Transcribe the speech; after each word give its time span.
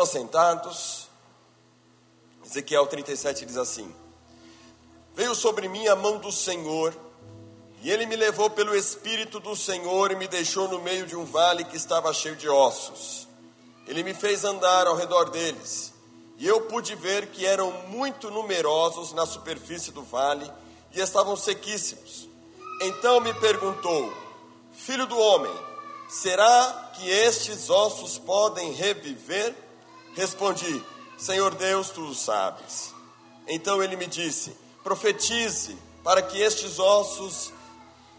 assentados. 0.00 1.06
Ezequiel 2.42 2.86
37 2.86 3.44
diz 3.44 3.58
assim: 3.58 3.94
Veio 5.14 5.34
sobre 5.34 5.68
mim 5.68 5.86
a 5.86 5.94
mão 5.94 6.16
do 6.16 6.32
Senhor, 6.32 6.96
e 7.82 7.90
ele 7.90 8.06
me 8.06 8.16
levou 8.16 8.48
pelo 8.48 8.74
Espírito 8.74 9.38
do 9.38 9.54
Senhor 9.54 10.10
e 10.10 10.16
me 10.16 10.26
deixou 10.26 10.66
no 10.66 10.80
meio 10.80 11.06
de 11.06 11.14
um 11.14 11.26
vale 11.26 11.64
que 11.64 11.76
estava 11.76 12.10
cheio 12.14 12.34
de 12.34 12.48
ossos. 12.48 13.28
Ele 13.86 14.02
me 14.02 14.14
fez 14.14 14.46
andar 14.46 14.86
ao 14.86 14.96
redor 14.96 15.28
deles, 15.28 15.92
e 16.38 16.46
eu 16.46 16.62
pude 16.62 16.94
ver 16.94 17.26
que 17.26 17.44
eram 17.44 17.70
muito 17.88 18.30
numerosos 18.30 19.12
na 19.12 19.26
superfície 19.26 19.92
do 19.92 20.02
vale 20.02 20.50
e 20.94 21.00
estavam 21.00 21.36
sequíssimos. 21.36 22.30
Então 22.80 23.20
me 23.20 23.34
perguntou: 23.34 24.10
Filho 24.72 25.04
do 25.04 25.18
homem, 25.18 25.54
será 26.08 26.92
que 26.94 27.10
estes 27.10 27.68
ossos 27.68 28.16
podem 28.16 28.72
reviver? 28.72 29.54
Respondi: 30.14 30.82
Senhor 31.16 31.54
Deus, 31.54 31.90
tu 31.90 32.02
o 32.02 32.14
sabes. 32.14 32.92
Então 33.48 33.82
ele 33.82 33.96
me 33.96 34.06
disse: 34.06 34.54
Profetize 34.82 35.76
para 36.04 36.20
que 36.20 36.40
estes 36.40 36.78
ossos, 36.78 37.52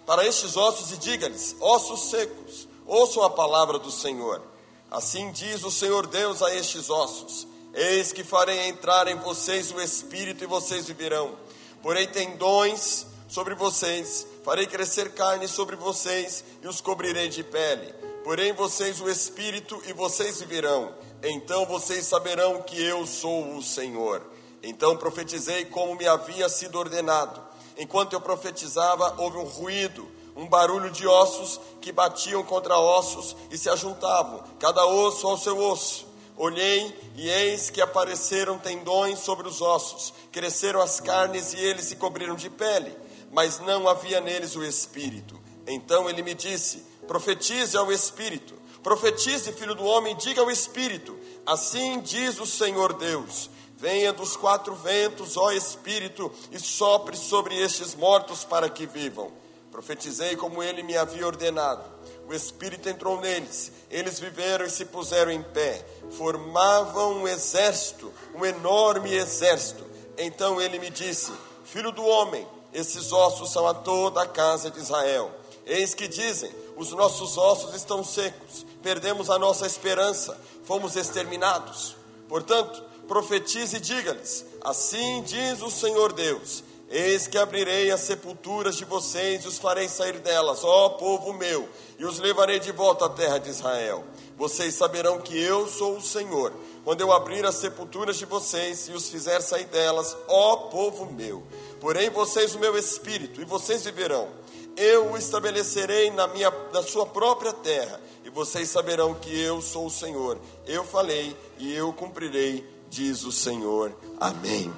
para 0.05 0.25
estes 0.25 0.57
ossos 0.57 0.91
e 0.91 0.97
diga-lhes: 0.97 1.55
Ossos 1.59 2.09
secos, 2.09 2.67
ouçam 2.85 3.23
a 3.23 3.29
palavra 3.29 3.77
do 3.77 3.91
Senhor. 3.91 4.41
Assim 4.89 5.31
diz 5.31 5.63
o 5.63 5.71
Senhor 5.71 6.07
Deus 6.07 6.41
a 6.41 6.53
estes 6.55 6.89
ossos: 6.89 7.47
Eis 7.73 8.11
que 8.11 8.23
farei 8.23 8.67
entrar 8.67 9.07
em 9.07 9.15
vocês 9.19 9.71
o 9.71 9.79
espírito 9.79 10.43
e 10.43 10.47
vocês 10.47 10.87
viverão. 10.87 11.35
Porei 11.81 12.07
tendões 12.07 13.05
sobre 13.27 13.53
vocês, 13.53 14.25
farei 14.43 14.65
crescer 14.65 15.11
carne 15.13 15.47
sobre 15.47 15.75
vocês 15.75 16.43
e 16.61 16.67
os 16.67 16.81
cobrirei 16.81 17.29
de 17.29 17.43
pele. 17.43 17.93
Porém 18.23 18.53
vocês 18.53 19.01
o 19.01 19.09
espírito 19.09 19.81
e 19.85 19.93
vocês 19.93 20.39
viverão 20.39 20.93
então 21.23 21.65
vocês 21.65 22.05
saberão 22.05 22.61
que 22.61 22.81
eu 22.83 23.07
sou 23.07 23.55
o 23.55 23.63
Senhor. 23.63 24.21
Então 24.61 24.97
profetizei 24.97 25.63
como 25.63 25.95
me 25.95 26.05
havia 26.05 26.49
sido 26.49 26.77
ordenado. 26.77 27.41
Enquanto 27.77 28.11
eu 28.11 28.19
profetizava, 28.19 29.15
houve 29.17 29.37
um 29.37 29.43
ruído, 29.43 30.05
um 30.35 30.45
barulho 30.47 30.91
de 30.91 31.07
ossos 31.07 31.61
que 31.79 31.93
batiam 31.93 32.43
contra 32.43 32.77
ossos 32.77 33.37
e 33.49 33.57
se 33.57 33.69
ajuntavam, 33.69 34.43
cada 34.59 34.85
osso 34.85 35.25
ao 35.25 35.37
seu 35.37 35.57
osso. 35.57 36.05
Olhei 36.35 36.93
e 37.15 37.29
eis 37.29 37.69
que 37.69 37.79
apareceram 37.79 38.57
tendões 38.57 39.19
sobre 39.19 39.47
os 39.47 39.61
ossos, 39.61 40.13
cresceram 40.31 40.81
as 40.81 40.99
carnes 40.99 41.53
e 41.53 41.59
eles 41.59 41.85
se 41.85 41.95
cobriram 41.95 42.35
de 42.35 42.49
pele, 42.49 42.93
mas 43.31 43.59
não 43.59 43.87
havia 43.87 44.19
neles 44.19 44.55
o 44.55 44.63
espírito. 44.63 45.39
Então 45.67 46.09
ele 46.09 46.21
me 46.21 46.33
disse: 46.33 46.83
Profetize 47.07 47.77
ao 47.77 47.91
espírito 47.91 48.62
Profetize, 48.83 49.53
filho 49.53 49.73
do 49.73 49.85
homem, 49.85 50.15
diga 50.17 50.41
ao 50.41 50.51
Espírito: 50.51 51.17
Assim 51.45 52.01
diz 52.01 52.37
o 52.39 52.45
Senhor 52.45 52.93
Deus: 52.93 53.49
Venha 53.77 54.11
dos 54.11 54.35
quatro 54.35 54.75
ventos, 54.75 55.37
ó 55.37 55.51
Espírito, 55.51 56.31
e 56.51 56.59
sopre 56.59 57.15
sobre 57.15 57.57
estes 57.57 57.95
mortos 57.95 58.43
para 58.43 58.69
que 58.69 58.85
vivam. 58.85 59.31
Profetizei 59.71 60.35
como 60.35 60.61
ele 60.61 60.83
me 60.83 60.95
havia 60.97 61.25
ordenado. 61.25 61.83
O 62.27 62.33
Espírito 62.33 62.87
entrou 62.87 63.19
neles, 63.19 63.71
eles 63.89 64.19
viveram 64.19 64.65
e 64.65 64.69
se 64.69 64.85
puseram 64.85 65.31
em 65.31 65.41
pé, 65.41 65.85
formavam 66.11 67.21
um 67.21 67.27
exército, 67.27 68.13
um 68.35 68.45
enorme 68.45 69.13
exército. 69.13 69.85
Então 70.17 70.61
ele 70.61 70.77
me 70.77 70.89
disse: 70.89 71.31
Filho 71.63 71.91
do 71.91 72.03
homem, 72.03 72.45
esses 72.73 73.13
ossos 73.13 73.51
são 73.51 73.65
a 73.65 73.73
toda 73.73 74.21
a 74.21 74.27
casa 74.27 74.69
de 74.69 74.79
Israel. 74.79 75.31
Eis 75.65 75.93
que 75.93 76.07
dizem: 76.07 76.51
os 76.75 76.91
nossos 76.91 77.37
ossos 77.37 77.73
estão 77.75 78.03
secos, 78.03 78.65
perdemos 78.83 79.29
a 79.29 79.39
nossa 79.39 79.65
esperança, 79.65 80.37
fomos 80.65 80.95
exterminados. 80.95 81.95
Portanto, 82.27 82.83
profetize 83.07 83.77
e 83.77 83.79
diga-lhes: 83.79 84.45
Assim 84.61 85.23
diz 85.23 85.61
o 85.61 85.71
Senhor 85.71 86.11
Deus: 86.11 86.63
Eis 86.89 87.25
que 87.25 87.37
abrirei 87.37 87.89
as 87.89 88.01
sepulturas 88.01 88.75
de 88.75 88.85
vocês 88.85 89.43
e 89.43 89.47
os 89.47 89.57
farei 89.57 89.87
sair 89.87 90.19
delas, 90.19 90.63
ó 90.63 90.89
povo 90.89 91.33
meu, 91.33 91.67
e 91.97 92.05
os 92.05 92.19
levarei 92.19 92.59
de 92.59 92.71
volta 92.71 93.05
à 93.05 93.09
terra 93.09 93.39
de 93.39 93.49
Israel. 93.49 94.03
Vocês 94.37 94.73
saberão 94.73 95.21
que 95.21 95.39
eu 95.39 95.67
sou 95.67 95.97
o 95.97 96.01
Senhor, 96.01 96.51
quando 96.83 97.01
eu 97.01 97.11
abrir 97.11 97.45
as 97.45 97.55
sepulturas 97.55 98.17
de 98.17 98.25
vocês 98.25 98.89
e 98.89 98.91
os 98.91 99.09
fizer 99.09 99.41
sair 99.41 99.65
delas, 99.65 100.17
ó 100.27 100.55
povo 100.55 101.05
meu. 101.05 101.43
Porém, 101.79 102.09
vocês 102.09 102.55
o 102.55 102.59
meu 102.59 102.77
espírito, 102.77 103.41
e 103.41 103.45
vocês 103.45 103.85
viverão 103.85 104.42
eu 104.75 105.11
o 105.11 105.17
estabelecerei 105.17 106.11
na, 106.11 106.27
minha, 106.27 106.51
na 106.71 106.81
sua 106.81 107.05
própria 107.05 107.53
terra, 107.53 107.99
e 108.23 108.29
vocês 108.29 108.69
saberão 108.69 109.13
que 109.13 109.39
eu 109.39 109.61
sou 109.61 109.85
o 109.85 109.91
Senhor. 109.91 110.39
Eu 110.65 110.83
falei 110.83 111.35
e 111.57 111.73
eu 111.73 111.93
cumprirei, 111.93 112.67
diz 112.89 113.23
o 113.23 113.31
Senhor. 113.31 113.95
Amém. 114.19 114.73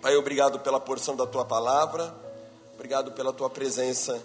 Pai, 0.00 0.16
obrigado 0.16 0.60
pela 0.60 0.78
porção 0.78 1.16
da 1.16 1.26
tua 1.26 1.44
palavra, 1.44 2.14
obrigado 2.74 3.12
pela 3.12 3.32
tua 3.32 3.50
presença 3.50 4.22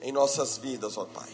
em 0.00 0.12
nossas 0.12 0.58
vidas, 0.58 0.98
ó 0.98 1.04
Pai. 1.04 1.28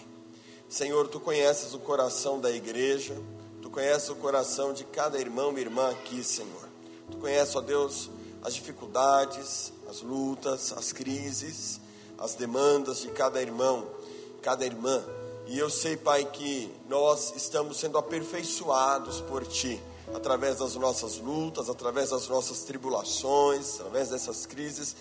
Senhor, 0.69 1.09
tu 1.09 1.19
conheces 1.19 1.73
o 1.73 1.79
coração 1.79 2.39
da 2.39 2.51
igreja, 2.51 3.17
tu 3.63 3.71
conheces 3.71 4.11
o 4.11 4.17
coração 4.17 4.73
de 4.73 4.85
cada 4.85 5.19
irmão 5.19 5.57
e 5.57 5.61
irmã 5.63 5.91
aqui, 5.91 6.23
Senhor. 6.23 6.69
Tu 7.11 7.17
conheces, 7.17 7.57
ó 7.57 7.61
Deus, 7.63 8.11
as 8.43 8.55
dificuldades, 8.55 9.73
as 9.89 10.03
lutas, 10.03 10.73
as 10.73 10.93
crises 10.93 11.81
as 12.19 12.35
demandas 12.35 13.01
de 13.01 13.09
cada 13.09 13.41
irmão, 13.41 13.87
cada 14.43 14.67
irmã. 14.67 15.03
E 15.47 15.59
eu 15.59 15.71
sei, 15.71 15.97
Pai, 15.97 16.25
que 16.25 16.71
nós 16.89 17.33
estamos 17.37 17.79
sendo 17.79 17.97
aperfeiçoados 17.97 19.21
por 19.23 19.47
Ti, 19.47 19.81
através 20.15 20.59
das 20.59 20.75
nossas 20.75 21.19
lutas, 21.19 21.71
através 21.71 22.11
das 22.11 22.29
nossas 22.29 22.65
tribulações, 22.65 23.81
através 23.81 24.11
dessas 24.11 24.45
crises, 24.45 24.95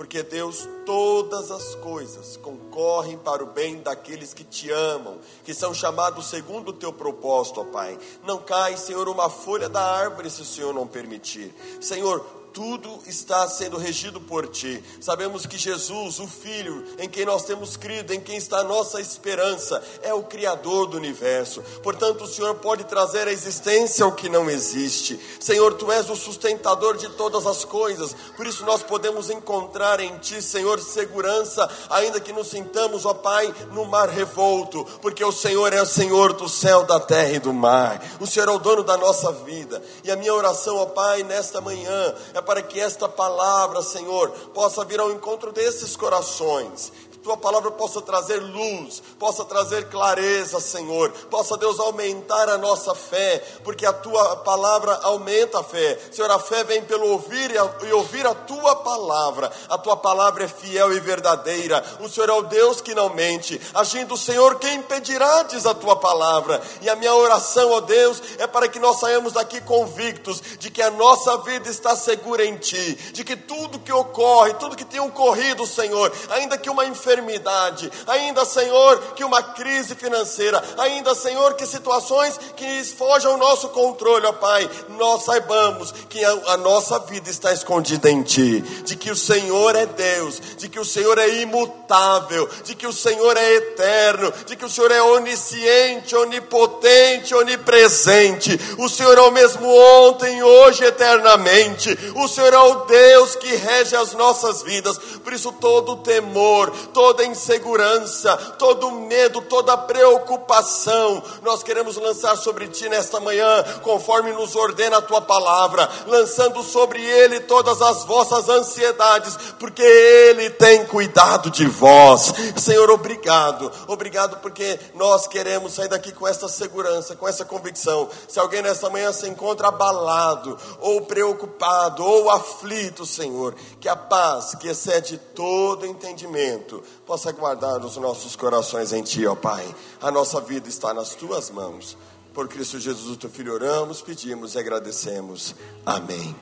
porque 0.00 0.22
Deus, 0.22 0.66
todas 0.86 1.50
as 1.50 1.74
coisas 1.74 2.38
concorrem 2.38 3.18
para 3.18 3.44
o 3.44 3.48
bem 3.48 3.82
daqueles 3.82 4.32
que 4.32 4.44
te 4.44 4.70
amam, 4.70 5.18
que 5.44 5.52
são 5.52 5.74
chamados 5.74 6.30
segundo 6.30 6.70
o 6.70 6.72
teu 6.72 6.90
propósito, 6.90 7.60
ó 7.60 7.64
Pai. 7.64 7.98
Não 8.24 8.38
cai, 8.38 8.78
Senhor, 8.78 9.06
uma 9.10 9.28
folha 9.28 9.68
da 9.68 9.82
árvore 9.82 10.30
se 10.30 10.40
o 10.40 10.46
Senhor 10.46 10.72
não 10.72 10.86
permitir. 10.86 11.54
Senhor, 11.82 12.24
tudo 12.52 13.00
está 13.06 13.48
sendo 13.48 13.76
regido 13.76 14.20
por 14.20 14.48
ti. 14.48 14.82
Sabemos 15.00 15.46
que 15.46 15.58
Jesus, 15.58 16.18
o 16.18 16.26
Filho, 16.26 16.84
em 16.98 17.08
quem 17.08 17.24
nós 17.24 17.44
temos 17.44 17.76
crido, 17.76 18.12
em 18.12 18.20
quem 18.20 18.36
está 18.36 18.58
a 18.58 18.64
nossa 18.64 19.00
esperança, 19.00 19.82
é 20.02 20.12
o 20.12 20.22
Criador 20.22 20.86
do 20.86 20.96
universo. 20.96 21.62
Portanto, 21.82 22.24
o 22.24 22.28
Senhor 22.28 22.54
pode 22.56 22.84
trazer 22.84 23.28
à 23.28 23.32
existência 23.32 24.06
o 24.06 24.12
que 24.12 24.28
não 24.28 24.48
existe. 24.50 25.18
Senhor, 25.38 25.74
tu 25.74 25.90
és 25.90 26.08
o 26.10 26.16
sustentador 26.16 26.96
de 26.96 27.08
todas 27.10 27.46
as 27.46 27.64
coisas. 27.64 28.14
Por 28.36 28.46
isso 28.46 28.64
nós 28.64 28.82
podemos 28.82 29.30
encontrar 29.30 30.00
em 30.00 30.18
ti, 30.18 30.42
Senhor, 30.42 30.80
segurança, 30.80 31.68
ainda 31.88 32.20
que 32.20 32.32
nos 32.32 32.48
sintamos, 32.48 33.04
ó 33.06 33.14
Pai, 33.14 33.54
no 33.72 33.84
mar 33.84 34.08
revolto, 34.08 34.84
porque 35.00 35.24
o 35.24 35.32
Senhor 35.32 35.72
é 35.72 35.82
o 35.82 35.86
Senhor 35.86 36.32
do 36.32 36.48
céu, 36.48 36.84
da 36.84 36.98
terra 36.98 37.32
e 37.32 37.38
do 37.38 37.52
mar. 37.52 38.02
O 38.18 38.26
Senhor 38.26 38.48
é 38.48 38.52
o 38.52 38.58
dono 38.58 38.82
da 38.82 38.96
nossa 38.96 39.32
vida. 39.32 39.82
E 40.02 40.10
a 40.10 40.16
minha 40.16 40.34
oração, 40.34 40.76
ó 40.76 40.86
Pai, 40.86 41.22
nesta 41.22 41.60
manhã 41.60 42.14
é 42.34 42.39
é 42.40 42.42
para 42.42 42.62
que 42.62 42.80
esta 42.80 43.08
palavra, 43.08 43.82
Senhor, 43.82 44.30
possa 44.52 44.84
vir 44.84 44.98
ao 44.98 45.12
encontro 45.12 45.52
desses 45.52 45.94
corações 45.96 46.92
tua 47.22 47.36
palavra 47.36 47.70
possa 47.70 48.00
trazer 48.00 48.38
luz, 48.38 49.02
possa 49.18 49.44
trazer 49.44 49.88
clareza, 49.88 50.58
Senhor, 50.60 51.10
possa 51.30 51.56
Deus 51.56 51.78
aumentar 51.78 52.48
a 52.48 52.56
nossa 52.56 52.94
fé, 52.94 53.42
porque 53.62 53.84
a 53.84 53.92
tua 53.92 54.36
palavra 54.36 54.98
aumenta 55.02 55.60
a 55.60 55.62
fé. 55.62 55.98
Senhor, 56.10 56.30
a 56.30 56.38
fé 56.38 56.64
vem 56.64 56.82
pelo 56.82 57.06
ouvir 57.08 57.52
e 57.86 57.92
ouvir 57.92 58.26
a 58.26 58.34
tua 58.34 58.76
palavra. 58.76 59.52
A 59.68 59.76
tua 59.76 59.96
palavra 59.96 60.44
é 60.44 60.48
fiel 60.48 60.92
e 60.92 61.00
verdadeira. 61.00 61.84
O 62.00 62.08
Senhor 62.08 62.28
é 62.30 62.32
o 62.32 62.42
Deus 62.42 62.80
que 62.80 62.94
não 62.94 63.10
mente. 63.10 63.60
Agindo 63.74 64.16
Senhor, 64.16 64.58
quem 64.58 64.76
impedirá, 64.76 65.42
diz 65.42 65.66
a 65.66 65.74
tua 65.74 65.96
palavra. 65.96 66.60
E 66.80 66.88
a 66.88 66.96
minha 66.96 67.14
oração, 67.14 67.70
ó 67.70 67.80
Deus, 67.80 68.22
é 68.38 68.46
para 68.46 68.68
que 68.68 68.78
nós 68.78 68.98
saímos 68.98 69.34
daqui 69.34 69.60
convictos 69.60 70.40
de 70.58 70.70
que 70.70 70.80
a 70.80 70.90
nossa 70.90 71.36
vida 71.38 71.68
está 71.68 71.94
segura 71.94 72.44
em 72.44 72.56
ti, 72.56 72.94
de 73.12 73.22
que 73.24 73.36
tudo 73.36 73.78
que 73.78 73.92
ocorre, 73.92 74.54
tudo 74.54 74.76
que 74.76 74.84
tem 74.84 75.00
ocorrido, 75.00 75.66
Senhor, 75.66 76.10
ainda 76.30 76.56
que 76.56 76.70
uma 76.70 76.86
enfermidade 76.86 77.09
enfermidade, 77.10 77.90
ainda, 78.06 78.44
Senhor, 78.44 78.98
que 79.14 79.24
uma 79.24 79.42
crise 79.42 79.94
financeira, 79.94 80.62
ainda, 80.78 81.14
Senhor, 81.14 81.54
que 81.54 81.66
situações 81.66 82.38
que 82.56 82.84
fogem 82.84 83.30
ao 83.30 83.36
nosso 83.36 83.68
controle, 83.70 84.26
ó 84.26 84.32
Pai, 84.32 84.68
nós 84.90 85.24
saibamos 85.24 85.92
que 86.08 86.24
a, 86.24 86.30
a 86.48 86.56
nossa 86.56 86.98
vida 87.00 87.28
está 87.28 87.52
escondida 87.52 88.10
em 88.10 88.22
Ti, 88.22 88.60
de 88.84 88.96
que 88.96 89.10
o 89.10 89.16
Senhor 89.16 89.74
é 89.74 89.86
Deus, 89.86 90.40
de 90.56 90.68
que 90.68 90.78
o 90.78 90.84
Senhor 90.84 91.18
é 91.18 91.40
imutável, 91.40 92.48
de 92.64 92.74
que 92.74 92.86
o 92.86 92.92
Senhor 92.92 93.36
é 93.36 93.54
eterno, 93.54 94.32
de 94.46 94.56
que 94.56 94.64
o 94.64 94.70
Senhor 94.70 94.92
é 94.92 95.02
onisciente, 95.02 96.14
onipotente, 96.14 97.34
onipresente, 97.34 98.58
o 98.78 98.88
Senhor 98.88 99.18
é 99.18 99.22
o 99.22 99.32
mesmo 99.32 99.68
ontem, 100.06 100.42
hoje, 100.42 100.84
eternamente, 100.84 101.98
o 102.14 102.28
Senhor 102.28 102.52
é 102.52 102.58
o 102.58 102.84
Deus 102.84 103.34
que 103.34 103.54
rege 103.56 103.96
as 103.96 104.12
nossas 104.12 104.62
vidas, 104.62 104.98
por 105.22 105.32
isso 105.32 105.52
todo 105.52 105.96
temor, 105.96 106.70
todo 106.92 106.99
toda 107.00 107.24
insegurança, 107.24 108.36
todo 108.58 108.90
medo, 108.90 109.40
toda 109.40 109.74
preocupação, 109.74 111.22
nós 111.42 111.62
queremos 111.62 111.96
lançar 111.96 112.36
sobre 112.36 112.68
ti 112.68 112.90
nesta 112.90 113.18
manhã, 113.18 113.64
conforme 113.82 114.32
nos 114.32 114.54
ordena 114.54 114.98
a 114.98 115.00
tua 115.00 115.22
palavra, 115.22 115.88
lançando 116.06 116.62
sobre 116.62 117.02
ele 117.02 117.40
todas 117.40 117.80
as 117.80 118.04
vossas 118.04 118.50
ansiedades, 118.50 119.34
porque 119.58 119.80
ele 119.80 120.50
tem 120.50 120.84
cuidado 120.84 121.50
de 121.50 121.64
vós. 121.64 122.34
Senhor, 122.58 122.90
obrigado, 122.90 123.72
obrigado 123.88 124.36
porque 124.42 124.78
nós 124.94 125.26
queremos 125.26 125.72
sair 125.72 125.88
daqui 125.88 126.12
com 126.12 126.28
essa 126.28 126.48
segurança, 126.48 127.16
com 127.16 127.26
essa 127.26 127.46
convicção. 127.46 128.10
Se 128.28 128.38
alguém 128.38 128.60
nesta 128.60 128.90
manhã 128.90 129.10
se 129.10 129.26
encontra 129.26 129.68
abalado, 129.68 130.58
ou 130.80 131.00
preocupado, 131.00 132.04
ou 132.04 132.28
aflito, 132.28 133.06
Senhor, 133.06 133.54
que 133.80 133.88
a 133.88 133.96
paz 133.96 134.54
que 134.56 134.68
excede 134.68 135.16
todo 135.34 135.86
entendimento 135.86 136.82
possa 137.06 137.32
guardar 137.32 137.84
os 137.84 137.96
nossos 137.96 138.36
corações 138.36 138.92
em 138.92 139.02
Ti, 139.02 139.26
ó 139.26 139.34
Pai. 139.34 139.74
A 140.00 140.10
nossa 140.10 140.40
vida 140.40 140.68
está 140.68 140.94
nas 140.94 141.14
Tuas 141.14 141.50
mãos. 141.50 141.96
Por 142.32 142.48
Cristo 142.48 142.78
Jesus, 142.78 143.10
o 143.10 143.16
Teu 143.16 143.28
Filho, 143.28 143.52
oramos, 143.52 144.00
pedimos 144.00 144.54
e 144.54 144.58
agradecemos. 144.58 145.54
Amém. 145.84 146.34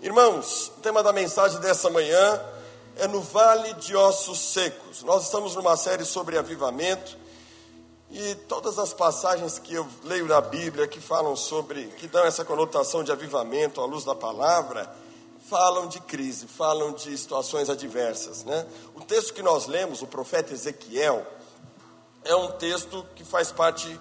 Irmãos, 0.00 0.72
o 0.76 0.80
tema 0.80 1.02
da 1.02 1.12
mensagem 1.12 1.60
dessa 1.60 1.90
manhã 1.90 2.40
é 2.96 3.06
no 3.06 3.20
Vale 3.20 3.74
de 3.74 3.96
Ossos 3.96 4.38
Secos. 4.52 5.02
Nós 5.02 5.24
estamos 5.24 5.56
numa 5.56 5.76
série 5.76 6.04
sobre 6.04 6.38
avivamento 6.38 7.16
e 8.10 8.34
todas 8.46 8.78
as 8.78 8.92
passagens 8.92 9.58
que 9.58 9.74
eu 9.74 9.86
leio 10.04 10.26
na 10.26 10.40
Bíblia 10.40 10.86
que 10.86 11.00
falam 11.00 11.34
sobre, 11.34 11.86
que 11.96 12.06
dão 12.06 12.24
essa 12.24 12.44
conotação 12.44 13.02
de 13.02 13.10
avivamento 13.10 13.80
à 13.80 13.86
luz 13.86 14.04
da 14.04 14.14
palavra, 14.14 14.92
falam 15.48 15.86
de 15.86 16.00
crise, 16.00 16.46
falam 16.46 16.92
de 16.92 17.16
situações 17.16 17.68
adversas. 17.68 18.44
Né? 18.44 18.66
O 18.94 19.00
texto 19.00 19.34
que 19.34 19.42
nós 19.42 19.66
lemos, 19.66 20.02
o 20.02 20.06
profeta 20.06 20.52
Ezequiel, 20.52 21.26
é 22.24 22.34
um 22.34 22.52
texto 22.52 23.04
que 23.14 23.24
faz 23.24 23.50
parte, 23.50 24.00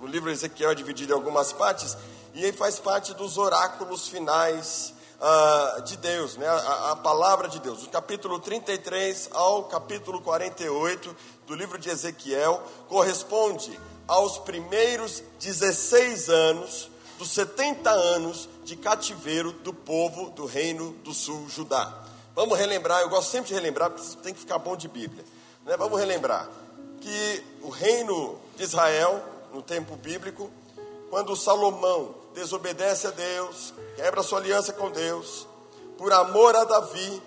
o 0.00 0.06
livro 0.06 0.30
Ezequiel 0.30 0.70
é 0.70 0.74
dividido 0.74 1.12
em 1.12 1.14
algumas 1.14 1.52
partes, 1.52 1.96
e 2.34 2.42
ele 2.42 2.56
faz 2.56 2.78
parte 2.78 3.14
dos 3.14 3.36
oráculos 3.36 4.08
finais 4.08 4.94
uh, 5.18 5.82
de 5.82 5.96
Deus, 5.96 6.36
né? 6.36 6.46
A, 6.46 6.92
a, 6.92 6.96
palavra 6.96 7.48
de 7.48 7.58
Deus. 7.58 7.82
Do 7.82 7.88
capítulo 7.88 8.38
33 8.38 9.30
ao 9.32 9.64
capítulo 9.64 10.20
48 10.20 11.16
do 11.46 11.54
livro 11.54 11.78
de 11.78 11.90
Ezequiel 11.90 12.62
corresponde 12.88 13.78
aos 14.06 14.38
primeiros 14.38 15.22
16 15.40 16.28
anos 16.28 16.90
dos 17.18 17.30
70 17.32 17.90
anos 17.90 18.48
de 18.68 18.76
cativeiro 18.76 19.50
do 19.50 19.72
povo 19.72 20.28
do 20.28 20.44
reino 20.44 20.92
do 21.02 21.14
sul, 21.14 21.48
Judá. 21.48 22.04
Vamos 22.34 22.58
relembrar, 22.58 23.00
eu 23.00 23.08
gosto 23.08 23.30
sempre 23.30 23.48
de 23.48 23.54
relembrar, 23.54 23.90
porque 23.90 24.16
tem 24.22 24.34
que 24.34 24.40
ficar 24.40 24.58
bom 24.58 24.76
de 24.76 24.86
Bíblia. 24.86 25.24
Né? 25.64 25.74
Vamos 25.78 25.98
relembrar 25.98 26.50
que 27.00 27.42
o 27.62 27.70
reino 27.70 28.38
de 28.56 28.64
Israel, 28.64 29.24
no 29.54 29.62
tempo 29.62 29.96
bíblico, 29.96 30.50
quando 31.08 31.34
Salomão 31.34 32.14
desobedece 32.34 33.06
a 33.06 33.10
Deus, 33.10 33.72
quebra 33.96 34.22
sua 34.22 34.38
aliança 34.38 34.70
com 34.74 34.90
Deus, 34.90 35.46
por 35.96 36.12
amor 36.12 36.54
a 36.54 36.64
Davi, 36.64 37.22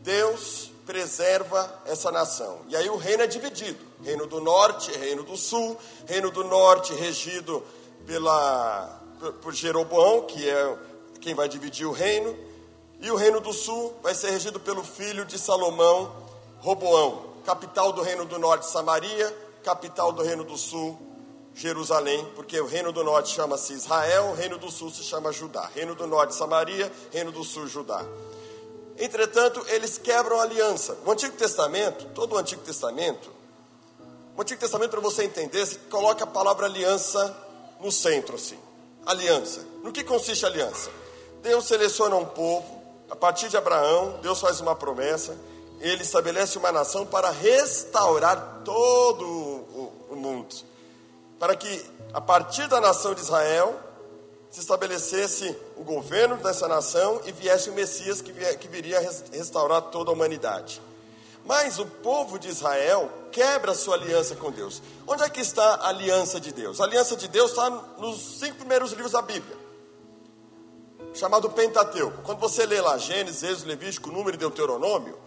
Deus 0.00 0.72
preserva 0.84 1.72
essa 1.86 2.10
nação. 2.10 2.62
E 2.66 2.74
aí 2.74 2.90
o 2.90 2.96
reino 2.96 3.22
é 3.22 3.28
dividido: 3.28 3.78
reino 4.02 4.26
do 4.26 4.40
norte, 4.40 4.90
reino 4.98 5.22
do 5.22 5.36
sul, 5.36 5.78
reino 6.08 6.32
do 6.32 6.42
norte 6.42 6.92
regido 6.94 7.62
pela 8.04 8.99
por 9.42 9.52
Jeroboão, 9.52 10.22
que 10.22 10.48
é 10.48 10.78
quem 11.20 11.34
vai 11.34 11.48
dividir 11.48 11.86
o 11.86 11.92
reino, 11.92 12.36
e 13.00 13.10
o 13.10 13.16
reino 13.16 13.40
do 13.40 13.52
sul 13.52 13.94
vai 14.02 14.14
ser 14.14 14.30
regido 14.30 14.58
pelo 14.58 14.82
filho 14.82 15.24
de 15.24 15.38
Salomão, 15.38 16.12
Roboão, 16.58 17.30
capital 17.44 17.92
do 17.92 18.02
reino 18.02 18.24
do 18.24 18.38
norte, 18.38 18.66
Samaria, 18.66 19.36
capital 19.62 20.12
do 20.12 20.22
reino 20.22 20.44
do 20.44 20.56
sul, 20.56 20.98
Jerusalém, 21.54 22.26
porque 22.34 22.60
o 22.60 22.66
reino 22.66 22.92
do 22.92 23.02
norte 23.02 23.34
chama-se 23.34 23.72
Israel, 23.72 24.26
o 24.26 24.34
reino 24.34 24.56
do 24.58 24.70
sul 24.70 24.90
se 24.90 25.02
chama 25.02 25.32
Judá. 25.32 25.68
Reino 25.74 25.94
do 25.94 26.06
norte, 26.06 26.34
Samaria, 26.34 26.90
reino 27.10 27.32
do 27.32 27.44
sul, 27.44 27.66
Judá. 27.66 28.04
Entretanto, 28.98 29.64
eles 29.68 29.98
quebram 29.98 30.38
a 30.38 30.42
aliança. 30.42 30.96
O 31.04 31.10
Antigo 31.10 31.36
Testamento, 31.36 32.06
todo 32.14 32.34
o 32.34 32.38
Antigo 32.38 32.62
Testamento, 32.62 33.30
o 34.36 34.40
Antigo 34.40 34.60
Testamento, 34.60 34.90
para 34.90 35.00
você 35.00 35.24
entender, 35.24 35.66
coloca 35.90 36.24
a 36.24 36.26
palavra 36.26 36.66
aliança 36.66 37.36
no 37.80 37.90
centro, 37.90 38.36
assim. 38.36 38.58
Aliança. 39.06 39.64
No 39.82 39.92
que 39.92 40.04
consiste 40.04 40.44
a 40.44 40.48
aliança? 40.48 40.90
Deus 41.42 41.66
seleciona 41.66 42.16
um 42.16 42.24
povo, 42.24 42.82
a 43.10 43.16
partir 43.16 43.48
de 43.48 43.56
Abraão, 43.56 44.18
Deus 44.22 44.40
faz 44.40 44.60
uma 44.60 44.76
promessa, 44.76 45.36
ele 45.80 46.02
estabelece 46.02 46.58
uma 46.58 46.70
nação 46.70 47.06
para 47.06 47.30
restaurar 47.30 48.60
todo 48.64 49.24
o, 49.24 49.92
o 50.10 50.16
mundo 50.16 50.70
para 51.40 51.56
que, 51.56 51.82
a 52.12 52.20
partir 52.20 52.68
da 52.68 52.78
nação 52.82 53.14
de 53.14 53.22
Israel, 53.22 53.80
se 54.50 54.60
estabelecesse 54.60 55.56
o 55.74 55.82
governo 55.82 56.36
dessa 56.36 56.68
nação 56.68 57.18
e 57.24 57.32
viesse 57.32 57.70
o 57.70 57.72
Messias 57.72 58.20
que, 58.20 58.30
que 58.56 58.68
viria 58.68 59.00
restaurar 59.32 59.80
toda 59.84 60.10
a 60.10 60.12
humanidade. 60.12 60.82
Mas 61.44 61.78
o 61.78 61.86
povo 61.86 62.38
de 62.38 62.48
Israel 62.48 63.10
quebra 63.32 63.74
sua 63.74 63.96
aliança 63.96 64.36
com 64.36 64.50
Deus. 64.50 64.82
Onde 65.06 65.22
é 65.22 65.28
que 65.28 65.40
está 65.40 65.76
a 65.76 65.88
aliança 65.88 66.40
de 66.40 66.52
Deus? 66.52 66.80
A 66.80 66.84
aliança 66.84 67.16
de 67.16 67.28
Deus 67.28 67.50
está 67.50 67.70
nos 67.98 68.38
cinco 68.38 68.58
primeiros 68.58 68.92
livros 68.92 69.12
da 69.12 69.22
Bíblia, 69.22 69.56
chamado 71.14 71.50
Pentateuco. 71.50 72.22
Quando 72.22 72.38
você 72.38 72.66
lê 72.66 72.80
lá 72.80 72.98
Gênesis, 72.98 73.42
Êxodo, 73.42 73.68
Levítico, 73.68 74.10
Número 74.10 74.36
e 74.36 74.38
Deuteronômio, 74.38 75.18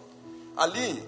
ali 0.56 1.06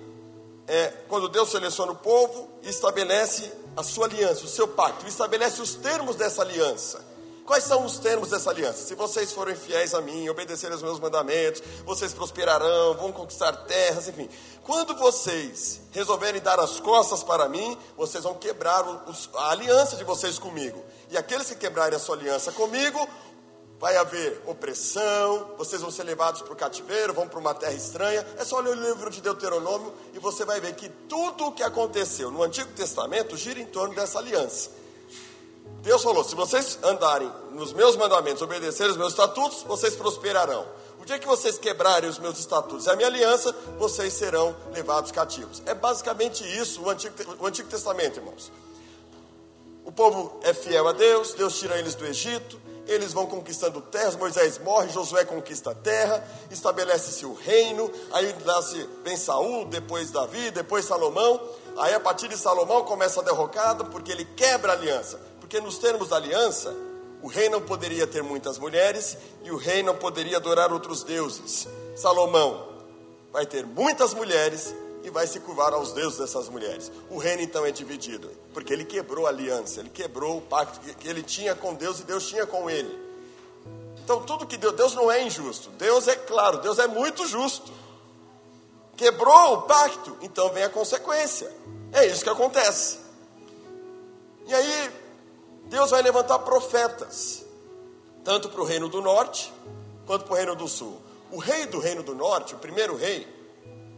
é 0.66 0.88
quando 1.08 1.28
Deus 1.28 1.50
seleciona 1.50 1.92
o 1.92 1.96
povo 1.96 2.48
e 2.62 2.68
estabelece 2.68 3.52
a 3.76 3.82
sua 3.82 4.06
aliança, 4.06 4.44
o 4.44 4.48
seu 4.48 4.66
pacto, 4.66 5.06
estabelece 5.06 5.60
os 5.62 5.74
termos 5.74 6.16
dessa 6.16 6.42
aliança. 6.42 7.15
Quais 7.46 7.62
são 7.62 7.84
os 7.84 7.98
termos 7.98 8.30
dessa 8.30 8.50
aliança? 8.50 8.84
Se 8.84 8.96
vocês 8.96 9.32
forem 9.32 9.54
fiéis 9.54 9.94
a 9.94 10.00
mim, 10.00 10.28
obedecerem 10.28 10.74
aos 10.74 10.82
meus 10.82 10.98
mandamentos, 10.98 11.62
vocês 11.84 12.12
prosperarão, 12.12 12.94
vão 12.94 13.12
conquistar 13.12 13.52
terras, 13.66 14.08
enfim. 14.08 14.28
Quando 14.64 14.96
vocês 14.96 15.80
resolverem 15.92 16.40
dar 16.40 16.58
as 16.58 16.80
costas 16.80 17.22
para 17.22 17.48
mim, 17.48 17.78
vocês 17.96 18.24
vão 18.24 18.34
quebrar 18.34 18.84
a 19.36 19.50
aliança 19.50 19.94
de 19.94 20.02
vocês 20.02 20.40
comigo. 20.40 20.84
E 21.08 21.16
aqueles 21.16 21.46
que 21.46 21.54
quebrarem 21.54 21.94
a 21.96 22.00
sua 22.00 22.16
aliança 22.16 22.50
comigo, 22.50 23.08
vai 23.78 23.96
haver 23.96 24.42
opressão, 24.46 25.54
vocês 25.56 25.80
vão 25.80 25.90
ser 25.90 26.02
levados 26.02 26.42
para 26.42 26.52
o 26.52 26.56
cativeiro, 26.56 27.14
vão 27.14 27.28
para 27.28 27.38
uma 27.38 27.54
terra 27.54 27.74
estranha. 27.74 28.26
É 28.38 28.44
só 28.44 28.58
ler 28.58 28.70
o 28.70 28.88
livro 28.88 29.08
de 29.08 29.20
Deuteronômio 29.20 29.94
e 30.12 30.18
você 30.18 30.44
vai 30.44 30.60
ver 30.60 30.74
que 30.74 30.88
tudo 30.88 31.46
o 31.46 31.52
que 31.52 31.62
aconteceu 31.62 32.28
no 32.28 32.42
Antigo 32.42 32.72
Testamento 32.72 33.36
gira 33.36 33.60
em 33.60 33.66
torno 33.66 33.94
dessa 33.94 34.18
aliança. 34.18 34.70
Deus 35.86 36.02
falou: 36.02 36.24
se 36.24 36.34
vocês 36.34 36.80
andarem 36.82 37.30
nos 37.52 37.72
meus 37.72 37.94
mandamentos, 37.94 38.42
obedecerem 38.42 38.90
os 38.90 38.98
meus 38.98 39.12
estatutos, 39.12 39.62
vocês 39.62 39.94
prosperarão. 39.94 40.66
O 41.00 41.04
dia 41.04 41.16
que 41.16 41.28
vocês 41.28 41.58
quebrarem 41.58 42.10
os 42.10 42.18
meus 42.18 42.40
estatutos 42.40 42.86
e 42.86 42.90
a 42.90 42.96
minha 42.96 43.06
aliança, 43.06 43.54
vocês 43.78 44.12
serão 44.12 44.56
levados 44.72 45.12
cativos. 45.12 45.62
É 45.64 45.74
basicamente 45.74 46.42
isso 46.60 46.82
o 46.82 46.90
Antigo, 46.90 47.14
o 47.38 47.46
Antigo 47.46 47.68
Testamento, 47.68 48.18
irmãos. 48.18 48.50
O 49.84 49.92
povo 49.92 50.40
é 50.42 50.52
fiel 50.52 50.88
a 50.88 50.92
Deus, 50.92 51.34
Deus 51.34 51.56
tira 51.56 51.78
eles 51.78 51.94
do 51.94 52.04
Egito, 52.04 52.60
eles 52.88 53.12
vão 53.12 53.26
conquistando 53.26 53.80
terras, 53.80 54.16
Moisés 54.16 54.58
morre, 54.58 54.88
Josué 54.88 55.24
conquista 55.24 55.70
a 55.70 55.74
terra, 55.74 56.26
estabelece-se 56.50 57.24
o 57.24 57.34
reino, 57.34 57.88
aí 58.12 58.34
nasce 58.44 58.88
vem 59.04 59.16
Saul, 59.16 59.66
depois 59.66 60.10
Davi, 60.10 60.50
depois 60.50 60.84
Salomão, 60.84 61.40
aí 61.78 61.94
a 61.94 62.00
partir 62.00 62.26
de 62.26 62.36
Salomão 62.36 62.84
começa 62.84 63.20
a 63.20 63.22
derrocada, 63.22 63.84
porque 63.84 64.10
ele 64.10 64.24
quebra 64.24 64.72
a 64.72 64.74
aliança, 64.74 65.20
porque 65.46 65.60
nos 65.60 65.78
termos 65.78 66.08
da 66.08 66.16
aliança, 66.16 66.74
o 67.22 67.28
rei 67.28 67.48
não 67.48 67.60
poderia 67.60 68.04
ter 68.04 68.20
muitas 68.20 68.58
mulheres 68.58 69.16
e 69.44 69.52
o 69.52 69.56
rei 69.56 69.80
não 69.80 69.94
poderia 69.94 70.38
adorar 70.38 70.72
outros 70.72 71.04
deuses. 71.04 71.68
Salomão 71.94 72.68
vai 73.32 73.46
ter 73.46 73.64
muitas 73.64 74.12
mulheres 74.12 74.74
e 75.04 75.10
vai 75.10 75.24
se 75.24 75.38
curvar 75.38 75.72
aos 75.72 75.92
deuses 75.92 76.18
dessas 76.18 76.48
mulheres. 76.48 76.90
O 77.08 77.16
reino 77.16 77.42
então 77.42 77.64
é 77.64 77.70
dividido, 77.70 78.28
porque 78.52 78.72
ele 78.72 78.84
quebrou 78.84 79.24
a 79.24 79.28
aliança, 79.28 79.78
ele 79.78 79.88
quebrou 79.88 80.38
o 80.38 80.40
pacto 80.40 80.80
que 80.80 81.06
ele 81.06 81.22
tinha 81.22 81.54
com 81.54 81.74
Deus 81.74 82.00
e 82.00 82.02
Deus 82.02 82.26
tinha 82.26 82.44
com 82.44 82.68
ele. 82.68 82.92
Então 84.02 84.22
tudo 84.22 84.48
que 84.48 84.56
Deus, 84.56 84.74
Deus 84.74 84.94
não 84.96 85.12
é 85.12 85.22
injusto, 85.22 85.70
Deus 85.78 86.08
é 86.08 86.16
claro, 86.16 86.58
Deus 86.58 86.80
é 86.80 86.88
muito 86.88 87.24
justo. 87.24 87.70
Quebrou 88.96 89.52
o 89.52 89.62
pacto, 89.62 90.16
então 90.22 90.52
vem 90.52 90.64
a 90.64 90.68
consequência. 90.68 91.48
É 91.92 92.04
isso 92.04 92.24
que 92.24 92.30
acontece. 92.30 92.98
E 94.48 94.52
aí, 94.54 95.05
Deus 95.66 95.90
vai 95.90 96.02
levantar 96.02 96.38
profetas, 96.40 97.44
tanto 98.24 98.48
para 98.48 98.60
o 98.60 98.64
reino 98.64 98.88
do 98.88 99.00
norte, 99.00 99.52
quanto 100.06 100.24
para 100.24 100.34
o 100.34 100.36
reino 100.36 100.56
do 100.56 100.68
sul. 100.68 101.00
O 101.30 101.38
rei 101.38 101.66
do 101.66 101.80
reino 101.80 102.02
do 102.02 102.14
norte, 102.14 102.54
o 102.54 102.58
primeiro 102.58 102.96
rei, 102.96 103.26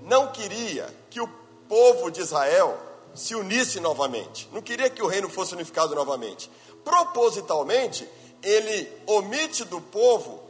não 0.03 0.29
queria 0.29 0.89
que 1.11 1.21
o 1.21 1.29
povo 1.69 2.11
de 2.11 2.21
Israel 2.21 2.79
se 3.15 3.35
unisse 3.35 3.81
novamente, 3.81 4.49
não 4.53 4.63
queria 4.63 4.89
que 4.89 5.03
o 5.03 5.07
reino 5.07 5.29
fosse 5.29 5.55
unificado 5.55 5.95
novamente. 5.95 6.51
Propositalmente, 6.85 8.09
ele 8.43 8.91
omite 9.07 9.65
do 9.65 9.81
povo 9.81 10.43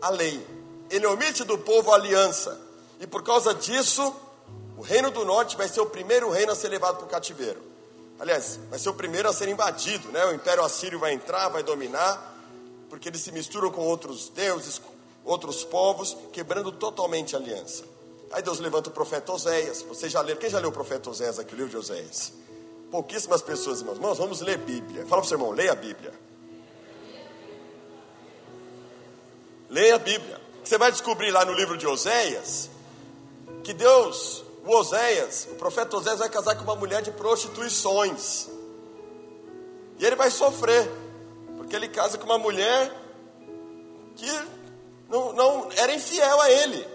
a 0.00 0.08
lei, 0.10 0.46
ele 0.88 1.06
omite 1.06 1.44
do 1.44 1.58
povo 1.58 1.90
a 1.90 1.94
aliança, 1.96 2.58
e 3.00 3.06
por 3.06 3.22
causa 3.22 3.52
disso, 3.52 4.14
O 4.78 4.80
reino 4.80 5.10
do 5.10 5.24
norte 5.24 5.56
vai 5.56 5.66
ser 5.66 5.80
o 5.80 5.86
primeiro 5.86 6.30
reino 6.30 6.52
a 6.52 6.54
ser 6.54 6.68
levado 6.68 6.98
para 6.98 7.06
o 7.06 7.08
cativeiro. 7.08 7.60
Aliás, 8.18 8.58
vai 8.68 8.78
ser 8.78 8.88
o 8.88 8.94
primeiro 8.94 9.28
a 9.28 9.32
ser 9.32 9.48
invadido, 9.48 10.10
né? 10.10 10.24
O 10.26 10.32
império 10.32 10.64
assírio 10.64 10.98
vai 10.98 11.12
entrar, 11.12 11.48
vai 11.48 11.62
dominar, 11.62 12.36
porque 12.88 13.08
eles 13.08 13.20
se 13.20 13.30
misturam 13.30 13.70
com 13.70 13.82
outros 13.82 14.28
deuses, 14.30 14.80
outros 15.24 15.64
povos, 15.64 16.16
quebrando 16.32 16.72
totalmente 16.72 17.36
a 17.36 17.38
aliança. 17.38 17.84
Aí 18.32 18.42
Deus 18.42 18.58
levanta 18.58 18.90
o 18.90 18.92
profeta 18.92 19.32
Oséias. 19.32 19.82
Você 19.82 20.08
já 20.08 20.20
leu? 20.20 20.36
Quem 20.36 20.50
já 20.50 20.58
leu 20.58 20.70
o 20.70 20.72
profeta 20.72 21.08
Oséias 21.10 21.38
aqui, 21.38 21.54
o 21.54 21.56
livro 21.56 21.70
de 21.70 21.76
Oséias? 21.76 22.32
Pouquíssimas 22.90 23.40
pessoas, 23.40 23.80
irmãos. 23.80 23.96
Irmãos, 23.96 24.18
vamos 24.18 24.40
ler 24.40 24.58
Bíblia. 24.58 25.06
Fala 25.06 25.22
para 25.22 25.26
o 25.26 25.28
seu 25.28 25.38
irmão, 25.38 25.52
leia 25.52 25.72
a 25.72 25.74
Bíblia. 25.74 26.12
Leia 29.68 29.94
a 29.94 29.98
Bíblia. 29.98 30.40
Você 30.64 30.76
vai 30.76 30.90
descobrir 30.90 31.30
lá 31.30 31.44
no 31.44 31.52
livro 31.52 31.76
de 31.76 31.86
Oséias 31.86 32.70
que 33.62 33.72
Deus, 33.72 34.44
o 34.68 34.76
Oséias, 34.76 35.48
o 35.50 35.54
profeta 35.54 35.96
Oséias 35.96 36.18
vai 36.18 36.28
casar 36.28 36.54
com 36.54 36.62
uma 36.62 36.76
mulher 36.76 37.00
de 37.00 37.10
prostituições. 37.10 38.48
E 39.98 40.04
ele 40.04 40.14
vai 40.14 40.30
sofrer, 40.30 40.86
porque 41.56 41.74
ele 41.74 41.88
casa 41.88 42.18
com 42.18 42.26
uma 42.26 42.36
mulher 42.36 42.92
que 44.14 44.30
não, 45.08 45.32
não 45.32 45.68
era 45.74 45.94
infiel 45.94 46.38
a 46.42 46.50
ele. 46.50 46.86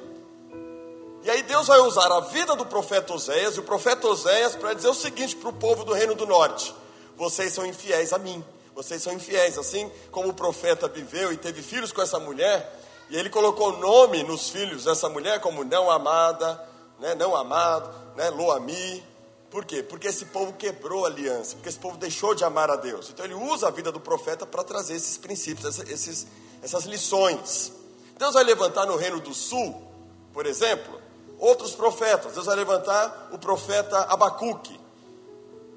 E 1.24 1.32
aí 1.32 1.42
Deus 1.42 1.65
vai 1.65 1.80
usar 1.80 2.12
a 2.12 2.20
vida 2.20 2.56
do 2.56 2.63
profeta 2.63 3.12
Oséias 3.12 3.56
e 3.56 3.60
o 3.60 3.63
profeta 3.63 4.08
Oséias 4.08 4.56
para 4.56 4.75
dizer 4.75 4.89
o 4.89 4.94
seguinte 4.94 5.36
para 5.36 5.50
o 5.50 5.53
povo 5.53 5.84
do 5.84 5.94
reino 5.94 6.13
do 6.13 6.27
norte: 6.27 6.75
vocês 7.18 7.53
são 7.53 7.65
infiéis 7.65 8.13
a 8.13 8.20
mim, 8.20 8.46
vocês 8.75 9.01
são 9.01 9.13
infiéis, 9.13 9.58
assim 9.58 9.92
como 10.12 10.30
o 10.30 10.34
profeta 10.34 10.88
viveu 10.88 11.34
e 11.34 11.38
teve 11.38 11.63
filhos 11.63 11.92
com 11.92 12.03
essa 12.03 12.20
mulher, 12.20 12.80
e 13.10 13.18
ele 13.18 13.32
colocou 13.32 13.80
nome 13.80 14.22
nos 14.22 14.51
filhos 14.51 14.84
dessa 14.84 15.10
mulher 15.10 15.39
como 15.39 15.63
não 15.63 15.89
amada, 15.89 16.72
né, 17.03 17.13
não 17.13 17.36
amado, 17.36 17.93
né, 18.15 18.29
Loami. 18.29 19.03
Por 19.51 19.65
quê? 19.65 19.83
Porque 19.83 20.07
esse 20.07 20.27
povo 20.27 20.53
quebrou 20.53 21.03
a 21.03 21.10
aliança, 21.10 21.55
porque 21.55 21.67
esse 21.67 21.77
povo 21.77 21.98
deixou 21.98 22.33
de 22.33 22.45
amar 22.45 22.72
a 22.72 22.77
Deus. 22.77 23.10
Então 23.10 23.25
ele 23.25 23.33
usa 23.33 23.67
a 23.67 23.72
vida 23.72 23.91
do 23.91 24.00
profeta 24.00 24.45
para 24.45 24.63
trazer 24.63 24.95
esses 24.95 25.17
princípios, 25.17 25.79
esses, 25.79 26.25
essas 26.62 26.86
lições. 26.86 27.74
Deus 28.17 28.33
vai 28.33 28.43
levantar 28.45 28.86
no 28.86 28.95
reino 28.95 29.19
do 29.19 29.33
sul, 29.33 29.83
por 30.31 30.45
exemplo, 30.45 30.98
outros 31.38 31.75
profetas. 31.75 32.36
Deus 32.36 32.45
vai 32.45 32.55
levantar 32.55 33.31
o 33.33 33.38
profeta 33.38 34.00
Abacuque. 34.03 34.79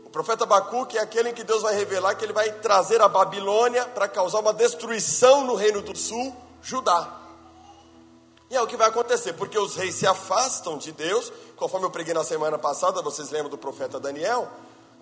O 0.04 0.10
profeta 0.10 0.44
Abacuque 0.44 0.96
é 0.96 1.00
aquele 1.00 1.30
em 1.30 1.34
que 1.34 1.42
Deus 1.42 1.62
vai 1.62 1.74
revelar 1.74 2.14
que 2.14 2.24
ele 2.24 2.32
vai 2.32 2.52
trazer 2.52 3.02
a 3.02 3.08
Babilônia 3.08 3.84
para 3.84 4.06
causar 4.06 4.38
uma 4.38 4.54
destruição 4.54 5.44
no 5.44 5.56
reino 5.56 5.82
do 5.82 5.94
sul, 5.98 6.34
Judá. 6.62 7.25
E 8.50 8.56
é 8.56 8.62
o 8.62 8.66
que 8.66 8.76
vai 8.76 8.88
acontecer, 8.88 9.32
porque 9.32 9.58
os 9.58 9.74
reis 9.74 9.94
se 9.94 10.06
afastam 10.06 10.78
de 10.78 10.92
Deus, 10.92 11.32
conforme 11.56 11.86
eu 11.86 11.90
preguei 11.90 12.14
na 12.14 12.24
semana 12.24 12.58
passada, 12.58 13.02
vocês 13.02 13.30
lembram 13.30 13.50
do 13.50 13.58
profeta 13.58 13.98
Daniel? 13.98 14.48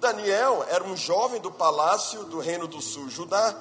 Daniel 0.01 0.65
era 0.69 0.83
um 0.83 0.97
jovem 0.97 1.41
do 1.41 1.51
palácio 1.51 2.25
do 2.25 2.39
reino 2.39 2.67
do 2.67 2.81
sul, 2.81 3.09
Judá, 3.09 3.55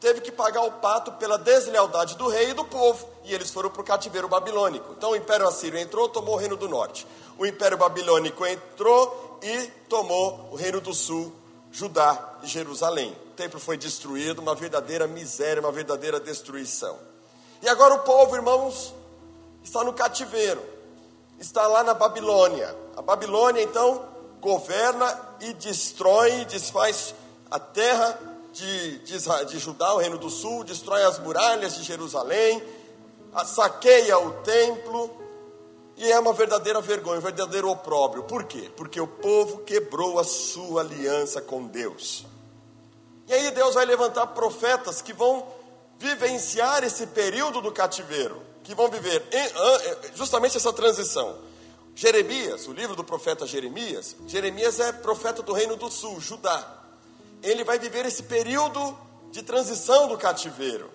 teve 0.00 0.22
que 0.22 0.32
pagar 0.32 0.62
o 0.62 0.72
pato 0.72 1.12
pela 1.12 1.36
deslealdade 1.36 2.16
do 2.16 2.26
rei 2.26 2.50
e 2.50 2.54
do 2.54 2.64
povo, 2.64 3.06
e 3.24 3.34
eles 3.34 3.50
foram 3.50 3.68
para 3.68 3.82
o 3.82 3.84
cativeiro 3.84 4.28
babilônico. 4.28 4.94
Então 4.96 5.10
o 5.10 5.16
Império 5.16 5.46
Assírio 5.46 5.78
entrou, 5.78 6.08
tomou 6.08 6.34
o 6.34 6.38
reino 6.38 6.56
do 6.56 6.68
norte. 6.68 7.06
O 7.38 7.46
Império 7.46 7.76
Babilônico 7.76 8.44
entrou 8.46 9.38
e 9.42 9.66
tomou 9.88 10.48
o 10.50 10.56
reino 10.56 10.80
do 10.80 10.94
sul, 10.94 11.32
Judá 11.70 12.38
e 12.42 12.46
Jerusalém. 12.46 13.16
O 13.30 13.34
templo 13.34 13.60
foi 13.60 13.76
destruído, 13.76 14.40
uma 14.40 14.54
verdadeira 14.54 15.06
miséria, 15.06 15.60
uma 15.60 15.72
verdadeira 15.72 16.18
destruição. 16.18 16.98
E 17.62 17.68
agora 17.68 17.94
o 17.94 17.98
povo, 18.00 18.34
irmãos, 18.34 18.94
está 19.62 19.84
no 19.84 19.92
cativeiro, 19.92 20.62
está 21.38 21.66
lá 21.66 21.84
na 21.84 21.94
Babilônia. 21.94 22.74
A 22.96 23.02
Babilônia, 23.02 23.62
então, 23.62 24.02
governa 24.40 25.20
e 25.40 25.52
destrói, 25.54 26.44
desfaz 26.46 27.14
a 27.50 27.58
terra 27.58 28.18
de, 28.52 28.98
de, 29.00 29.18
de 29.46 29.58
Judá, 29.58 29.94
o 29.94 29.98
reino 29.98 30.18
do 30.18 30.30
sul, 30.30 30.64
destrói 30.64 31.02
as 31.02 31.18
muralhas 31.18 31.76
de 31.76 31.82
Jerusalém, 31.82 32.62
saqueia 33.44 34.18
o 34.18 34.32
templo, 34.42 35.10
e 35.96 36.10
é 36.10 36.18
uma 36.18 36.32
verdadeira 36.32 36.80
vergonha, 36.80 37.18
um 37.18 37.22
verdadeiro 37.22 37.68
opróbrio. 37.68 38.22
Por 38.22 38.44
quê? 38.44 38.70
Porque 38.74 38.98
o 39.00 39.06
povo 39.06 39.58
quebrou 39.58 40.18
a 40.18 40.24
sua 40.24 40.80
aliança 40.80 41.42
com 41.42 41.66
Deus. 41.66 42.24
E 43.28 43.34
aí 43.34 43.50
Deus 43.50 43.74
vai 43.74 43.84
levantar 43.84 44.26
profetas 44.28 45.02
que 45.02 45.12
vão 45.12 45.46
vivenciar 46.00 46.82
esse 46.82 47.06
período 47.06 47.60
do 47.60 47.70
cativeiro, 47.70 48.42
que 48.64 48.74
vão 48.74 48.88
viver 48.88 49.22
justamente 50.16 50.56
essa 50.56 50.72
transição. 50.72 51.38
Jeremias, 51.94 52.66
o 52.66 52.72
livro 52.72 52.96
do 52.96 53.04
profeta 53.04 53.46
Jeremias, 53.46 54.16
Jeremias 54.26 54.80
é 54.80 54.92
profeta 54.92 55.42
do 55.42 55.52
reino 55.52 55.76
do 55.76 55.88
sul, 55.88 56.20
Judá 56.20 56.80
ele 57.42 57.64
vai 57.64 57.78
viver 57.78 58.04
esse 58.06 58.24
período 58.24 58.96
de 59.30 59.42
transição 59.42 60.08
do 60.08 60.18
cativeiro. 60.18 60.90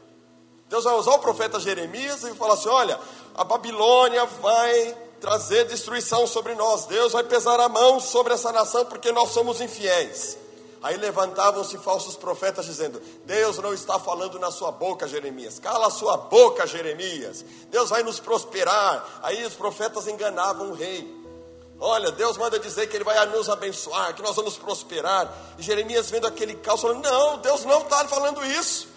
Deus 0.69 0.83
vai 0.83 0.95
usar 0.95 1.11
o 1.11 1.19
profeta 1.19 1.59
Jeremias 1.59 2.23
e 2.23 2.33
falar 2.33 2.55
assim: 2.55 2.69
olha, 2.69 2.99
a 3.35 3.43
Babilônia 3.43 4.25
vai 4.25 4.97
trazer 5.19 5.65
destruição 5.65 6.27
sobre 6.27 6.53
nós, 6.55 6.85
Deus 6.85 7.13
vai 7.13 7.23
pesar 7.23 7.59
a 7.59 7.69
mão 7.69 7.99
sobre 7.99 8.33
essa 8.33 8.51
nação 8.51 8.85
porque 8.85 9.11
nós 9.11 9.31
somos 9.31 9.61
infiéis. 9.61 10.37
Aí 10.85 10.97
levantavam-se 10.97 11.79
falsos 11.79 12.15
profetas 12.15 12.63
dizendo: 12.63 13.01
Deus 13.25 13.57
não 13.57 13.73
está 13.73 13.99
falando 13.99 14.37
na 14.37 14.51
sua 14.51 14.71
boca, 14.71 15.07
Jeremias. 15.07 15.57
Cala 15.57 15.87
a 15.87 15.89
sua 15.89 16.15
boca, 16.15 16.67
Jeremias. 16.67 17.43
Deus 17.71 17.89
vai 17.89 18.03
nos 18.03 18.19
prosperar. 18.19 19.19
Aí 19.23 19.43
os 19.43 19.55
profetas 19.55 20.05
enganavam 20.05 20.69
o 20.69 20.75
rei. 20.75 21.11
Olha, 21.79 22.11
Deus 22.11 22.37
manda 22.37 22.59
dizer 22.59 22.85
que 22.85 22.95
Ele 22.95 23.03
vai 23.03 23.25
nos 23.25 23.49
abençoar, 23.49 24.13
que 24.13 24.21
nós 24.21 24.35
vamos 24.35 24.57
prosperar. 24.57 25.33
E 25.57 25.63
Jeremias 25.63 26.11
vendo 26.11 26.27
aquele 26.27 26.53
caos, 26.53 26.81
falando: 26.81 27.03
Não, 27.03 27.39
Deus 27.39 27.65
não 27.65 27.81
está 27.81 28.07
falando 28.07 28.45
isso. 28.45 28.87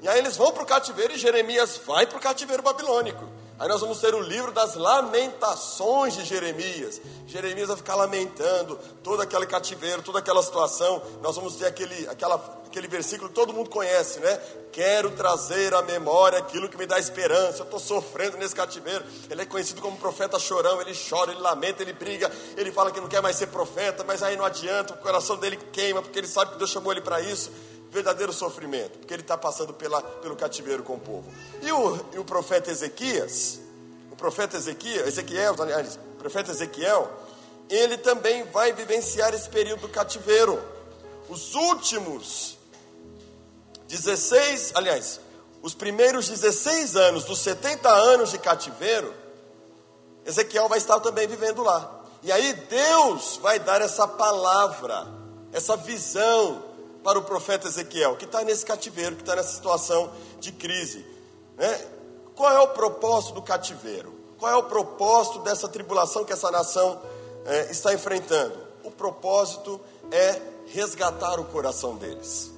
E 0.00 0.08
aí 0.08 0.18
eles 0.18 0.34
vão 0.38 0.50
para 0.50 0.62
o 0.62 0.66
cativeiro 0.66 1.12
e 1.12 1.18
Jeremias 1.18 1.78
vai 1.84 2.06
para 2.06 2.16
o 2.16 2.20
cativeiro 2.22 2.62
babilônico. 2.62 3.28
Aí 3.56 3.68
nós 3.68 3.80
vamos 3.80 4.00
ter 4.00 4.12
o 4.14 4.20
livro 4.20 4.50
das 4.50 4.74
lamentações 4.74 6.14
de 6.14 6.24
Jeremias. 6.24 7.00
Jeremias 7.24 7.68
vai 7.68 7.76
ficar 7.76 7.94
lamentando 7.94 8.76
todo 9.02 9.22
aquele 9.22 9.46
cativeiro, 9.46 10.02
toda 10.02 10.18
aquela 10.18 10.42
situação. 10.42 11.00
Nós 11.22 11.36
vamos 11.36 11.54
ter 11.54 11.66
aquele, 11.66 12.08
aquela, 12.08 12.34
aquele 12.66 12.88
versículo 12.88 13.28
que 13.28 13.34
todo 13.34 13.52
mundo 13.52 13.70
conhece, 13.70 14.18
né? 14.18 14.40
Quero 14.72 15.12
trazer 15.12 15.72
à 15.72 15.82
memória 15.82 16.36
aquilo 16.36 16.68
que 16.68 16.76
me 16.76 16.84
dá 16.84 16.98
esperança. 16.98 17.60
Eu 17.60 17.64
estou 17.64 17.78
sofrendo 17.78 18.36
nesse 18.36 18.56
cativeiro. 18.56 19.04
Ele 19.30 19.42
é 19.42 19.46
conhecido 19.46 19.80
como 19.80 19.96
profeta 19.98 20.36
chorão. 20.36 20.80
Ele 20.80 20.92
chora, 21.08 21.30
ele 21.30 21.40
lamenta, 21.40 21.80
ele 21.80 21.92
briga. 21.92 22.28
Ele 22.56 22.72
fala 22.72 22.90
que 22.90 23.00
não 23.00 23.08
quer 23.08 23.22
mais 23.22 23.36
ser 23.36 23.46
profeta, 23.46 24.02
mas 24.02 24.20
aí 24.20 24.36
não 24.36 24.44
adianta. 24.44 24.94
O 24.94 24.98
coração 24.98 25.36
dele 25.36 25.56
queima, 25.72 26.02
porque 26.02 26.18
ele 26.18 26.26
sabe 26.26 26.52
que 26.52 26.58
Deus 26.58 26.70
chamou 26.70 26.90
ele 26.90 27.02
para 27.02 27.20
isso 27.20 27.52
verdadeiro 27.94 28.32
sofrimento, 28.32 28.98
porque 28.98 29.14
ele 29.14 29.22
está 29.22 29.38
passando 29.38 29.72
pela, 29.72 30.02
pelo 30.02 30.34
cativeiro 30.34 30.82
com 30.82 30.94
o 30.94 31.00
povo. 31.00 31.32
E 31.62 31.70
o, 31.70 32.00
e 32.12 32.18
o 32.18 32.24
profeta 32.24 32.68
Ezequias, 32.68 33.60
o 34.10 34.16
profeta 34.16 34.56
Ezequiel, 34.56 35.06
Ezequiel, 35.06 35.54
aliás, 35.60 35.96
o 36.14 36.16
profeta 36.18 36.50
Ezequiel, 36.50 37.08
ele 37.70 37.96
também 37.96 38.42
vai 38.50 38.72
vivenciar 38.72 39.32
esse 39.32 39.48
período 39.48 39.82
do 39.82 39.88
cativeiro. 39.88 40.60
Os 41.28 41.54
últimos 41.54 42.58
16, 43.86 44.72
aliás, 44.74 45.20
os 45.62 45.72
primeiros 45.72 46.28
16 46.28 46.96
anos 46.96 47.24
dos 47.24 47.38
70 47.38 47.88
anos 47.88 48.32
de 48.32 48.38
cativeiro, 48.38 49.14
Ezequiel 50.26 50.68
vai 50.68 50.78
estar 50.78 50.98
também 50.98 51.28
vivendo 51.28 51.62
lá. 51.62 52.02
E 52.24 52.32
aí 52.32 52.54
Deus 52.54 53.38
vai 53.40 53.60
dar 53.60 53.80
essa 53.80 54.08
palavra, 54.08 55.06
essa 55.52 55.76
visão, 55.76 56.73
para 57.04 57.18
o 57.18 57.22
profeta 57.22 57.68
Ezequiel, 57.68 58.16
que 58.16 58.24
está 58.24 58.42
nesse 58.42 58.64
cativeiro, 58.64 59.14
que 59.14 59.22
está 59.22 59.36
nessa 59.36 59.52
situação 59.52 60.10
de 60.40 60.50
crise. 60.50 61.04
Né? 61.54 61.86
Qual 62.34 62.50
é 62.50 62.58
o 62.60 62.68
propósito 62.68 63.34
do 63.34 63.42
cativeiro? 63.42 64.14
Qual 64.38 64.50
é 64.50 64.56
o 64.56 64.62
propósito 64.62 65.40
dessa 65.40 65.68
tribulação 65.68 66.24
que 66.24 66.32
essa 66.32 66.50
nação 66.50 67.00
é, 67.44 67.70
está 67.70 67.92
enfrentando? 67.92 68.58
O 68.82 68.90
propósito 68.90 69.78
é 70.10 70.40
resgatar 70.66 71.38
o 71.38 71.44
coração 71.44 71.94
deles. 71.96 72.50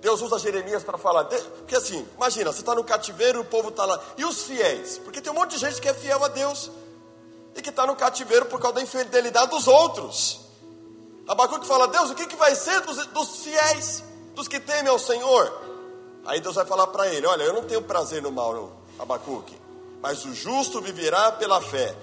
Deus 0.00 0.20
usa 0.20 0.40
Jeremias 0.40 0.82
para 0.82 0.98
falar, 0.98 1.26
porque 1.26 1.76
assim, 1.76 2.06
imagina, 2.16 2.52
você 2.52 2.60
está 2.60 2.74
no 2.74 2.82
cativeiro 2.82 3.38
e 3.38 3.42
o 3.42 3.44
povo 3.44 3.68
está 3.68 3.84
lá. 3.84 4.02
E 4.18 4.24
os 4.24 4.42
fiéis? 4.42 4.98
Porque 4.98 5.20
tem 5.20 5.32
um 5.32 5.36
monte 5.36 5.52
de 5.52 5.58
gente 5.58 5.80
que 5.80 5.88
é 5.88 5.94
fiel 5.94 6.22
a 6.24 6.28
Deus 6.28 6.68
e 7.54 7.62
que 7.62 7.70
está 7.70 7.86
no 7.86 7.94
cativeiro 7.94 8.46
por 8.46 8.60
causa 8.60 8.74
da 8.74 8.82
infidelidade 8.82 9.52
dos 9.52 9.68
outros. 9.68 10.41
Abacuque 11.26 11.66
fala: 11.66 11.88
Deus, 11.88 12.10
o 12.10 12.14
que, 12.14 12.26
que 12.26 12.36
vai 12.36 12.54
ser 12.54 12.80
dos, 12.80 13.06
dos 13.06 13.42
fiéis, 13.42 14.02
dos 14.34 14.48
que 14.48 14.60
temem 14.60 14.88
ao 14.88 14.98
Senhor? 14.98 15.60
Aí 16.24 16.40
Deus 16.40 16.54
vai 16.54 16.64
falar 16.64 16.86
para 16.88 17.08
ele: 17.08 17.26
Olha, 17.26 17.42
eu 17.42 17.52
não 17.52 17.64
tenho 17.64 17.82
prazer 17.82 18.22
no 18.22 18.30
mal, 18.30 18.72
Abacuque, 18.98 19.56
mas 20.00 20.24
o 20.24 20.34
justo 20.34 20.80
viverá 20.80 21.32
pela 21.32 21.60
fé. 21.60 21.94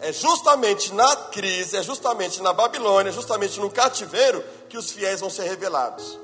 É 0.00 0.12
justamente 0.12 0.94
na 0.94 1.16
crise, 1.16 1.76
é 1.76 1.82
justamente 1.82 2.40
na 2.40 2.52
Babilônia, 2.52 3.10
justamente 3.10 3.58
no 3.58 3.68
cativeiro 3.68 4.44
que 4.68 4.78
os 4.78 4.92
fiéis 4.92 5.20
vão 5.20 5.28
ser 5.28 5.42
revelados. 5.42 6.18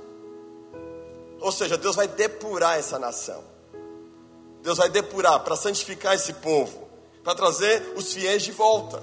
Ou 1.41 1.51
seja, 1.51 1.77
Deus 1.77 1.97
vai 1.97 2.07
depurar 2.07 2.79
essa 2.79 2.99
nação. 2.99 3.43
Deus 4.63 4.79
vai 4.79 4.89
depurar 4.89 5.41
para 5.41 5.57
santificar 5.57 6.15
esse 6.15 6.33
povo. 6.35 6.85
para 7.25 7.35
trazer 7.35 7.95
os 7.97 8.13
fiéis 8.13 8.43
de 8.43 8.53
volta. 8.53 9.03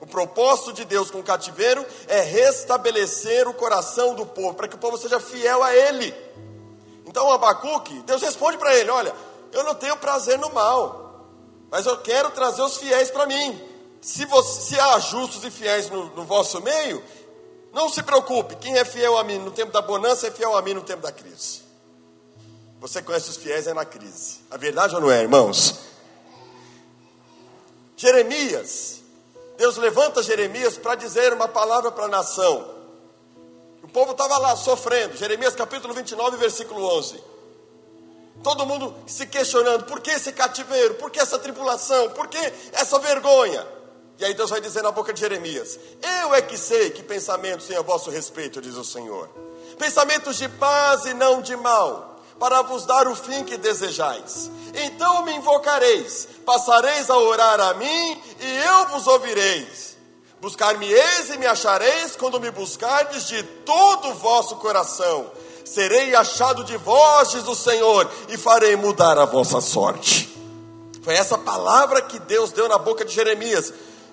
O 0.00 0.06
propósito 0.06 0.72
de 0.72 0.84
Deus 0.84 1.10
com 1.10 1.20
o 1.20 1.24
cativeiro 1.24 1.84
é 2.06 2.20
restabelecer 2.20 3.48
o 3.48 3.54
coração 3.54 4.14
do 4.14 4.26
povo, 4.26 4.54
para 4.54 4.68
que 4.68 4.76
o 4.76 4.78
povo 4.78 4.98
seja 4.98 5.18
fiel 5.18 5.62
a 5.62 5.74
Ele. 5.74 6.14
Então, 7.06 7.32
Abacuque, 7.32 8.00
Deus 8.00 8.20
responde 8.20 8.58
para 8.58 8.76
ele: 8.76 8.90
Olha, 8.90 9.14
eu 9.52 9.64
não 9.64 9.74
tenho 9.74 9.96
prazer 9.96 10.38
no 10.38 10.52
mal, 10.52 11.26
mas 11.70 11.86
eu 11.86 11.96
quero 11.98 12.30
trazer 12.32 12.60
os 12.62 12.76
fiéis 12.76 13.10
para 13.10 13.24
mim. 13.24 13.58
Se, 14.02 14.26
você, 14.26 14.60
se 14.60 14.80
há 14.80 14.98
justos 14.98 15.42
e 15.44 15.50
fiéis 15.50 15.88
no, 15.88 16.14
no 16.14 16.24
vosso 16.24 16.60
meio, 16.60 17.02
não 17.72 17.88
se 17.88 18.02
preocupe, 18.02 18.56
quem 18.56 18.76
é 18.76 18.84
fiel 18.84 19.16
a 19.16 19.24
mim 19.24 19.38
no 19.38 19.50
tempo 19.50 19.72
da 19.72 19.80
bonança 19.80 20.26
é 20.26 20.30
fiel 20.30 20.56
a 20.56 20.62
mim 20.62 20.74
no 20.74 20.82
tempo 20.82 21.02
da 21.02 21.10
crise. 21.10 21.62
Você 22.80 23.00
conhece 23.00 23.30
os 23.30 23.36
fiéis 23.36 23.66
é 23.66 23.72
na 23.72 23.84
crise. 23.84 24.40
A 24.50 24.56
verdade 24.56 24.94
ou 24.94 25.00
não 25.00 25.10
é, 25.10 25.22
irmãos? 25.22 25.78
Jeremias, 27.96 29.00
Deus 29.56 29.76
levanta 29.76 30.22
Jeremias 30.22 30.76
para 30.76 30.94
dizer 30.94 31.32
uma 31.32 31.48
palavra 31.48 31.90
para 31.90 32.04
a 32.04 32.08
nação. 32.08 32.74
O 33.82 33.88
povo 33.88 34.12
estava 34.12 34.36
lá 34.38 34.56
sofrendo. 34.56 35.16
Jeremias 35.16 35.54
capítulo 35.54 35.94
29, 35.94 36.36
versículo 36.36 36.84
11. 36.98 37.22
Todo 38.42 38.66
mundo 38.66 38.94
se 39.06 39.26
questionando: 39.26 39.84
por 39.84 40.00
que 40.00 40.10
esse 40.10 40.32
cativeiro? 40.32 40.94
Por 40.94 41.10
que 41.10 41.18
essa 41.18 41.38
tribulação? 41.38 42.10
Por 42.10 42.28
que 42.28 42.38
essa 42.72 42.98
vergonha? 42.98 43.66
E 44.18 44.24
aí 44.24 44.34
Deus 44.34 44.50
vai 44.50 44.60
dizer 44.60 44.82
na 44.82 44.90
boca 44.90 45.12
de 45.12 45.20
Jeremias: 45.20 45.78
Eu 46.20 46.34
é 46.34 46.42
que 46.42 46.56
sei 46.56 46.90
que 46.90 47.02
pensamentos 47.02 47.66
têm 47.66 47.76
a 47.76 47.82
vosso 47.82 48.10
respeito, 48.10 48.60
diz 48.60 48.76
o 48.76 48.84
Senhor. 48.84 49.28
Pensamentos 49.78 50.36
de 50.36 50.48
paz 50.48 51.04
e 51.06 51.14
não 51.14 51.42
de 51.42 51.56
mal, 51.56 52.15
para 52.38 52.62
vos 52.62 52.84
dar 52.84 53.08
o 53.08 53.16
fim 53.16 53.44
que 53.44 53.56
desejais. 53.56 54.50
Então 54.74 55.24
me 55.24 55.34
invocareis, 55.34 56.28
passareis 56.44 57.08
a 57.08 57.16
orar 57.16 57.60
a 57.60 57.74
mim 57.74 58.22
e 58.40 58.56
eu 58.58 58.88
vos 58.88 59.06
ouvireis. 59.06 59.96
Buscar-me-eis 60.40 61.30
e 61.30 61.38
me 61.38 61.46
achareis 61.46 62.14
quando 62.14 62.38
me 62.38 62.50
buscardes 62.50 63.26
de 63.26 63.42
todo 63.42 64.08
o 64.08 64.14
vosso 64.14 64.56
coração. 64.56 65.30
Serei 65.64 66.14
achado 66.14 66.62
de 66.62 66.76
vós, 66.76 67.30
diz 67.30 67.48
o 67.48 67.54
Senhor, 67.54 68.08
e 68.28 68.36
farei 68.36 68.76
mudar 68.76 69.18
a 69.18 69.24
vossa 69.24 69.60
sorte. 69.60 70.32
Foi 71.02 71.14
essa 71.14 71.38
palavra 71.38 72.02
que 72.02 72.18
Deus 72.20 72.52
deu 72.52 72.68
na 72.68 72.78
boca 72.78 73.04
de 73.04 73.12
Jeremias. 73.12 73.72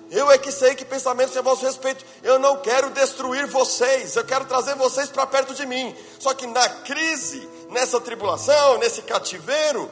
Eu 0.09 0.29
é 0.29 0.37
que 0.37 0.51
sei 0.51 0.75
que 0.75 0.85
pensamentos 0.85 1.33
têm 1.33 1.39
a 1.39 1.43
vosso 1.43 1.65
respeito. 1.65 2.05
Eu 2.21 2.37
não 2.37 2.57
quero 2.57 2.91
destruir 2.91 3.47
vocês, 3.47 4.15
eu 4.15 4.23
quero 4.23 4.45
trazer 4.45 4.75
vocês 4.75 5.09
para 5.09 5.25
perto 5.25 5.53
de 5.53 5.65
mim. 5.65 5.95
Só 6.19 6.33
que 6.33 6.45
na 6.45 6.69
crise, 6.69 7.47
nessa 7.73 7.99
tribulação, 7.99 8.77
nesse 8.77 9.01
cativeiro, 9.01 9.91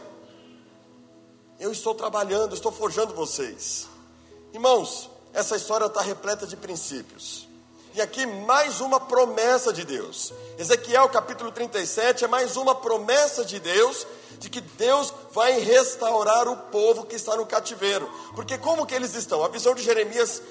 eu 1.59 1.71
estou 1.71 1.93
trabalhando, 1.93 2.53
estou 2.53 2.71
forjando 2.71 3.13
vocês. 3.13 3.87
Irmãos, 4.53 5.09
essa 5.33 5.55
história 5.55 5.85
está 5.85 6.01
repleta 6.01 6.47
de 6.47 6.55
princípios. 6.55 7.47
E 7.93 8.01
aqui 8.01 8.25
mais 8.25 8.79
uma 8.79 8.99
promessa 8.99 9.73
de 9.73 9.83
Deus. 9.83 10.31
Ezequiel 10.57 11.09
capítulo 11.09 11.51
37 11.51 12.23
é 12.23 12.27
mais 12.27 12.55
uma 12.55 12.73
promessa 12.73 13.43
de 13.43 13.59
Deus 13.59 14.07
de 14.39 14.49
que 14.49 14.61
Deus 14.61 15.13
vai 15.31 15.59
restaurar 15.59 16.47
o 16.47 16.55
povo 16.55 17.05
que 17.05 17.15
está 17.15 17.35
no 17.35 17.45
cativeiro. 17.45 18.09
Porque 18.33 18.57
como 18.57 18.85
que 18.85 18.95
eles 18.95 19.13
estão? 19.13 19.43
A 19.43 19.49
visão 19.49 19.75
de 19.75 19.83
Jeremias 19.83 20.41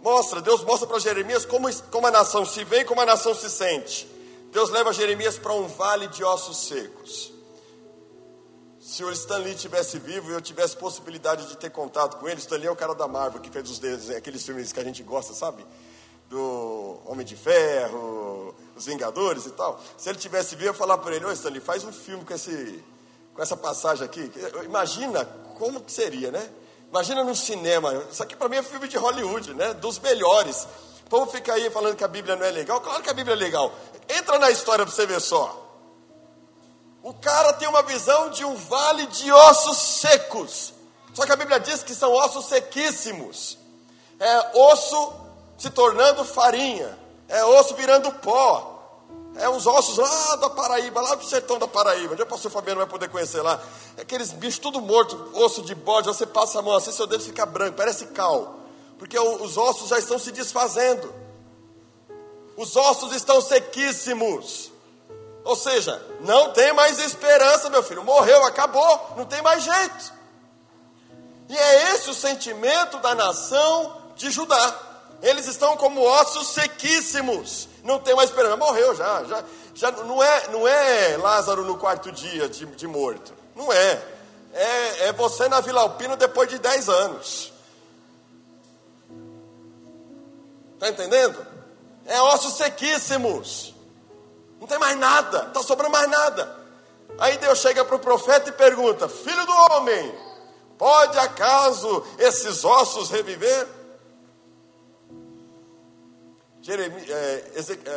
mostra, 0.00 0.40
Deus 0.40 0.62
mostra 0.62 0.86
para 0.86 0.98
Jeremias 1.00 1.44
como, 1.44 1.68
como 1.90 2.06
a 2.06 2.10
nação 2.10 2.46
se 2.46 2.64
vê 2.64 2.80
e 2.80 2.84
como 2.84 3.00
a 3.00 3.06
nação 3.06 3.34
se 3.34 3.50
sente. 3.50 4.19
Deus 4.50 4.70
leva 4.70 4.92
Jeremias 4.92 5.38
para 5.38 5.52
um 5.52 5.66
vale 5.66 6.08
de 6.08 6.24
ossos 6.24 6.68
secos 6.68 7.40
se 8.90 9.04
o 9.04 9.12
Stanley 9.12 9.54
tivesse 9.54 9.98
vivo 9.98 10.30
e 10.30 10.34
eu 10.34 10.40
tivesse 10.40 10.76
possibilidade 10.76 11.46
de 11.46 11.56
ter 11.56 11.70
contato 11.70 12.16
com 12.16 12.28
ele, 12.28 12.40
Stanley 12.40 12.66
é 12.66 12.70
o 12.70 12.76
cara 12.76 12.94
da 12.94 13.06
Marvel 13.06 13.40
que 13.40 13.48
fez 13.48 13.70
os 13.70 13.78
dedos, 13.78 14.10
aqueles 14.10 14.44
filmes 14.44 14.72
que 14.72 14.80
a 14.80 14.84
gente 14.84 15.02
gosta, 15.02 15.32
sabe? 15.32 15.64
Do 16.28 16.98
Homem 17.04 17.24
de 17.24 17.36
Ferro, 17.36 18.54
Os 18.74 18.86
Vingadores 18.86 19.46
e 19.46 19.50
tal. 19.50 19.80
Se 19.96 20.08
ele 20.08 20.18
tivesse 20.18 20.56
vivo, 20.56 20.68
eu 20.68 20.72
ia 20.72 20.78
falar 20.78 20.98
para 20.98 21.14
ele: 21.14 21.24
Ô 21.24 21.30
Stanley, 21.30 21.60
faz 21.60 21.84
um 21.84 21.92
filme 21.92 22.24
com, 22.24 22.34
esse, 22.34 22.82
com 23.34 23.40
essa 23.40 23.56
passagem 23.56 24.04
aqui. 24.04 24.30
Imagina 24.64 25.24
como 25.56 25.80
que 25.80 25.92
seria, 25.92 26.30
né? 26.30 26.50
Imagina 26.88 27.22
no 27.22 27.36
cinema. 27.36 27.94
Isso 28.10 28.22
aqui 28.22 28.34
para 28.34 28.48
mim 28.48 28.56
é 28.56 28.62
filme 28.62 28.88
de 28.88 28.96
Hollywood, 28.96 29.54
né? 29.54 29.74
Dos 29.74 29.98
melhores. 29.98 30.66
O 31.10 31.18
povo 31.18 31.32
fica 31.32 31.52
aí 31.52 31.68
falando 31.70 31.96
que 31.96 32.04
a 32.04 32.08
Bíblia 32.08 32.36
não 32.36 32.46
é 32.46 32.52
legal. 32.52 32.80
Claro 32.80 33.02
que 33.02 33.10
a 33.10 33.12
Bíblia 33.12 33.34
é 33.34 33.36
legal. 33.36 33.72
Entra 34.08 34.38
na 34.38 34.48
história 34.48 34.86
para 34.86 34.94
você 34.94 35.04
ver 35.06 35.20
só. 35.20 35.60
O 37.02 37.12
cara 37.12 37.52
tem 37.54 37.66
uma 37.66 37.82
visão 37.82 38.30
de 38.30 38.44
um 38.44 38.54
vale 38.54 39.06
de 39.06 39.32
ossos 39.32 39.76
secos. 39.76 40.72
Só 41.12 41.26
que 41.26 41.32
a 41.32 41.36
Bíblia 41.36 41.58
diz 41.58 41.82
que 41.82 41.96
são 41.96 42.12
ossos 42.12 42.44
sequíssimos. 42.44 43.58
É 44.20 44.56
osso 44.56 45.12
se 45.58 45.68
tornando 45.70 46.24
farinha. 46.24 46.96
É 47.28 47.44
osso 47.44 47.74
virando 47.74 48.12
pó. 48.12 48.80
É 49.34 49.48
os 49.48 49.66
ossos 49.66 49.96
lá 49.96 50.36
da 50.36 50.50
Paraíba, 50.50 51.00
lá 51.00 51.16
do 51.16 51.24
sertão 51.24 51.58
da 51.58 51.66
Paraíba. 51.66 52.12
Onde 52.12 52.22
o 52.22 52.26
pastor 52.26 52.52
Fabiano 52.52 52.78
vai 52.78 52.88
poder 52.88 53.08
conhecer 53.08 53.42
lá. 53.42 53.60
É 53.96 54.02
aqueles 54.02 54.30
bichos 54.30 54.60
tudo 54.60 54.80
morto, 54.80 55.32
osso 55.34 55.62
de 55.62 55.74
bode. 55.74 56.06
Você 56.06 56.24
passa 56.24 56.60
a 56.60 56.62
mão 56.62 56.76
assim, 56.76 56.92
seu 56.92 57.08
dedo 57.08 57.24
fica 57.24 57.44
branco, 57.44 57.76
parece 57.76 58.06
cal. 58.06 58.59
Porque 59.00 59.18
os 59.18 59.56
ossos 59.56 59.88
já 59.88 59.98
estão 59.98 60.18
se 60.18 60.30
desfazendo. 60.30 61.10
Os 62.54 62.76
ossos 62.76 63.14
estão 63.14 63.40
sequíssimos. 63.40 64.70
Ou 65.42 65.56
seja, 65.56 66.04
não 66.20 66.52
tem 66.52 66.74
mais 66.74 66.98
esperança, 66.98 67.70
meu 67.70 67.82
filho. 67.82 68.04
Morreu, 68.04 68.44
acabou, 68.44 69.14
não 69.16 69.24
tem 69.24 69.40
mais 69.40 69.64
jeito. 69.64 70.12
E 71.48 71.56
é 71.56 71.94
esse 71.94 72.10
o 72.10 72.14
sentimento 72.14 72.98
da 72.98 73.14
nação 73.14 74.02
de 74.16 74.30
Judá. 74.30 74.78
Eles 75.22 75.46
estão 75.46 75.78
como 75.78 76.02
ossos 76.02 76.48
sequíssimos. 76.48 77.70
Não 77.82 77.98
tem 77.98 78.14
mais 78.14 78.28
esperança. 78.28 78.58
Morreu 78.58 78.94
já. 78.94 79.24
já, 79.24 79.44
já 79.74 79.90
não, 79.92 80.22
é, 80.22 80.48
não 80.48 80.68
é 80.68 81.16
Lázaro 81.16 81.64
no 81.64 81.78
quarto 81.78 82.12
dia 82.12 82.50
de, 82.50 82.66
de 82.66 82.86
morto. 82.86 83.32
Não 83.56 83.72
é. 83.72 84.02
é. 84.52 85.06
É 85.06 85.12
você 85.14 85.48
na 85.48 85.62
Vila 85.62 85.80
Alpina 85.80 86.18
depois 86.18 86.50
de 86.50 86.58
10 86.58 86.90
anos. 86.90 87.59
Está 90.80 90.88
entendendo? 90.88 91.46
É 92.06 92.22
ossos 92.22 92.54
sequíssimos. 92.54 93.74
Não 94.58 94.66
tem 94.66 94.78
mais 94.78 94.98
nada, 94.98 95.48
está 95.48 95.62
sobrando 95.62 95.92
mais 95.92 96.08
nada. 96.08 96.58
Aí 97.18 97.36
Deus 97.36 97.58
chega 97.58 97.84
para 97.84 97.96
o 97.96 97.98
profeta 97.98 98.48
e 98.48 98.52
pergunta: 98.52 99.06
Filho 99.06 99.44
do 99.44 99.52
homem, 99.52 100.14
pode 100.78 101.18
acaso 101.18 102.02
esses 102.18 102.64
ossos 102.64 103.10
reviver? 103.10 103.68
É, 106.66 107.50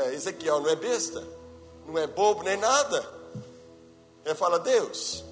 é, 0.10 0.13
Ezequiel 0.13 0.60
não 0.60 0.69
é 0.69 0.76
besta, 0.76 1.26
não 1.88 1.98
é 1.98 2.06
bobo 2.06 2.43
nem 2.43 2.58
nada. 2.58 3.10
Ele 4.26 4.36
fala: 4.36 4.60
Deus, 4.60 5.24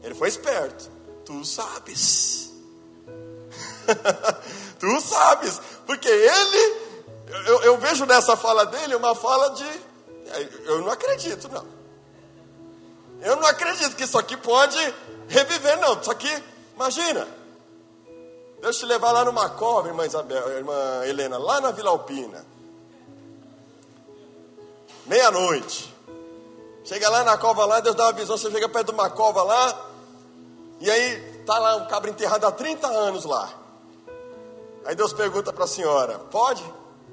ele 0.00 0.14
foi 0.14 0.28
esperto, 0.28 0.88
tu 1.24 1.44
sabes. 1.44 2.52
tu 4.78 5.00
sabes, 5.00 5.60
porque 5.86 6.08
ele, 6.08 6.76
eu, 7.46 7.62
eu 7.62 7.78
vejo 7.78 8.06
nessa 8.06 8.36
fala 8.36 8.66
dele 8.66 8.94
uma 8.94 9.14
fala 9.14 9.50
de 9.50 9.88
eu 10.64 10.82
não 10.82 10.90
acredito, 10.90 11.48
não. 11.48 11.66
Eu 13.20 13.36
não 13.36 13.46
acredito 13.46 13.96
que 13.96 14.04
isso 14.04 14.18
aqui 14.18 14.36
pode 14.36 14.78
reviver, 15.28 15.78
não. 15.80 16.00
Isso 16.00 16.10
aqui, 16.10 16.30
imagina. 16.74 17.26
Deus 18.60 18.78
te 18.78 18.86
levar 18.86 19.12
lá 19.12 19.24
numa 19.24 19.48
cova, 19.50 19.88
irmã, 19.88 20.04
Isabel, 20.06 20.50
irmã 20.50 20.74
Helena, 21.04 21.38
lá 21.38 21.60
na 21.60 21.70
Vila 21.70 21.90
Alpina. 21.90 22.44
Meia-noite. 25.06 25.94
Chega 26.84 27.08
lá 27.08 27.24
na 27.24 27.36
cova 27.36 27.64
lá, 27.64 27.80
Deus 27.80 27.94
dá 27.94 28.04
uma 28.04 28.12
visão, 28.12 28.36
você 28.36 28.50
chega 28.50 28.68
perto 28.68 28.88
de 28.88 28.92
uma 28.92 29.10
cova 29.10 29.42
lá, 29.42 29.90
e 30.80 30.90
aí 30.90 31.42
tá 31.44 31.58
lá 31.58 31.76
um 31.76 31.86
cabra 31.86 32.10
enterrado 32.10 32.46
há 32.46 32.52
30 32.52 32.86
anos 32.86 33.24
lá. 33.24 33.52
Aí 34.84 34.94
Deus 34.94 35.12
pergunta 35.12 35.52
para 35.52 35.64
a 35.64 35.68
senhora: 35.68 36.18
pode? 36.18 36.64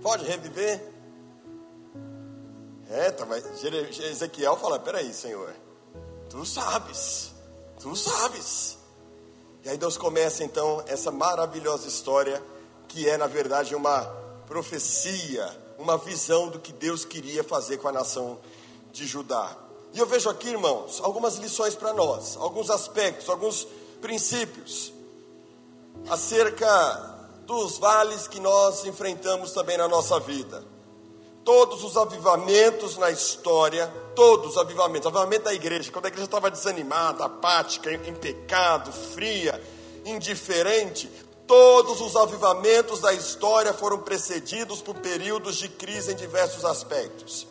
Pode 0.02 0.26
reviver? 0.26 0.94
É, 2.90 3.12
tá, 3.12 3.26
mas 3.26 3.44
Ezequiel 3.64 4.56
fala: 4.58 4.80
peraí, 4.80 5.14
Senhor, 5.14 5.54
tu 6.30 6.46
sabes, 6.46 7.32
tu 7.80 7.96
sabes. 7.96 8.78
E 9.64 9.70
aí 9.70 9.78
Deus 9.78 9.98
começa 9.98 10.44
então 10.44 10.84
essa 10.88 11.12
maravilhosa 11.12 11.88
história, 11.88 12.42
que 12.88 13.10
é 13.10 13.18
na 13.18 13.28
verdade 13.28 13.74
uma 13.76 14.06
profecia, 14.48 15.50
uma 15.80 15.98
visão 15.98 16.50
do 16.50 16.60
que 16.60 16.72
Deus 16.72 17.04
queria 17.04 17.44
fazer 17.44 17.78
com 17.78 17.88
a 17.88 17.92
nação 17.92 18.38
de 18.92 19.08
Judá. 19.08 19.58
E 19.92 20.00
eu 20.00 20.06
vejo 20.06 20.30
aqui, 20.30 20.50
irmãos, 20.50 21.00
algumas 21.02 21.38
lições 21.38 21.74
para 21.74 21.94
nós, 21.94 22.38
alguns 22.38 22.70
aspectos, 22.70 23.30
alguns 23.30 23.68
princípios 24.02 24.94
acerca 26.10 27.15
dos 27.46 27.78
vales 27.78 28.28
que 28.28 28.40
nós 28.40 28.86
enfrentamos 28.86 29.52
também 29.52 29.78
na 29.78 29.88
nossa 29.88 30.20
vida 30.20 30.76
todos 31.46 31.84
os 31.84 31.96
avivamentos 31.96 32.98
na 32.98 33.12
história, 33.12 33.88
todos 34.16 34.52
os 34.52 34.58
avivamentos, 34.58 35.06
avivamento 35.06 35.44
da 35.44 35.54
igreja, 35.54 35.92
quando 35.92 36.06
a 36.06 36.08
igreja 36.08 36.26
estava 36.26 36.50
desanimada, 36.50 37.24
apática, 37.24 37.92
em, 37.92 38.10
em 38.10 38.16
pecado, 38.16 38.92
fria, 38.92 39.62
indiferente. 40.04 41.08
Todos 41.46 42.02
os 42.02 42.16
avivamentos 42.16 43.02
da 43.02 43.14
história 43.14 43.72
foram 43.72 44.00
precedidos 44.00 44.82
por 44.82 44.96
períodos 44.96 45.58
de 45.58 45.70
crise 45.70 46.14
em 46.14 46.16
diversos 46.16 46.66
aspectos. 46.66 47.48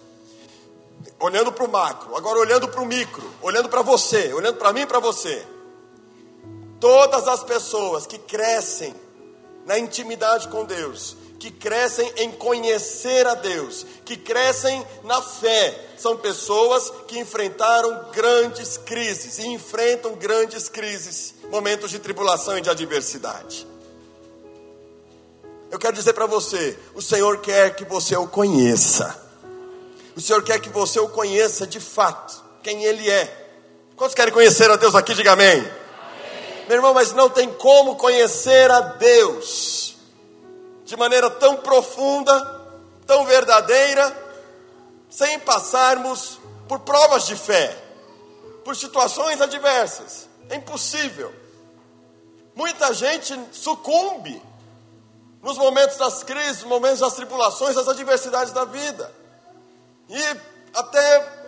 Olhando 1.21 1.53
para 1.53 1.65
o 1.65 1.71
macro, 1.71 2.17
agora 2.17 2.41
olhando 2.41 2.67
para 2.67 2.81
o 2.81 2.87
micro, 2.87 3.31
olhando 3.41 3.69
para 3.69 3.83
você, 3.83 4.35
olhando 4.35 4.57
para 4.57 4.73
mim 4.73 4.81
e 4.81 4.87
para 4.87 4.99
você. 4.99 5.47
Todas 6.81 7.29
as 7.29 7.45
pessoas 7.45 8.05
que 8.05 8.19
crescem 8.19 8.93
na 9.67 9.79
intimidade 9.79 10.49
com 10.49 10.65
Deus, 10.65 11.17
que 11.39 11.51
crescem 11.51 12.11
em 12.17 12.31
conhecer 12.31 13.27
a 13.27 13.35
Deus, 13.35 13.85
que 14.05 14.17
crescem 14.17 14.85
na 15.03 15.21
fé, 15.21 15.79
são 15.99 16.17
pessoas 16.17 16.93
que 17.07 17.19
enfrentaram 17.19 18.07
grandes 18.13 18.77
crises 18.77 19.39
e 19.39 19.47
enfrentam 19.49 20.15
grandes 20.15 20.69
crises, 20.69 21.35
momentos 21.51 21.91
de 21.91 21.99
tribulação 21.99 22.59
e 22.59 22.61
de 22.61 22.71
adversidade. 22.71 23.67
Eu 25.71 25.79
quero 25.79 25.95
dizer 25.95 26.13
para 26.13 26.27
você: 26.27 26.79
o 26.95 27.03
Senhor 27.03 27.39
quer 27.39 27.75
que 27.75 27.85
você 27.85 28.17
o 28.17 28.27
conheça. 28.27 29.23
O 30.17 30.21
Senhor 30.21 30.43
quer 30.43 30.61
que 30.61 30.69
você 30.69 31.01
o 31.01 31.09
conheça 31.09 31.67
de 31.67 31.81
fato, 31.81 32.43
quem 32.63 32.85
Ele 32.85 33.11
é. 33.11 33.49
Quantos 33.97 34.15
querem 34.15 34.33
conhecer 34.33 34.71
a 34.71 34.77
Deus 34.77 34.95
aqui? 34.95 35.15
Diga 35.15 35.33
amém. 35.33 35.84
Meu 36.67 36.77
irmão, 36.77 36.95
mas 36.95 37.13
não 37.13 37.29
tem 37.29 37.53
como 37.53 37.97
conhecer 37.97 38.71
a 38.71 38.81
Deus 38.81 39.97
de 40.85 40.97
maneira 40.97 41.29
tão 41.29 41.57
profunda, 41.57 42.33
tão 43.07 43.27
verdadeira, 43.27 44.17
sem 45.11 45.39
passarmos 45.41 46.39
por 46.67 46.81
provas 46.81 47.27
de 47.27 47.37
fé, 47.37 47.77
por 48.65 48.75
situações 48.75 49.41
adversas. 49.41 50.29
É 50.49 50.57
impossível. 50.57 51.35
Muita 52.55 52.95
gente 52.95 53.39
sucumbe 53.53 54.41
nos 55.43 55.59
momentos 55.59 55.99
das 55.99 56.23
crises, 56.23 56.63
nos 56.63 56.71
momentos 56.71 57.01
das 57.01 57.15
tribulações, 57.15 57.75
das 57.75 57.89
adversidades 57.89 58.53
da 58.53 58.65
vida. 58.65 59.13
E 60.09 60.37
até 60.73 61.45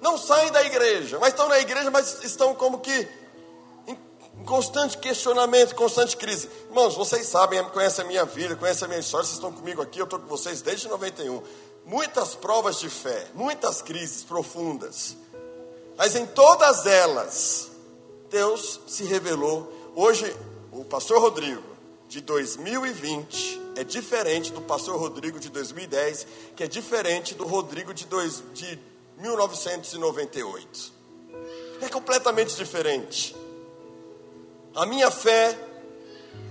não 0.00 0.16
saem 0.16 0.52
da 0.52 0.62
igreja, 0.62 1.18
mas 1.18 1.30
estão 1.30 1.48
na 1.48 1.58
igreja, 1.58 1.90
mas 1.90 2.22
estão 2.22 2.54
como 2.54 2.78
que 2.78 3.23
em 4.38 4.44
constante 4.44 4.98
questionamento, 4.98 5.74
constante 5.74 6.16
crise. 6.16 6.48
Irmãos, 6.68 6.94
vocês 6.94 7.26
sabem, 7.26 7.62
conhecem 7.70 8.04
a 8.04 8.08
minha 8.08 8.24
vida, 8.24 8.56
conhecem 8.56 8.86
a 8.86 8.88
minha 8.88 9.00
história, 9.00 9.24
vocês 9.24 9.36
estão 9.36 9.52
comigo 9.52 9.80
aqui, 9.80 9.98
eu 9.98 10.04
estou 10.04 10.18
com 10.18 10.26
vocês 10.26 10.60
desde 10.62 10.88
91. 10.88 11.42
Muitas 11.86 12.34
provas 12.34 12.78
de 12.78 12.88
fé, 12.88 13.28
muitas 13.34 13.82
crises 13.82 14.24
profundas. 14.24 15.16
Mas 15.96 16.16
em 16.16 16.26
todas 16.26 16.86
elas, 16.86 17.70
Deus 18.30 18.80
se 18.86 19.04
revelou. 19.04 19.72
Hoje, 19.94 20.34
o 20.72 20.84
pastor 20.84 21.20
Rodrigo, 21.20 21.62
de 22.08 22.20
2020, 22.20 23.62
é 23.76 23.84
diferente 23.84 24.52
do 24.52 24.60
pastor 24.60 24.98
Rodrigo 24.98 25.38
de 25.38 25.48
2010, 25.50 26.26
que 26.56 26.64
é 26.64 26.66
diferente 26.66 27.34
do 27.34 27.46
Rodrigo 27.46 27.92
de, 27.94 28.06
dois, 28.06 28.42
de 28.52 28.78
1998. 29.18 30.92
É 31.80 31.88
completamente 31.88 32.56
diferente. 32.56 33.36
A 34.74 34.84
minha 34.84 35.08
fé, 35.08 35.56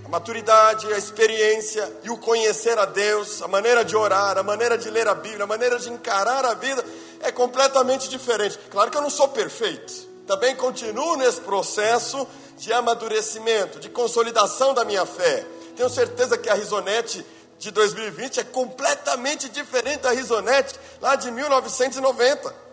a 0.02 0.08
maturidade, 0.08 0.90
a 0.90 0.96
experiência 0.96 1.90
e 2.02 2.08
o 2.08 2.16
conhecer 2.16 2.78
a 2.78 2.86
Deus, 2.86 3.42
a 3.42 3.48
maneira 3.48 3.84
de 3.84 3.94
orar, 3.94 4.38
a 4.38 4.42
maneira 4.42 4.78
de 4.78 4.88
ler 4.88 5.06
a 5.06 5.14
Bíblia, 5.14 5.44
a 5.44 5.46
maneira 5.46 5.78
de 5.78 5.90
encarar 5.90 6.42
a 6.42 6.54
vida 6.54 6.82
é 7.20 7.30
completamente 7.30 8.08
diferente. 8.08 8.58
Claro 8.70 8.90
que 8.90 8.96
eu 8.96 9.02
não 9.02 9.10
sou 9.10 9.28
perfeito, 9.28 9.92
também 10.26 10.56
continuo 10.56 11.16
nesse 11.16 11.42
processo 11.42 12.26
de 12.56 12.72
amadurecimento, 12.72 13.78
de 13.78 13.90
consolidação 13.90 14.72
da 14.72 14.86
minha 14.86 15.04
fé. 15.04 15.44
Tenho 15.76 15.90
certeza 15.90 16.38
que 16.38 16.48
a 16.48 16.54
Risonete 16.54 17.26
de 17.58 17.70
2020 17.70 18.40
é 18.40 18.44
completamente 18.44 19.50
diferente 19.50 20.00
da 20.00 20.12
Risonete 20.12 20.74
lá 20.98 21.14
de 21.14 21.30
1990. 21.30 22.63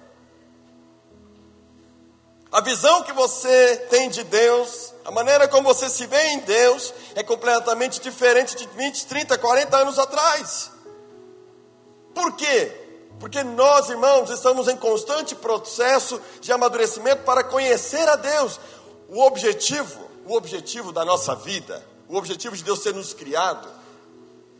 A 2.51 2.59
visão 2.59 3.01
que 3.03 3.13
você 3.13 3.77
tem 3.89 4.09
de 4.09 4.23
Deus, 4.25 4.93
a 5.05 5.11
maneira 5.11 5.47
como 5.47 5.73
você 5.73 5.89
se 5.89 6.05
vê 6.05 6.21
em 6.31 6.39
Deus, 6.39 6.93
é 7.15 7.23
completamente 7.23 8.01
diferente 8.01 8.57
de 8.57 8.67
20, 8.67 9.05
30, 9.05 9.37
40 9.37 9.77
anos 9.77 9.97
atrás. 9.97 10.69
Por 12.13 12.35
quê? 12.35 12.77
Porque 13.21 13.41
nós, 13.41 13.89
irmãos, 13.89 14.29
estamos 14.29 14.67
em 14.67 14.75
constante 14.75 15.33
processo 15.33 16.19
de 16.41 16.51
amadurecimento 16.51 17.23
para 17.23 17.41
conhecer 17.41 18.05
a 18.09 18.17
Deus. 18.17 18.59
O 19.07 19.21
objetivo, 19.21 20.09
o 20.25 20.35
objetivo 20.35 20.91
da 20.91 21.05
nossa 21.05 21.33
vida, 21.35 21.81
o 22.09 22.17
objetivo 22.17 22.57
de 22.57 22.63
Deus 22.65 22.81
ter 22.81 22.93
nos 22.93 23.13
criado, 23.13 23.69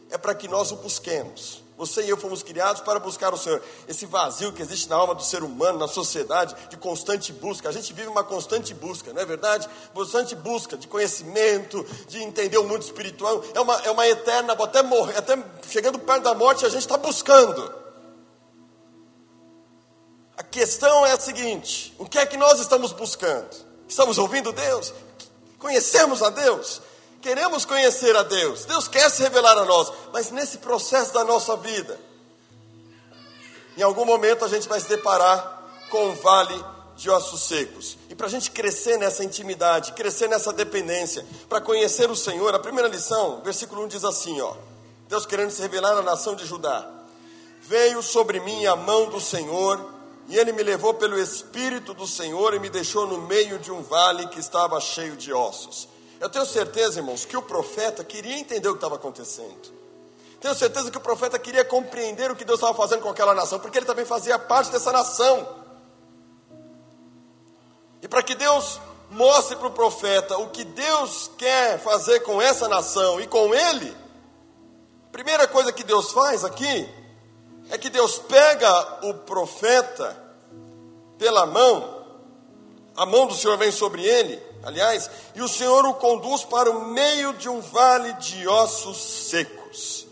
é 0.09 0.17
para 0.17 0.33
que 0.33 0.47
nós 0.47 0.71
o 0.71 0.77
busquemos. 0.77 1.60
Você 1.81 2.03
e 2.03 2.09
eu 2.09 2.15
fomos 2.15 2.43
criados 2.43 2.79
para 2.83 2.99
buscar 2.99 3.33
o 3.33 3.37
Senhor. 3.37 3.59
Esse 3.87 4.05
vazio 4.05 4.53
que 4.53 4.61
existe 4.61 4.87
na 4.87 4.95
alma 4.95 5.15
do 5.15 5.23
ser 5.23 5.41
humano, 5.41 5.79
na 5.79 5.87
sociedade, 5.87 6.55
de 6.69 6.77
constante 6.77 7.33
busca. 7.33 7.69
A 7.69 7.71
gente 7.71 7.91
vive 7.91 8.07
uma 8.07 8.23
constante 8.23 8.71
busca, 8.71 9.11
não 9.11 9.19
é 9.19 9.25
verdade? 9.25 9.67
Constante 9.91 10.35
busca 10.35 10.77
de 10.77 10.87
conhecimento, 10.87 11.83
de 12.07 12.21
entender 12.21 12.59
o 12.59 12.65
mundo 12.65 12.83
espiritual. 12.83 13.43
É 13.55 13.59
uma, 13.59 13.75
é 13.81 13.89
uma 13.89 14.07
eterna, 14.07 14.53
até 14.53 14.83
morrer, 14.83 15.17
até 15.17 15.43
chegando 15.67 15.97
perto 15.97 16.21
da 16.21 16.35
morte, 16.35 16.67
a 16.67 16.69
gente 16.69 16.81
está 16.81 16.97
buscando. 16.97 17.73
A 20.37 20.43
questão 20.43 21.03
é 21.03 21.13
a 21.13 21.19
seguinte: 21.19 21.95
o 21.97 22.05
que 22.05 22.19
é 22.19 22.27
que 22.27 22.37
nós 22.37 22.59
estamos 22.59 22.91
buscando? 22.91 23.49
Estamos 23.87 24.19
ouvindo 24.19 24.51
Deus? 24.51 24.93
Conhecemos 25.57 26.21
a 26.21 26.29
Deus? 26.29 26.79
Queremos 27.21 27.65
conhecer 27.65 28.15
a 28.15 28.23
Deus, 28.23 28.65
Deus 28.65 28.87
quer 28.87 29.09
se 29.09 29.21
revelar 29.21 29.57
a 29.57 29.65
nós, 29.65 29.91
mas 30.11 30.31
nesse 30.31 30.57
processo 30.57 31.13
da 31.13 31.23
nossa 31.23 31.55
vida, 31.55 31.99
em 33.77 33.83
algum 33.83 34.05
momento 34.05 34.43
a 34.43 34.47
gente 34.47 34.67
vai 34.67 34.79
se 34.79 34.89
deparar 34.89 35.61
com 35.89 36.09
um 36.09 36.15
vale 36.15 36.63
de 36.95 37.09
ossos 37.09 37.41
secos. 37.41 37.97
E 38.09 38.15
para 38.15 38.27
a 38.27 38.29
gente 38.29 38.51
crescer 38.51 38.97
nessa 38.97 39.23
intimidade, 39.23 39.93
crescer 39.93 40.27
nessa 40.27 40.51
dependência, 40.51 41.25
para 41.47 41.61
conhecer 41.61 42.09
o 42.09 42.15
Senhor, 42.15 42.53
a 42.55 42.59
primeira 42.59 42.87
lição, 42.87 43.41
versículo 43.43 43.83
1 43.83 43.87
diz 43.87 44.03
assim: 44.03 44.39
ó, 44.41 44.55
Deus 45.07 45.25
querendo 45.25 45.51
se 45.51 45.61
revelar 45.61 45.97
à 45.97 46.01
nação 46.01 46.35
de 46.35 46.45
Judá: 46.45 46.89
Veio 47.61 48.01
sobre 48.01 48.39
mim 48.39 48.65
a 48.65 48.75
mão 48.75 49.09
do 49.09 49.19
Senhor, 49.19 49.83
e 50.27 50.37
ele 50.37 50.51
me 50.51 50.63
levou 50.63 50.93
pelo 50.93 51.19
Espírito 51.19 51.93
do 51.93 52.07
Senhor 52.07 52.53
e 52.53 52.59
me 52.59 52.69
deixou 52.69 53.05
no 53.05 53.19
meio 53.19 53.59
de 53.59 53.71
um 53.71 53.81
vale 53.81 54.27
que 54.27 54.39
estava 54.39 54.79
cheio 54.79 55.15
de 55.15 55.33
ossos. 55.33 55.87
Eu 56.21 56.29
tenho 56.29 56.45
certeza, 56.45 56.99
irmãos, 56.99 57.25
que 57.25 57.35
o 57.35 57.41
profeta 57.41 58.03
queria 58.03 58.37
entender 58.37 58.69
o 58.69 58.73
que 58.73 58.77
estava 58.77 58.93
acontecendo. 58.93 59.73
Tenho 60.39 60.53
certeza 60.53 60.91
que 60.91 60.97
o 60.97 61.01
profeta 61.01 61.39
queria 61.39 61.65
compreender 61.65 62.29
o 62.29 62.35
que 62.35 62.45
Deus 62.45 62.59
estava 62.59 62.77
fazendo 62.77 63.01
com 63.01 63.09
aquela 63.09 63.33
nação, 63.33 63.59
porque 63.59 63.79
ele 63.79 63.87
também 63.87 64.05
fazia 64.05 64.37
parte 64.37 64.71
dessa 64.71 64.91
nação. 64.91 65.47
E 68.03 68.07
para 68.07 68.21
que 68.21 68.35
Deus 68.35 68.79
mostre 69.09 69.55
para 69.55 69.65
o 69.65 69.71
profeta 69.71 70.37
o 70.37 70.51
que 70.51 70.63
Deus 70.63 71.31
quer 71.39 71.79
fazer 71.79 72.19
com 72.19 72.39
essa 72.39 72.67
nação 72.67 73.19
e 73.19 73.25
com 73.25 73.55
ele, 73.55 73.89
a 75.07 75.11
primeira 75.11 75.47
coisa 75.47 75.73
que 75.73 75.83
Deus 75.83 76.11
faz 76.11 76.45
aqui 76.45 76.87
é 77.71 77.79
que 77.79 77.89
Deus 77.89 78.19
pega 78.19 79.07
o 79.07 79.15
profeta 79.15 80.15
pela 81.17 81.47
mão, 81.47 82.05
a 82.95 83.07
mão 83.07 83.25
do 83.25 83.33
Senhor 83.33 83.57
vem 83.57 83.71
sobre 83.71 84.05
ele, 84.05 84.50
aliás, 84.63 85.09
e 85.35 85.41
o 85.41 85.47
Senhor 85.47 85.85
o 85.85 85.93
conduz 85.95 86.43
para 86.43 86.69
o 86.69 86.85
meio 86.85 87.33
de 87.33 87.49
um 87.49 87.61
vale 87.61 88.13
de 88.13 88.47
ossos 88.47 88.97
secos. 88.97 90.07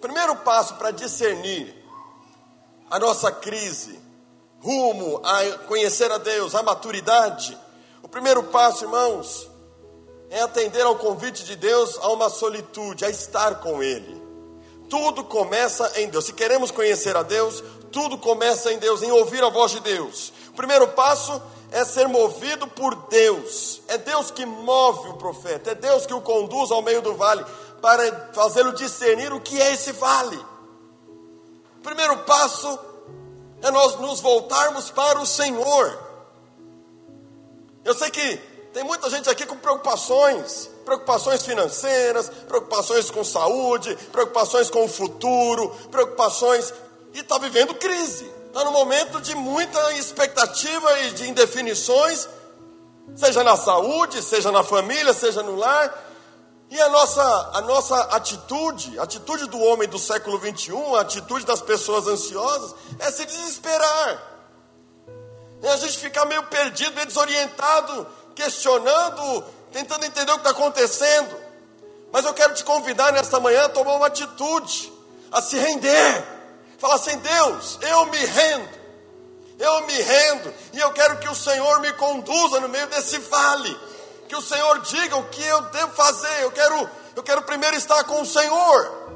Primeiro 0.00 0.36
passo 0.36 0.74
para 0.74 0.90
discernir 0.92 1.74
a 2.90 2.98
nossa 2.98 3.30
crise, 3.32 3.98
rumo 4.60 5.20
a 5.24 5.58
conhecer 5.66 6.10
a 6.10 6.18
Deus, 6.18 6.54
a 6.54 6.62
maturidade. 6.62 7.58
O 8.02 8.08
primeiro 8.08 8.44
passo, 8.44 8.84
irmãos, 8.84 9.48
é 10.30 10.40
atender 10.40 10.82
ao 10.82 10.96
convite 10.96 11.44
de 11.44 11.56
Deus 11.56 11.98
a 11.98 12.08
uma 12.08 12.28
solitude, 12.28 13.04
a 13.04 13.10
estar 13.10 13.56
com 13.56 13.82
Ele. 13.82 14.22
Tudo 14.88 15.24
começa 15.24 16.00
em 16.00 16.08
Deus. 16.08 16.26
Se 16.26 16.32
queremos 16.32 16.70
conhecer 16.70 17.16
a 17.16 17.22
Deus, 17.22 17.62
tudo 17.92 18.16
começa 18.18 18.72
em 18.72 18.78
Deus, 18.78 19.02
em 19.02 19.10
ouvir 19.10 19.42
a 19.42 19.50
voz 19.50 19.72
de 19.72 19.80
Deus. 19.80 20.32
O 20.48 20.52
primeiro 20.52 20.88
passo 20.88 21.42
é 21.70 21.84
ser 21.84 22.08
movido 22.08 22.66
por 22.66 22.94
Deus. 23.08 23.82
É 23.88 23.98
Deus 23.98 24.30
que 24.30 24.44
move 24.46 25.08
o 25.10 25.14
profeta, 25.14 25.72
é 25.72 25.74
Deus 25.74 26.06
que 26.06 26.14
o 26.14 26.20
conduz 26.20 26.70
ao 26.70 26.82
meio 26.82 27.02
do 27.02 27.14
vale 27.14 27.44
para 27.80 28.30
fazê-lo 28.32 28.72
discernir 28.72 29.32
o 29.32 29.40
que 29.40 29.60
é 29.60 29.72
esse 29.72 29.92
vale. 29.92 30.36
O 31.78 31.82
primeiro 31.82 32.18
passo 32.18 32.78
é 33.62 33.70
nós 33.70 33.98
nos 33.98 34.20
voltarmos 34.20 34.90
para 34.90 35.20
o 35.20 35.26
Senhor. 35.26 35.98
Eu 37.84 37.94
sei 37.94 38.10
que 38.10 38.36
tem 38.72 38.84
muita 38.84 39.08
gente 39.08 39.30
aqui 39.30 39.46
com 39.46 39.56
preocupações, 39.56 40.70
preocupações 40.84 41.44
financeiras, 41.44 42.28
preocupações 42.46 43.10
com 43.10 43.24
saúde, 43.24 43.96
preocupações 44.12 44.68
com 44.68 44.84
o 44.84 44.88
futuro, 44.88 45.70
preocupações 45.90 46.72
e 47.14 47.20
está 47.20 47.38
vivendo 47.38 47.74
crise 47.74 48.37
está 48.58 48.64
num 48.64 48.72
momento 48.72 49.20
de 49.20 49.36
muita 49.36 49.92
expectativa 49.92 51.00
e 51.00 51.10
de 51.12 51.28
indefinições, 51.28 52.28
Seja 53.16 53.42
na 53.42 53.56
saúde, 53.56 54.22
seja 54.22 54.52
na 54.52 54.62
família, 54.62 55.14
seja 55.14 55.42
no 55.42 55.56
lar. 55.56 56.06
E 56.70 56.78
a 56.78 56.90
nossa, 56.90 57.50
a 57.54 57.60
nossa 57.62 57.98
atitude, 58.14 58.98
a 58.98 59.04
atitude 59.04 59.46
do 59.46 59.58
homem 59.58 59.88
do 59.88 59.98
século 59.98 60.38
21, 60.38 60.94
a 60.94 61.00
atitude 61.00 61.46
das 61.46 61.62
pessoas 61.62 62.06
ansiosas, 62.06 62.74
é 62.98 63.10
se 63.10 63.24
desesperar. 63.24 64.22
É 65.62 65.70
a 65.70 65.76
gente 65.78 65.96
ficar 65.96 66.26
meio 66.26 66.42
perdido, 66.44 66.94
meio 66.94 67.06
desorientado, 67.06 68.06
questionando, 68.34 69.42
tentando 69.72 70.04
entender 70.04 70.30
o 70.30 70.34
que 70.34 70.40
está 70.40 70.50
acontecendo. 70.50 71.34
Mas 72.12 72.26
eu 72.26 72.34
quero 72.34 72.52
te 72.52 72.62
convidar 72.62 73.10
nesta 73.10 73.40
manhã 73.40 73.64
a 73.64 73.68
tomar 73.70 73.94
uma 73.94 74.06
atitude, 74.06 74.92
a 75.32 75.40
se 75.40 75.56
render. 75.56 76.37
Falar 76.78 76.94
assim: 76.94 77.16
Deus, 77.18 77.78
eu 77.82 78.06
me 78.06 78.18
rendo, 78.18 78.68
eu 79.58 79.86
me 79.86 80.00
rendo, 80.00 80.54
e 80.72 80.78
eu 80.78 80.92
quero 80.92 81.18
que 81.18 81.28
o 81.28 81.34
Senhor 81.34 81.80
me 81.80 81.92
conduza 81.94 82.60
no 82.60 82.68
meio 82.68 82.86
desse 82.86 83.18
vale. 83.18 83.76
Que 84.28 84.36
o 84.36 84.42
Senhor 84.42 84.80
diga 84.80 85.16
o 85.16 85.28
que 85.28 85.42
eu 85.42 85.62
devo 85.62 85.92
fazer. 85.94 86.42
Eu 86.42 86.52
quero, 86.52 86.90
eu 87.16 87.22
quero 87.22 87.42
primeiro 87.42 87.76
estar 87.76 88.04
com 88.04 88.22
o 88.22 88.26
Senhor. 88.26 89.08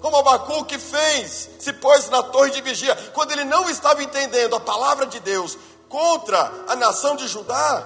Como 0.00 0.16
Abacuque 0.16 0.78
fez, 0.78 1.50
se 1.58 1.72
pôs 1.72 2.08
na 2.08 2.22
torre 2.22 2.50
de 2.50 2.60
vigia, 2.60 2.94
quando 3.12 3.32
ele 3.32 3.44
não 3.44 3.68
estava 3.68 4.02
entendendo 4.02 4.54
a 4.54 4.60
palavra 4.60 5.06
de 5.06 5.18
Deus 5.18 5.58
contra 5.88 6.52
a 6.68 6.76
nação 6.76 7.16
de 7.16 7.26
Judá, 7.26 7.84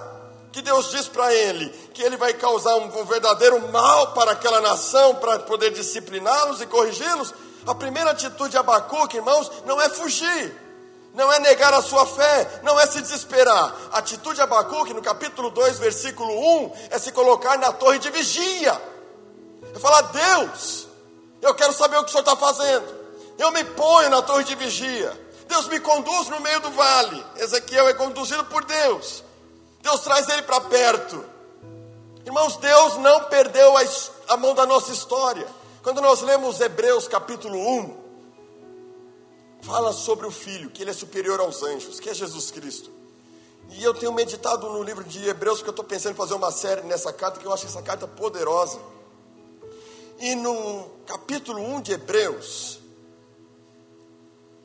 que 0.51 0.61
Deus 0.61 0.91
diz 0.91 1.07
para 1.07 1.33
ele 1.33 1.69
que 1.93 2.03
ele 2.03 2.15
vai 2.15 2.33
causar 2.33 2.75
um 2.75 3.05
verdadeiro 3.05 3.59
mal 3.71 4.13
para 4.13 4.33
aquela 4.33 4.61
nação, 4.61 5.15
para 5.15 5.39
poder 5.39 5.71
discipliná-los 5.71 6.61
e 6.61 6.67
corrigi-los. 6.67 7.33
A 7.65 7.73
primeira 7.73 8.11
atitude 8.11 8.51
de 8.51 8.57
Abacuque, 8.57 9.17
irmãos, 9.17 9.49
não 9.65 9.81
é 9.81 9.89
fugir, 9.89 10.59
não 11.13 11.31
é 11.31 11.39
negar 11.39 11.73
a 11.73 11.81
sua 11.81 12.05
fé, 12.05 12.59
não 12.63 12.79
é 12.79 12.85
se 12.85 13.01
desesperar. 13.01 13.73
A 13.91 13.99
atitude 13.99 14.35
de 14.35 14.41
Abacuque, 14.41 14.93
no 14.93 15.01
capítulo 15.01 15.49
2, 15.49 15.79
versículo 15.79 16.31
1, 16.65 16.71
é 16.91 16.99
se 16.99 17.11
colocar 17.11 17.57
na 17.57 17.71
torre 17.71 17.99
de 17.99 18.09
vigia. 18.09 18.81
É 19.73 19.79
falar, 19.79 20.01
Deus, 20.01 20.87
eu 21.41 21.53
quero 21.55 21.73
saber 21.73 21.97
o 21.97 22.03
que 22.03 22.09
o 22.09 22.11
Senhor 22.11 22.21
está 22.21 22.35
fazendo. 22.35 22.85
Eu 23.37 23.51
me 23.51 23.63
ponho 23.63 24.09
na 24.09 24.21
torre 24.21 24.43
de 24.43 24.55
vigia. 24.55 25.21
Deus 25.47 25.67
me 25.67 25.79
conduz 25.79 26.29
no 26.29 26.39
meio 26.39 26.59
do 26.59 26.71
vale. 26.71 27.23
Ezequiel 27.37 27.87
é 27.87 27.93
conduzido 27.93 28.43
por 28.45 28.65
Deus. 28.65 29.23
Deus 29.81 30.01
traz 30.01 30.27
ele 30.29 30.41
para 30.41 30.61
perto. 30.61 31.23
Irmãos, 32.25 32.57
Deus 32.57 32.97
não 32.97 33.25
perdeu 33.25 33.77
a, 33.77 33.83
a 34.29 34.37
mão 34.37 34.53
da 34.53 34.65
nossa 34.65 34.91
história. 34.91 35.47
Quando 35.83 35.99
nós 35.99 36.21
lemos 36.21 36.61
Hebreus 36.61 37.09
capítulo 37.09 37.59
1, 37.59 37.97
fala 39.63 39.91
sobre 39.91 40.25
o 40.25 40.31
Filho, 40.31 40.69
que 40.69 40.81
ele 40.81 40.91
é 40.91 40.93
superior 40.93 41.41
aos 41.41 41.61
anjos, 41.61 41.99
que 41.99 42.09
é 42.09 42.13
Jesus 42.13 42.51
Cristo. 42.51 42.89
E 43.69 43.83
eu 43.83 43.93
tenho 43.93 44.13
meditado 44.13 44.69
no 44.69 44.81
livro 44.81 45.03
de 45.03 45.27
Hebreus, 45.27 45.57
porque 45.57 45.71
eu 45.71 45.73
estou 45.73 45.83
pensando 45.83 46.13
em 46.13 46.17
fazer 46.17 46.35
uma 46.35 46.51
série 46.51 46.83
nessa 46.83 47.11
carta, 47.11 47.37
que 47.37 47.45
eu 47.45 47.51
acho 47.51 47.65
essa 47.65 47.81
carta 47.81 48.07
poderosa. 48.07 48.79
E 50.19 50.35
no 50.35 50.89
capítulo 51.05 51.61
1 51.61 51.81
de 51.81 51.91
Hebreus, 51.91 52.79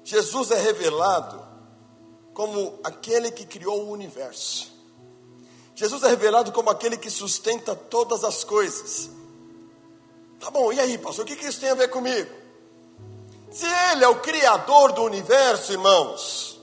Jesus 0.04 0.52
é 0.52 0.60
revelado 0.60 1.44
como 2.32 2.78
aquele 2.84 3.32
que 3.32 3.44
criou 3.44 3.86
o 3.86 3.90
universo. 3.90 4.72
Jesus 5.74 6.04
é 6.04 6.08
revelado 6.08 6.52
como 6.52 6.70
aquele 6.70 6.96
que 6.96 7.10
sustenta 7.10 7.74
todas 7.74 8.22
as 8.22 8.44
coisas. 8.44 9.17
Tá 10.40 10.50
bom, 10.50 10.72
e 10.72 10.78
aí, 10.78 10.96
pastor, 10.98 11.24
o 11.24 11.26
que, 11.28 11.46
isso 11.46 11.60
tem 11.60 11.70
a 11.70 11.74
ver 11.74 11.88
comigo? 11.88 12.30
Se 13.50 13.66
Ele 13.92 14.04
é 14.04 14.08
o 14.08 14.20
Criador 14.20 14.92
do 14.92 15.02
universo, 15.02 15.72
irmãos, 15.72 16.60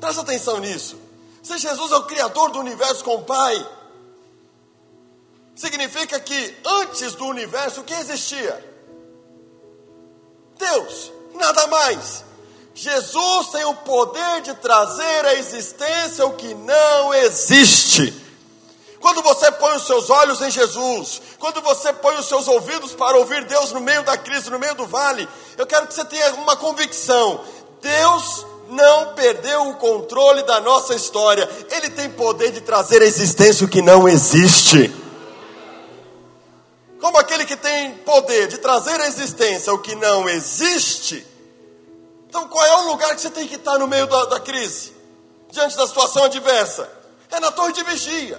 presta 0.00 0.22
atenção 0.22 0.58
nisso. 0.58 0.98
Se 1.42 1.58
Jesus 1.58 1.92
é 1.92 1.96
o 1.96 2.04
Criador 2.04 2.50
do 2.50 2.58
universo 2.58 3.04
com 3.04 3.16
o 3.16 3.24
Pai, 3.24 3.68
significa 5.54 6.18
que 6.20 6.56
antes 6.64 7.14
do 7.14 7.26
universo, 7.26 7.80
o 7.80 7.84
que 7.84 7.94
existia? 7.94 8.64
Deus, 10.58 11.12
nada 11.34 11.66
mais. 11.66 12.24
Jesus 12.74 13.48
tem 13.48 13.64
o 13.64 13.74
poder 13.74 14.40
de 14.42 14.54
trazer 14.54 15.26
à 15.26 15.34
existência 15.34 16.24
o 16.24 16.34
que 16.34 16.54
não 16.54 17.12
existe. 17.12 18.27
Quando 19.00 19.22
você 19.22 19.50
põe 19.52 19.76
os 19.76 19.86
seus 19.86 20.10
olhos 20.10 20.40
em 20.42 20.50
Jesus, 20.50 21.22
quando 21.38 21.60
você 21.60 21.92
põe 21.92 22.16
os 22.16 22.26
seus 22.26 22.48
ouvidos 22.48 22.92
para 22.94 23.16
ouvir 23.16 23.44
Deus 23.44 23.72
no 23.72 23.80
meio 23.80 24.02
da 24.02 24.16
crise, 24.16 24.50
no 24.50 24.58
meio 24.58 24.74
do 24.74 24.86
vale, 24.86 25.28
eu 25.56 25.66
quero 25.66 25.86
que 25.86 25.94
você 25.94 26.04
tenha 26.04 26.34
uma 26.34 26.56
convicção: 26.56 27.40
Deus 27.80 28.46
não 28.68 29.14
perdeu 29.14 29.68
o 29.68 29.76
controle 29.76 30.42
da 30.42 30.60
nossa 30.60 30.94
história, 30.94 31.48
Ele 31.70 31.90
tem 31.90 32.10
poder 32.10 32.50
de 32.50 32.60
trazer 32.60 33.02
à 33.02 33.04
existência 33.04 33.64
o 33.64 33.68
que 33.68 33.82
não 33.82 34.08
existe. 34.08 34.94
Como 37.00 37.16
aquele 37.18 37.44
que 37.44 37.56
tem 37.56 37.94
poder 37.98 38.48
de 38.48 38.58
trazer 38.58 39.00
à 39.00 39.06
existência 39.06 39.72
o 39.72 39.78
que 39.78 39.94
não 39.94 40.28
existe, 40.28 41.24
então, 42.28 42.46
qual 42.46 42.64
é 42.64 42.74
o 42.82 42.88
lugar 42.88 43.14
que 43.14 43.22
você 43.22 43.30
tem 43.30 43.48
que 43.48 43.54
estar 43.54 43.78
no 43.78 43.88
meio 43.88 44.06
da, 44.06 44.26
da 44.26 44.40
crise? 44.40 44.92
Diante 45.50 45.76
da 45.76 45.86
situação 45.86 46.24
adversa? 46.24 46.88
É 47.30 47.40
na 47.40 47.50
torre 47.50 47.72
de 47.72 47.82
vigia. 47.84 48.38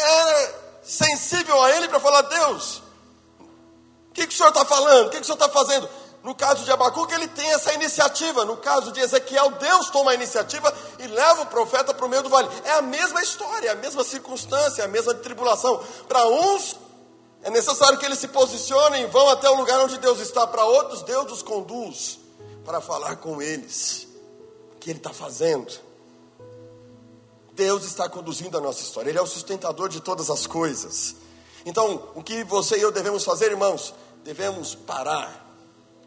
É 0.00 0.54
sensível 0.82 1.62
a 1.62 1.70
Ele 1.76 1.88
para 1.88 2.00
falar: 2.00 2.22
Deus, 2.22 2.82
o 4.08 4.12
que, 4.12 4.26
que 4.26 4.34
o 4.34 4.36
Senhor 4.36 4.48
está 4.48 4.64
falando? 4.64 5.06
O 5.06 5.10
que, 5.10 5.16
que 5.16 5.22
o 5.22 5.26
Senhor 5.26 5.36
está 5.36 5.48
fazendo? 5.48 5.88
No 6.22 6.34
caso 6.34 6.64
de 6.64 6.70
Abacuque, 6.70 7.14
ele 7.14 7.28
tem 7.28 7.50
essa 7.50 7.72
iniciativa. 7.72 8.44
No 8.44 8.56
caso 8.58 8.92
de 8.92 9.00
Ezequiel, 9.00 9.52
Deus 9.52 9.88
toma 9.88 10.10
a 10.10 10.14
iniciativa 10.14 10.72
e 10.98 11.06
leva 11.06 11.42
o 11.42 11.46
profeta 11.46 11.94
para 11.94 12.04
o 12.04 12.08
meio 12.08 12.22
do 12.22 12.28
vale. 12.28 12.48
É 12.64 12.72
a 12.72 12.82
mesma 12.82 13.22
história, 13.22 13.68
é 13.68 13.72
a 13.72 13.76
mesma 13.76 14.04
circunstância, 14.04 14.82
é 14.82 14.84
a 14.84 14.88
mesma 14.88 15.14
tribulação. 15.14 15.82
Para 16.06 16.26
uns, 16.26 16.76
é 17.42 17.50
necessário 17.50 17.98
que 17.98 18.04
eles 18.04 18.18
se 18.18 18.28
posicionem 18.28 19.04
e 19.04 19.06
vão 19.06 19.30
até 19.30 19.48
o 19.48 19.54
lugar 19.54 19.80
onde 19.80 19.96
Deus 19.96 20.20
está. 20.20 20.46
Para 20.46 20.64
outros, 20.64 21.02
Deus 21.02 21.32
os 21.32 21.42
conduz 21.42 22.18
para 22.66 22.82
falar 22.82 23.16
com 23.16 23.40
eles 23.40 24.06
o 24.74 24.78
que 24.78 24.90
Ele 24.90 24.98
está 24.98 25.12
fazendo. 25.12 25.72
Deus 27.60 27.84
está 27.84 28.08
conduzindo 28.08 28.56
a 28.56 28.60
nossa 28.60 28.80
história, 28.80 29.10
Ele 29.10 29.18
é 29.18 29.22
o 29.22 29.26
sustentador 29.26 29.90
de 29.90 30.00
todas 30.00 30.30
as 30.30 30.46
coisas. 30.46 31.14
Então, 31.66 32.08
o 32.14 32.22
que 32.22 32.42
você 32.42 32.78
e 32.78 32.80
eu 32.80 32.90
devemos 32.90 33.22
fazer, 33.22 33.50
irmãos? 33.50 33.92
Devemos 34.24 34.74
parar. 34.74 35.46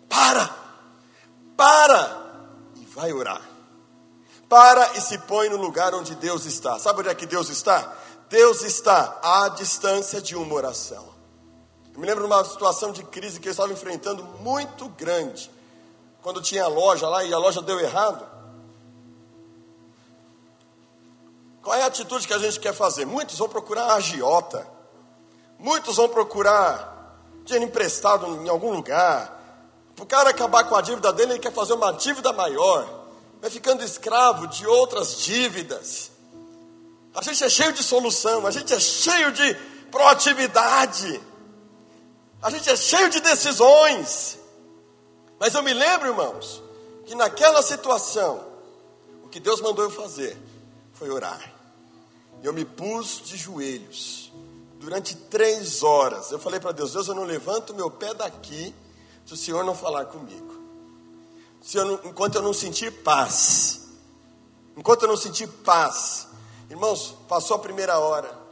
Para! 0.10 0.50
Para! 1.56 2.50
E 2.76 2.86
vai 2.86 3.14
orar. 3.14 3.48
Para 4.50 4.98
e 4.98 5.02
se 5.02 5.20
põe 5.20 5.48
no 5.48 5.58
lugar 5.58 5.94
onde 5.94 6.16
Deus 6.16 6.48
está. 6.48 6.80
Sabe 6.80 7.02
onde 7.02 7.10
é 7.10 7.14
que 7.14 7.28
Deus 7.28 7.50
está? 7.50 7.98
Deus 8.32 8.64
está 8.64 9.20
à 9.22 9.50
distância 9.50 10.20
de 10.20 10.36
uma 10.36 10.56
oração. 10.56 11.08
Eu 11.94 12.00
me 12.00 12.08
lembro 12.08 12.24
de 12.24 12.34
uma 12.34 12.44
situação 12.44 12.92
de 12.92 13.04
crise 13.04 13.40
que 13.40 13.48
eu 13.48 13.52
estava 13.52 13.72
enfrentando 13.72 14.24
muito 14.42 14.90
grande 14.90 15.52
quando 16.24 16.42
tinha 16.42 16.64
a 16.64 16.68
loja 16.68 17.08
lá 17.08 17.24
e 17.24 17.32
a 17.32 17.38
loja 17.38 17.62
deu 17.62 17.80
errado. 17.80 18.33
Qual 21.64 21.76
é 21.78 21.82
a 21.82 21.86
atitude 21.86 22.28
que 22.28 22.34
a 22.34 22.38
gente 22.38 22.60
quer 22.60 22.74
fazer? 22.74 23.06
Muitos 23.06 23.38
vão 23.38 23.48
procurar 23.48 23.94
agiota, 23.94 24.68
muitos 25.58 25.96
vão 25.96 26.10
procurar 26.10 27.18
dinheiro 27.46 27.70
emprestado 27.70 28.28
em 28.44 28.50
algum 28.50 28.74
lugar. 28.74 29.40
Para 29.96 30.04
o 30.04 30.06
cara 30.06 30.30
acabar 30.32 30.66
com 30.66 30.76
a 30.76 30.82
dívida 30.82 31.14
dele, 31.14 31.34
ele 31.34 31.40
quer 31.40 31.54
fazer 31.54 31.74
uma 31.74 31.94
dívida 31.94 32.34
maior, 32.34 33.06
vai 33.40 33.50
ficando 33.50 33.82
escravo 33.82 34.46
de 34.48 34.68
outras 34.68 35.18
dívidas. 35.20 36.12
A 37.16 37.22
gente 37.22 37.42
é 37.42 37.50
cheio 37.50 37.72
de 37.72 37.82
solução, 37.82 38.46
a 38.46 38.52
gente 38.52 38.74
é 38.74 38.80
cheio 38.80 39.32
de 39.32 39.54
proatividade, 39.90 41.22
a 42.42 42.50
gente 42.50 42.70
é 42.70 42.76
cheio 42.76 43.10
de 43.10 43.22
decisões. 43.22 44.38
Mas 45.40 45.54
eu 45.54 45.64
me 45.64 45.74
lembro, 45.74 46.10
irmãos, 46.10 46.62
que 47.06 47.16
naquela 47.16 47.62
situação, 47.62 48.46
o 49.24 49.30
que 49.30 49.40
Deus 49.40 49.62
mandou 49.62 49.86
eu 49.86 49.92
fazer 49.92 50.38
foi 50.94 51.10
orar. 51.10 51.53
Eu 52.44 52.52
me 52.52 52.66
pus 52.66 53.22
de 53.24 53.38
joelhos 53.38 54.32
durante 54.78 55.16
três 55.16 55.82
horas. 55.82 56.30
Eu 56.30 56.38
falei 56.38 56.60
para 56.60 56.74
Deus: 56.74 56.92
Deus, 56.92 57.08
eu 57.08 57.16
não 57.16 57.24
levanto 57.24 57.74
meu 57.74 57.90
pé 57.90 58.14
daqui 58.14 58.76
se 59.26 59.34
o 59.34 59.38
Senhor 59.38 59.64
não 59.64 59.74
falar 59.74 60.06
comigo. 60.06 60.54
Se 61.62 61.78
eu 61.78 61.86
não, 61.86 61.94
enquanto 62.04 62.36
eu 62.36 62.42
não 62.42 62.54
sentir 62.54 62.92
paz. 62.92 63.88
Enquanto 64.76 65.04
eu 65.04 65.08
não 65.08 65.16
sentir 65.16 65.48
paz. 65.48 66.28
Irmãos, 66.70 67.16
passou 67.30 67.56
a 67.56 67.60
primeira 67.60 67.98
hora. 67.98 68.44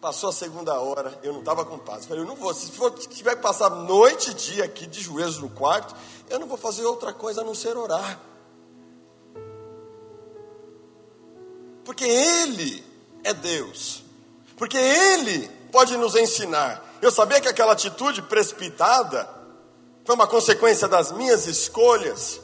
Passou 0.00 0.28
a 0.28 0.32
segunda 0.32 0.78
hora, 0.78 1.18
eu 1.22 1.32
não 1.32 1.40
estava 1.40 1.64
com 1.64 1.78
paz. 1.78 2.02
Eu 2.02 2.08
falei, 2.08 2.22
eu 2.22 2.26
não 2.26 2.36
vou, 2.36 2.52
se 2.52 2.70
for, 2.70 2.92
tiver 2.92 3.34
que 3.34 3.42
passar 3.42 3.70
noite 3.70 4.30
e 4.30 4.34
dia 4.34 4.64
aqui 4.64 4.86
de 4.86 5.00
joelhos 5.00 5.38
no 5.38 5.48
quarto, 5.48 5.96
eu 6.28 6.38
não 6.38 6.46
vou 6.46 6.58
fazer 6.58 6.84
outra 6.84 7.12
coisa 7.12 7.40
a 7.40 7.44
não 7.44 7.54
ser 7.54 7.76
orar. 7.76 8.20
Porque 11.82 12.04
Ele 12.04 12.84
é 13.26 13.34
Deus. 13.34 14.04
Porque 14.56 14.78
Ele 14.78 15.48
pode 15.72 15.96
nos 15.96 16.14
ensinar. 16.14 16.82
Eu 17.02 17.10
sabia 17.10 17.40
que 17.40 17.48
aquela 17.48 17.72
atitude 17.72 18.22
precipitada 18.22 19.28
foi 20.04 20.14
uma 20.14 20.26
consequência 20.26 20.86
das 20.88 21.12
minhas 21.12 21.46
escolhas. 21.46 22.40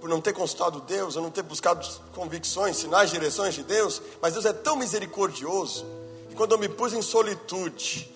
por 0.00 0.08
não 0.08 0.20
ter 0.20 0.32
consultado 0.32 0.80
Deus, 0.82 1.16
eu 1.16 1.22
não 1.22 1.30
ter 1.30 1.42
buscado 1.42 1.84
convicções, 2.14 2.76
sinais, 2.76 3.10
direções 3.10 3.54
de 3.54 3.64
Deus, 3.64 4.00
mas 4.22 4.34
Deus 4.34 4.44
é 4.44 4.52
tão 4.52 4.76
misericordioso 4.76 5.84
que 6.28 6.36
quando 6.36 6.52
eu 6.52 6.58
me 6.58 6.68
pus 6.68 6.92
em 6.92 7.02
solitude, 7.02 8.08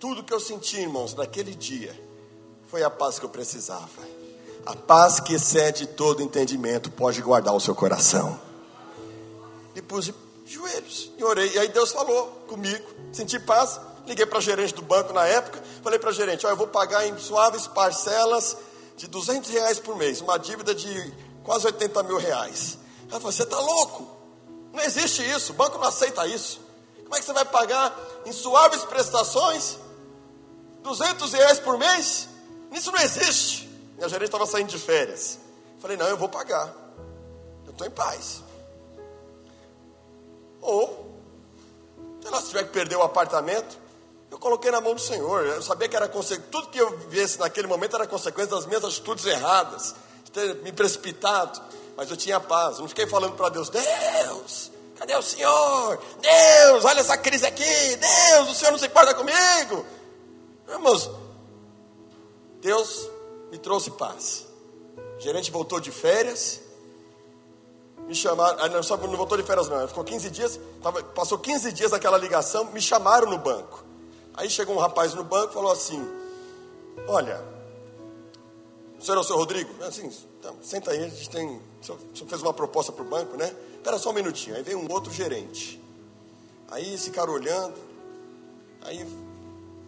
tudo 0.00 0.24
que 0.24 0.32
eu 0.32 0.40
senti, 0.40 0.80
irmãos, 0.80 1.14
naquele 1.14 1.54
dia, 1.54 1.94
foi 2.68 2.82
a 2.82 2.88
paz 2.88 3.18
que 3.18 3.26
eu 3.26 3.28
precisava. 3.28 4.00
A 4.64 4.74
paz 4.74 5.20
que 5.20 5.34
excede 5.34 5.86
todo 5.86 6.22
entendimento 6.22 6.90
pode 6.90 7.20
guardar 7.20 7.54
o 7.54 7.60
seu 7.60 7.74
coração. 7.74 8.40
E 9.74 9.82
pus 9.82 10.10
joelhos 10.48 11.12
e 11.16 11.24
orei. 11.24 11.52
E 11.54 11.58
aí 11.58 11.68
Deus 11.68 11.92
falou 11.92 12.26
comigo, 12.48 12.84
senti 13.12 13.38
paz. 13.38 13.80
Liguei 14.06 14.24
para 14.24 14.38
a 14.38 14.40
gerente 14.40 14.72
do 14.72 14.80
banco 14.80 15.12
na 15.12 15.26
época, 15.26 15.62
falei 15.82 15.98
para 15.98 16.08
a 16.08 16.12
gerente: 16.12 16.46
ó, 16.46 16.50
eu 16.50 16.56
vou 16.56 16.66
pagar 16.66 17.06
em 17.06 17.18
suaves 17.18 17.66
parcelas 17.66 18.56
de 18.96 19.06
200 19.06 19.50
reais 19.50 19.78
por 19.78 19.96
mês, 19.96 20.22
uma 20.22 20.38
dívida 20.38 20.74
de 20.74 21.14
quase 21.44 21.66
80 21.66 22.02
mil 22.04 22.16
reais. 22.16 22.78
Ela 23.10 23.20
falou: 23.20 23.30
você 23.30 23.42
está 23.42 23.60
louco? 23.60 24.08
Não 24.72 24.82
existe 24.82 25.22
isso, 25.22 25.52
o 25.52 25.54
banco 25.54 25.76
não 25.76 25.84
aceita 25.84 26.26
isso. 26.26 26.60
Como 27.02 27.14
é 27.14 27.18
que 27.18 27.24
você 27.24 27.32
vai 27.34 27.44
pagar 27.44 27.94
em 28.24 28.32
suaves 28.32 28.82
prestações 28.84 29.78
200 30.82 31.32
reais 31.34 31.58
por 31.58 31.76
mês? 31.76 32.28
Isso 32.72 32.90
não 32.90 33.00
existe. 33.00 33.68
Minha 33.96 34.08
gerente 34.08 34.28
estava 34.28 34.46
saindo 34.46 34.68
de 34.68 34.78
férias. 34.78 35.38
Falei: 35.80 35.98
não, 35.98 36.06
eu 36.06 36.16
vou 36.16 36.30
pagar. 36.30 36.74
Eu 37.66 37.72
estou 37.72 37.86
em 37.86 37.90
paz. 37.90 38.42
Ou, 40.60 41.14
se 42.20 42.28
ela 42.28 42.42
tiver 42.42 42.64
que 42.64 42.70
perder 42.70 42.96
o 42.96 43.02
apartamento, 43.02 43.78
eu 44.30 44.38
coloquei 44.38 44.70
na 44.70 44.80
mão 44.80 44.94
do 44.94 45.00
Senhor. 45.00 45.46
Eu 45.46 45.62
sabia 45.62 45.88
que 45.88 45.96
era 45.96 46.08
consequência. 46.08 46.50
Tudo 46.50 46.68
que 46.68 46.78
eu 46.78 46.98
visse 47.08 47.38
naquele 47.38 47.66
momento 47.66 47.96
era 47.96 48.06
consequência 48.06 48.54
das 48.54 48.66
minhas 48.66 48.84
atitudes 48.84 49.24
erradas, 49.24 49.94
de 50.24 50.30
ter 50.30 50.54
me 50.56 50.72
precipitado. 50.72 51.60
Mas 51.96 52.10
eu 52.10 52.16
tinha 52.16 52.38
paz. 52.38 52.76
Eu 52.76 52.82
não 52.82 52.88
fiquei 52.88 53.06
falando 53.06 53.34
para 53.34 53.48
Deus: 53.48 53.70
Deus, 53.70 54.70
cadê 54.96 55.16
o 55.16 55.22
Senhor? 55.22 56.00
Deus, 56.20 56.84
olha 56.84 57.00
essa 57.00 57.16
crise 57.16 57.46
aqui. 57.46 57.96
Deus, 57.96 58.50
o 58.50 58.54
Senhor 58.54 58.70
não 58.70 58.78
se 58.78 58.86
importa 58.86 59.14
comigo. 59.14 59.84
Irmãos, 60.68 61.10
Deus 62.60 63.10
me 63.50 63.58
trouxe 63.58 63.90
paz. 63.92 64.46
O 65.16 65.20
gerente 65.20 65.50
voltou 65.50 65.80
de 65.80 65.90
férias. 65.90 66.60
Me 68.06 68.14
chamaram, 68.14 68.58
ah, 68.60 68.68
não, 68.68 68.80
não 68.80 69.16
voltou 69.16 69.36
de 69.36 69.44
férias 69.44 69.68
não, 69.68 69.86
ficou 69.86 70.02
15 70.02 70.30
dias, 70.30 70.58
tava, 70.82 71.02
passou 71.02 71.38
15 71.38 71.72
dias 71.72 71.90
daquela 71.90 72.16
ligação, 72.16 72.64
me 72.66 72.80
chamaram 72.80 73.28
no 73.28 73.36
banco. 73.36 73.84
Aí 74.34 74.48
chegou 74.48 74.74
um 74.74 74.78
rapaz 74.78 75.14
no 75.14 75.24
banco 75.24 75.50
e 75.50 75.54
falou 75.54 75.72
assim: 75.72 76.00
Olha, 77.06 77.44
o 78.98 79.04
senhor 79.04 79.16
é 79.16 79.20
o 79.20 79.24
senhor 79.24 79.38
Rodrigo? 79.38 79.84
Assim, 79.84 80.10
senta 80.62 80.90
aí, 80.90 81.04
a 81.04 81.08
gente 81.08 81.30
tem. 81.30 81.60
O 81.80 81.84
senhor, 81.84 81.98
o 81.98 82.16
senhor 82.16 82.28
fez 82.28 82.42
uma 82.42 82.52
proposta 82.52 82.92
para 82.92 83.02
o 83.02 83.08
banco, 83.08 83.36
né? 83.36 83.54
Espera 83.74 83.98
só 83.98 84.10
um 84.10 84.12
minutinho. 84.12 84.56
Aí 84.56 84.62
veio 84.62 84.78
um 84.78 84.90
outro 84.90 85.12
gerente. 85.12 85.82
Aí 86.70 86.94
esse 86.94 87.10
cara 87.10 87.30
olhando, 87.30 87.74
aí 88.82 89.06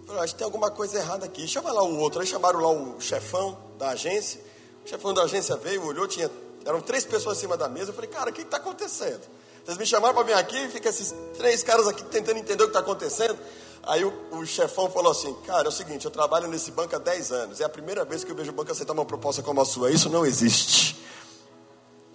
falou, 0.06 0.22
acho 0.22 0.34
que 0.34 0.38
tem 0.38 0.44
alguma 0.44 0.70
coisa 0.70 0.98
errada 0.98 1.26
aqui. 1.26 1.46
Chama 1.46 1.72
lá 1.72 1.82
o 1.82 1.98
outro. 1.98 2.20
Aí 2.20 2.26
chamaram 2.26 2.60
lá 2.60 2.70
o 2.70 3.00
chefão 3.00 3.58
da 3.78 3.90
agência. 3.90 4.40
O 4.84 4.88
chefão 4.88 5.12
da 5.12 5.22
agência 5.22 5.56
veio, 5.56 5.84
olhou, 5.84 6.06
tinha. 6.06 6.30
Eram 6.64 6.80
três 6.80 7.04
pessoas 7.04 7.38
acima 7.38 7.56
da 7.56 7.68
mesa. 7.68 7.90
Eu 7.90 7.94
falei, 7.94 8.10
cara, 8.10 8.30
o 8.30 8.32
que 8.32 8.42
está 8.42 8.58
acontecendo? 8.58 9.22
Vocês 9.64 9.78
me 9.78 9.86
chamaram 9.86 10.14
para 10.14 10.24
vir 10.24 10.34
aqui 10.34 10.56
e 10.56 10.68
fica 10.68 10.88
esses 10.88 11.14
três 11.36 11.62
caras 11.62 11.86
aqui 11.86 12.02
tentando 12.04 12.38
entender 12.38 12.62
o 12.62 12.66
que 12.66 12.70
está 12.70 12.80
acontecendo. 12.80 13.38
Aí 13.82 14.04
o, 14.04 14.12
o, 14.32 14.46
chefão 14.46 14.90
falou 14.90 15.12
assim: 15.12 15.34
Cara, 15.46 15.66
é 15.66 15.68
o 15.68 15.72
seguinte, 15.72 16.04
eu 16.04 16.10
trabalho 16.10 16.48
nesse 16.48 16.70
banco 16.70 16.94
há 16.96 16.98
10 16.98 17.32
anos. 17.32 17.60
É 17.60 17.64
a 17.64 17.68
primeira 17.68 18.04
vez 18.04 18.24
que 18.24 18.30
eu 18.30 18.36
vejo 18.36 18.50
o 18.50 18.54
banco 18.54 18.72
aceitar 18.72 18.92
uma 18.92 19.04
proposta 19.04 19.42
como 19.42 19.60
a 19.60 19.64
sua. 19.64 19.90
Isso 19.90 20.08
não 20.10 20.24
existe. 20.24 21.00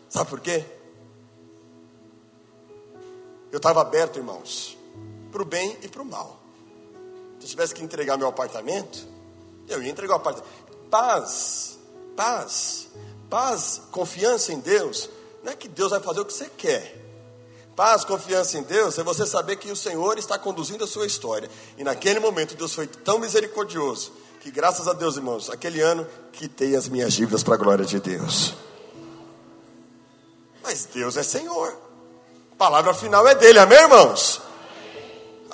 Sabe 0.10 0.30
por 0.30 0.40
quê? 0.40 0.64
Eu 3.52 3.58
estava 3.58 3.82
aberto, 3.82 4.18
irmãos, 4.18 4.78
para 5.32 5.42
o 5.42 5.46
bem 5.46 5.78
e 5.82 5.88
para 5.88 6.02
o 6.02 6.06
mal. 6.06 6.40
Se 7.40 7.46
eu 7.46 7.50
tivesse 7.50 7.74
que 7.74 7.84
entregar 7.84 8.18
meu 8.18 8.28
apartamento, 8.28 9.08
eu 9.68 9.82
ia 9.82 9.90
entregar 9.90 10.14
o 10.14 10.18
apartamento. 10.18 10.50
Paz, 10.90 11.80
paz, 12.16 12.90
paz, 13.36 13.82
confiança 13.92 14.54
em 14.54 14.60
Deus. 14.62 15.10
Não 15.44 15.52
é 15.52 15.56
que 15.58 15.68
Deus 15.68 15.92
vai 15.92 16.00
fazer 16.00 16.22
o 16.22 16.26
que 16.26 16.32
você 16.32 16.50
quer. 16.58 16.96
Paz, 17.76 18.06
confiança 18.06 18.58
em 18.58 18.64
Deus 18.64 18.98
é 18.98 19.04
você 19.04 19.26
saber 19.26 19.58
que 19.58 19.70
o 19.70 19.76
Senhor 19.76 20.18
está 20.18 20.40
conduzindo 20.40 20.86
a 20.86 20.88
sua 20.88 21.06
história. 21.06 21.50
E 21.78 21.84
naquele 21.84 22.22
momento 22.22 22.56
Deus 22.56 22.74
foi 22.74 22.88
tão 22.88 23.20
misericordioso 23.20 24.14
que, 24.40 24.50
graças 24.50 24.88
a 24.88 24.94
Deus, 24.94 25.18
irmãos, 25.18 25.50
aquele 25.50 25.82
ano 25.82 26.08
quitei 26.32 26.78
as 26.78 26.88
minhas 26.88 27.12
dívidas 27.12 27.44
para 27.44 27.56
a 27.56 27.58
glória 27.58 27.84
de 27.84 28.00
Deus. 28.00 28.54
Mas 30.64 30.88
Deus 30.94 31.18
é 31.18 31.24
Senhor. 31.24 31.78
A 32.54 32.56
palavra 32.56 32.94
final 32.94 33.28
é 33.28 33.36
dele, 33.36 33.60
amém, 33.60 33.80
irmãos? 33.80 34.40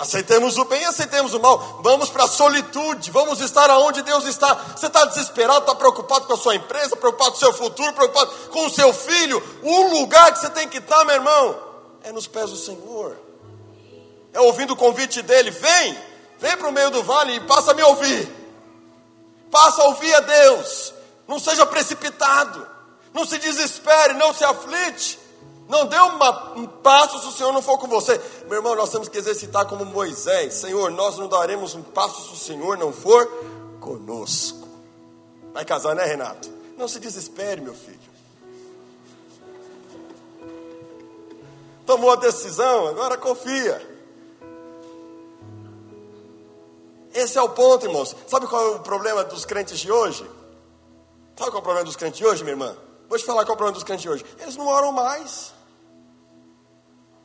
Aceitemos 0.02 0.58
o 0.58 0.64
bem, 0.64 0.84
aceitemos 0.84 1.32
o 1.32 1.38
mal. 1.38 1.78
Vamos 1.80 2.10
para 2.10 2.24
a 2.24 2.26
solitude, 2.26 3.12
vamos 3.12 3.40
estar 3.40 3.70
aonde 3.70 4.02
Deus 4.02 4.24
está. 4.26 4.52
Você 4.52 4.88
está 4.88 5.04
desesperado, 5.04 5.60
está 5.60 5.76
preocupado 5.76 6.26
com 6.26 6.32
a 6.32 6.36
sua 6.36 6.56
empresa, 6.56 6.96
preocupado 6.96 7.30
com 7.30 7.36
o 7.36 7.40
seu 7.40 7.52
futuro, 7.52 7.92
preocupado 7.92 8.32
com 8.50 8.66
o 8.66 8.70
seu 8.70 8.92
filho. 8.92 9.40
O 9.62 10.00
lugar 10.00 10.32
que 10.32 10.40
você 10.40 10.50
tem 10.50 10.66
que 10.66 10.78
estar, 10.78 11.04
meu 11.04 11.14
irmão, 11.14 11.56
é 12.02 12.10
nos 12.10 12.26
pés 12.26 12.50
do 12.50 12.56
Senhor. 12.56 13.16
É 14.32 14.40
ouvindo 14.40 14.72
o 14.72 14.76
convite 14.76 15.22
dele: 15.22 15.52
vem, 15.52 15.96
vem 16.40 16.56
para 16.56 16.68
o 16.68 16.72
meio 16.72 16.90
do 16.90 17.04
vale 17.04 17.36
e 17.36 17.40
passa 17.42 17.70
a 17.70 17.74
me 17.74 17.84
ouvir. 17.84 18.28
Passa 19.52 19.82
a 19.82 19.84
ouvir 19.84 20.12
a 20.16 20.20
Deus. 20.20 20.92
Não 21.28 21.38
seja 21.38 21.64
precipitado. 21.64 22.66
Não 23.14 23.24
se 23.24 23.38
desespere, 23.38 24.14
não 24.14 24.34
se 24.34 24.42
aflite. 24.42 25.16
Não 25.72 25.86
dê 25.86 25.96
uma, 25.96 26.52
um 26.54 26.66
passo 26.66 27.18
se 27.18 27.28
o 27.28 27.32
Senhor 27.32 27.50
não 27.50 27.62
for 27.62 27.78
com 27.78 27.88
você. 27.88 28.20
Meu 28.44 28.58
irmão, 28.58 28.76
nós 28.76 28.90
temos 28.90 29.08
que 29.08 29.16
exercitar 29.16 29.66
como 29.66 29.86
Moisés. 29.86 30.52
Senhor, 30.52 30.90
nós 30.90 31.16
não 31.16 31.28
daremos 31.28 31.74
um 31.74 31.82
passo 31.82 32.28
se 32.28 32.34
o 32.34 32.36
Senhor 32.36 32.76
não 32.76 32.92
for 32.92 33.26
conosco. 33.80 34.68
Vai 35.54 35.64
casar, 35.64 35.94
né, 35.94 36.04
Renato? 36.04 36.50
Não 36.76 36.86
se 36.86 37.00
desespere, 37.00 37.62
meu 37.62 37.74
filho. 37.74 38.12
tomou 41.92 42.10
a 42.10 42.16
decisão, 42.16 42.86
agora 42.86 43.16
confia. 43.16 43.90
Esse 47.12 47.36
é 47.36 47.42
o 47.42 47.50
ponto, 47.50 47.84
irmãos. 47.84 48.16
Sabe 48.26 48.46
qual 48.46 48.62
é 48.62 48.76
o 48.76 48.80
problema 48.80 49.22
dos 49.24 49.44
crentes 49.44 49.78
de 49.78 49.92
hoje? 49.92 50.24
Sabe 51.36 51.50
qual 51.50 51.56
é 51.56 51.58
o 51.58 51.62
problema 51.62 51.84
dos 51.84 51.96
crentes 51.96 52.18
de 52.18 52.26
hoje, 52.26 52.42
minha 52.42 52.54
irmã? 52.54 52.74
Vou 53.08 53.18
te 53.18 53.24
falar 53.24 53.44
qual 53.44 53.52
é 53.52 53.54
o 53.54 53.56
problema 53.56 53.74
dos 53.74 53.84
crentes 53.84 54.02
de 54.02 54.08
hoje. 54.08 54.24
Eles 54.38 54.56
não 54.56 54.66
oram 54.66 54.92
mais. 54.92 55.52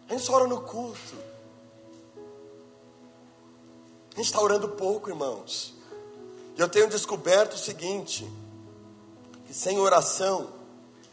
A 0.07 0.13
gente 0.13 0.23
só 0.23 0.33
ora 0.33 0.47
no 0.47 0.61
culto. 0.61 1.15
A 4.13 4.17
gente 4.17 4.25
está 4.25 4.41
orando 4.41 4.69
pouco, 4.69 5.09
irmãos. 5.09 5.73
E 6.57 6.61
eu 6.61 6.67
tenho 6.67 6.89
descoberto 6.89 7.53
o 7.53 7.57
seguinte: 7.57 8.27
que 9.45 9.53
sem 9.53 9.77
oração, 9.77 10.49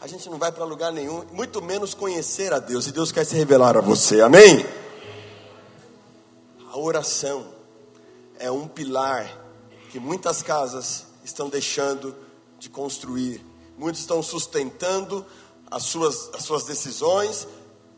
a 0.00 0.06
gente 0.06 0.28
não 0.30 0.38
vai 0.38 0.52
para 0.52 0.64
lugar 0.64 0.92
nenhum, 0.92 1.24
muito 1.32 1.60
menos 1.60 1.92
conhecer 1.92 2.52
a 2.52 2.58
Deus, 2.58 2.86
e 2.86 2.92
Deus 2.92 3.10
quer 3.12 3.24
se 3.24 3.34
revelar 3.34 3.76
a 3.76 3.80
você, 3.80 4.20
amém? 4.20 4.64
A 6.70 6.78
oração 6.78 7.46
é 8.38 8.50
um 8.50 8.66
pilar 8.66 9.42
que 9.90 9.98
muitas 9.98 10.42
casas 10.42 11.06
estão 11.24 11.48
deixando 11.48 12.14
de 12.58 12.68
construir, 12.68 13.44
muitos 13.76 14.00
estão 14.00 14.22
sustentando 14.22 15.24
as 15.70 15.84
suas, 15.84 16.30
as 16.34 16.42
suas 16.42 16.64
decisões 16.64 17.46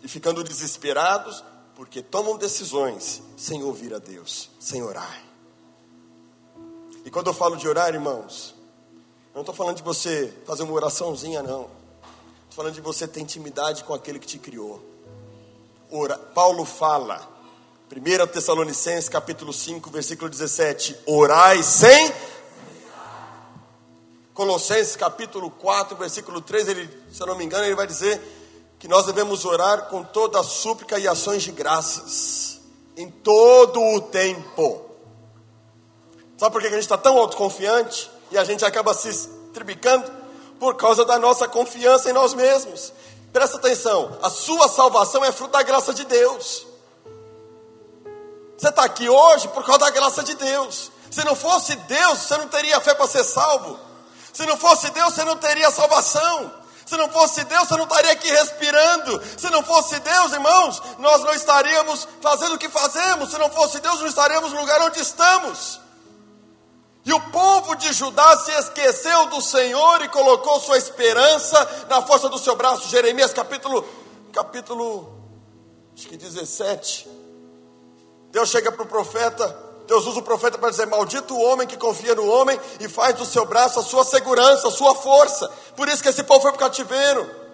e 0.06 0.08
ficando 0.08 0.44
desesperados 0.44 1.42
porque 1.74 2.00
tomam 2.00 2.38
decisões 2.38 3.20
sem 3.36 3.64
ouvir 3.64 3.92
a 3.92 3.98
Deus, 3.98 4.48
sem 4.60 4.80
orar. 4.80 5.20
E 7.04 7.10
quando 7.10 7.26
eu 7.26 7.34
falo 7.34 7.56
de 7.56 7.66
orar, 7.66 7.92
irmãos, 7.92 8.54
eu 9.30 9.34
não 9.34 9.40
estou 9.40 9.52
falando 9.52 9.78
de 9.78 9.82
você 9.82 10.32
fazer 10.46 10.62
uma 10.62 10.74
oraçãozinha, 10.74 11.42
não 11.42 11.68
falando 12.50 12.74
de 12.74 12.80
você 12.80 13.08
ter 13.08 13.18
intimidade 13.18 13.82
com 13.82 13.92
aquele 13.92 14.20
que 14.20 14.28
te 14.28 14.38
criou. 14.38 14.80
Ora, 15.90 16.16
Paulo 16.16 16.64
fala, 16.64 17.28
1 17.90 18.26
Tessalonicenses 18.28 19.08
capítulo 19.08 19.52
5, 19.52 19.90
versículo 19.90 20.30
17: 20.30 20.98
Orai 21.04 21.64
sem. 21.64 22.14
Colossenses 24.32 24.94
capítulo 24.94 25.50
4, 25.50 25.96
versículo 25.96 26.40
3, 26.40 26.68
ele, 26.68 27.02
se 27.10 27.20
eu 27.20 27.26
não 27.26 27.36
me 27.36 27.44
engano, 27.44 27.64
ele 27.64 27.74
vai 27.74 27.88
dizer 27.88 28.35
que 28.86 28.90
nós 28.90 29.04
devemos 29.04 29.44
orar 29.44 29.86
com 29.88 30.04
toda 30.04 30.38
a 30.38 30.44
súplica 30.44 30.96
e 30.96 31.08
ações 31.08 31.42
de 31.42 31.50
graças, 31.50 32.60
em 32.96 33.10
todo 33.10 33.82
o 33.82 34.00
tempo. 34.00 34.80
Sabe 36.38 36.52
por 36.52 36.60
que 36.60 36.68
a 36.68 36.70
gente 36.70 36.82
está 36.82 36.96
tão 36.96 37.18
autoconfiante 37.18 38.08
e 38.30 38.38
a 38.38 38.44
gente 38.44 38.64
acaba 38.64 38.94
se 38.94 39.28
tribicando? 39.52 40.08
por 40.58 40.74
causa 40.74 41.04
da 41.04 41.18
nossa 41.18 41.46
confiança 41.46 42.08
em 42.08 42.14
nós 42.14 42.32
mesmos. 42.32 42.90
Presta 43.30 43.58
atenção, 43.58 44.16
a 44.22 44.30
sua 44.30 44.68
salvação 44.68 45.22
é 45.22 45.30
fruto 45.30 45.52
da 45.52 45.62
graça 45.62 45.92
de 45.92 46.04
Deus. 46.04 46.66
Você 48.56 48.68
está 48.68 48.84
aqui 48.84 49.06
hoje 49.06 49.48
por 49.48 49.62
causa 49.66 49.80
da 49.80 49.90
graça 49.90 50.22
de 50.22 50.34
Deus. 50.34 50.90
Se 51.10 51.22
não 51.24 51.34
fosse 51.34 51.76
Deus, 51.76 52.18
você 52.20 52.38
não 52.38 52.48
teria 52.48 52.80
fé 52.80 52.94
para 52.94 53.06
ser 53.06 53.24
salvo. 53.24 53.78
Se 54.32 54.46
não 54.46 54.56
fosse 54.56 54.88
Deus, 54.90 55.12
você 55.12 55.24
não 55.24 55.36
teria 55.36 55.70
salvação. 55.70 56.65
Se 56.86 56.96
não 56.96 57.08
fosse 57.10 57.42
Deus, 57.44 57.66
você 57.66 57.76
não 57.76 57.82
estaria 57.82 58.12
aqui 58.12 58.30
respirando. 58.30 59.20
Se 59.36 59.50
não 59.50 59.62
fosse 59.64 59.98
Deus, 59.98 60.32
irmãos, 60.32 60.80
nós 60.98 61.20
não 61.24 61.34
estaríamos 61.34 62.06
fazendo 62.22 62.54
o 62.54 62.58
que 62.58 62.68
fazemos. 62.68 63.30
Se 63.30 63.38
não 63.38 63.50
fosse 63.50 63.80
Deus, 63.80 63.98
não 63.98 64.06
estaríamos 64.06 64.52
no 64.52 64.60
lugar 64.60 64.80
onde 64.82 65.00
estamos. 65.00 65.80
E 67.04 67.12
o 67.12 67.20
povo 67.30 67.74
de 67.74 67.92
Judá 67.92 68.38
se 68.38 68.52
esqueceu 68.52 69.26
do 69.26 69.40
Senhor 69.40 70.02
e 70.02 70.08
colocou 70.08 70.60
sua 70.60 70.78
esperança 70.78 71.86
na 71.88 72.02
força 72.02 72.28
do 72.28 72.38
seu 72.38 72.54
braço. 72.54 72.88
Jeremias 72.88 73.32
capítulo 73.32 73.84
capítulo 74.32 75.12
acho 75.92 76.06
que 76.06 76.16
17. 76.16 77.08
Deus 78.30 78.48
chega 78.48 78.70
para 78.70 78.82
o 78.82 78.86
profeta 78.86 79.65
Deus 79.86 80.06
usa 80.06 80.18
o 80.18 80.22
profeta 80.22 80.58
para 80.58 80.70
dizer: 80.70 80.86
Maldito 80.86 81.34
o 81.34 81.40
homem 81.42 81.66
que 81.66 81.76
confia 81.76 82.14
no 82.14 82.26
homem 82.26 82.58
e 82.80 82.88
faz 82.88 83.14
do 83.14 83.24
seu 83.24 83.44
braço 83.44 83.78
a 83.78 83.82
sua 83.82 84.04
segurança, 84.04 84.68
a 84.68 84.70
sua 84.70 84.94
força. 84.94 85.48
Por 85.76 85.88
isso 85.88 86.02
que 86.02 86.08
esse 86.08 86.22
povo 86.24 86.40
foi 86.40 86.52
para 86.52 86.56
o 86.56 86.68
cativeiro. 86.68 87.46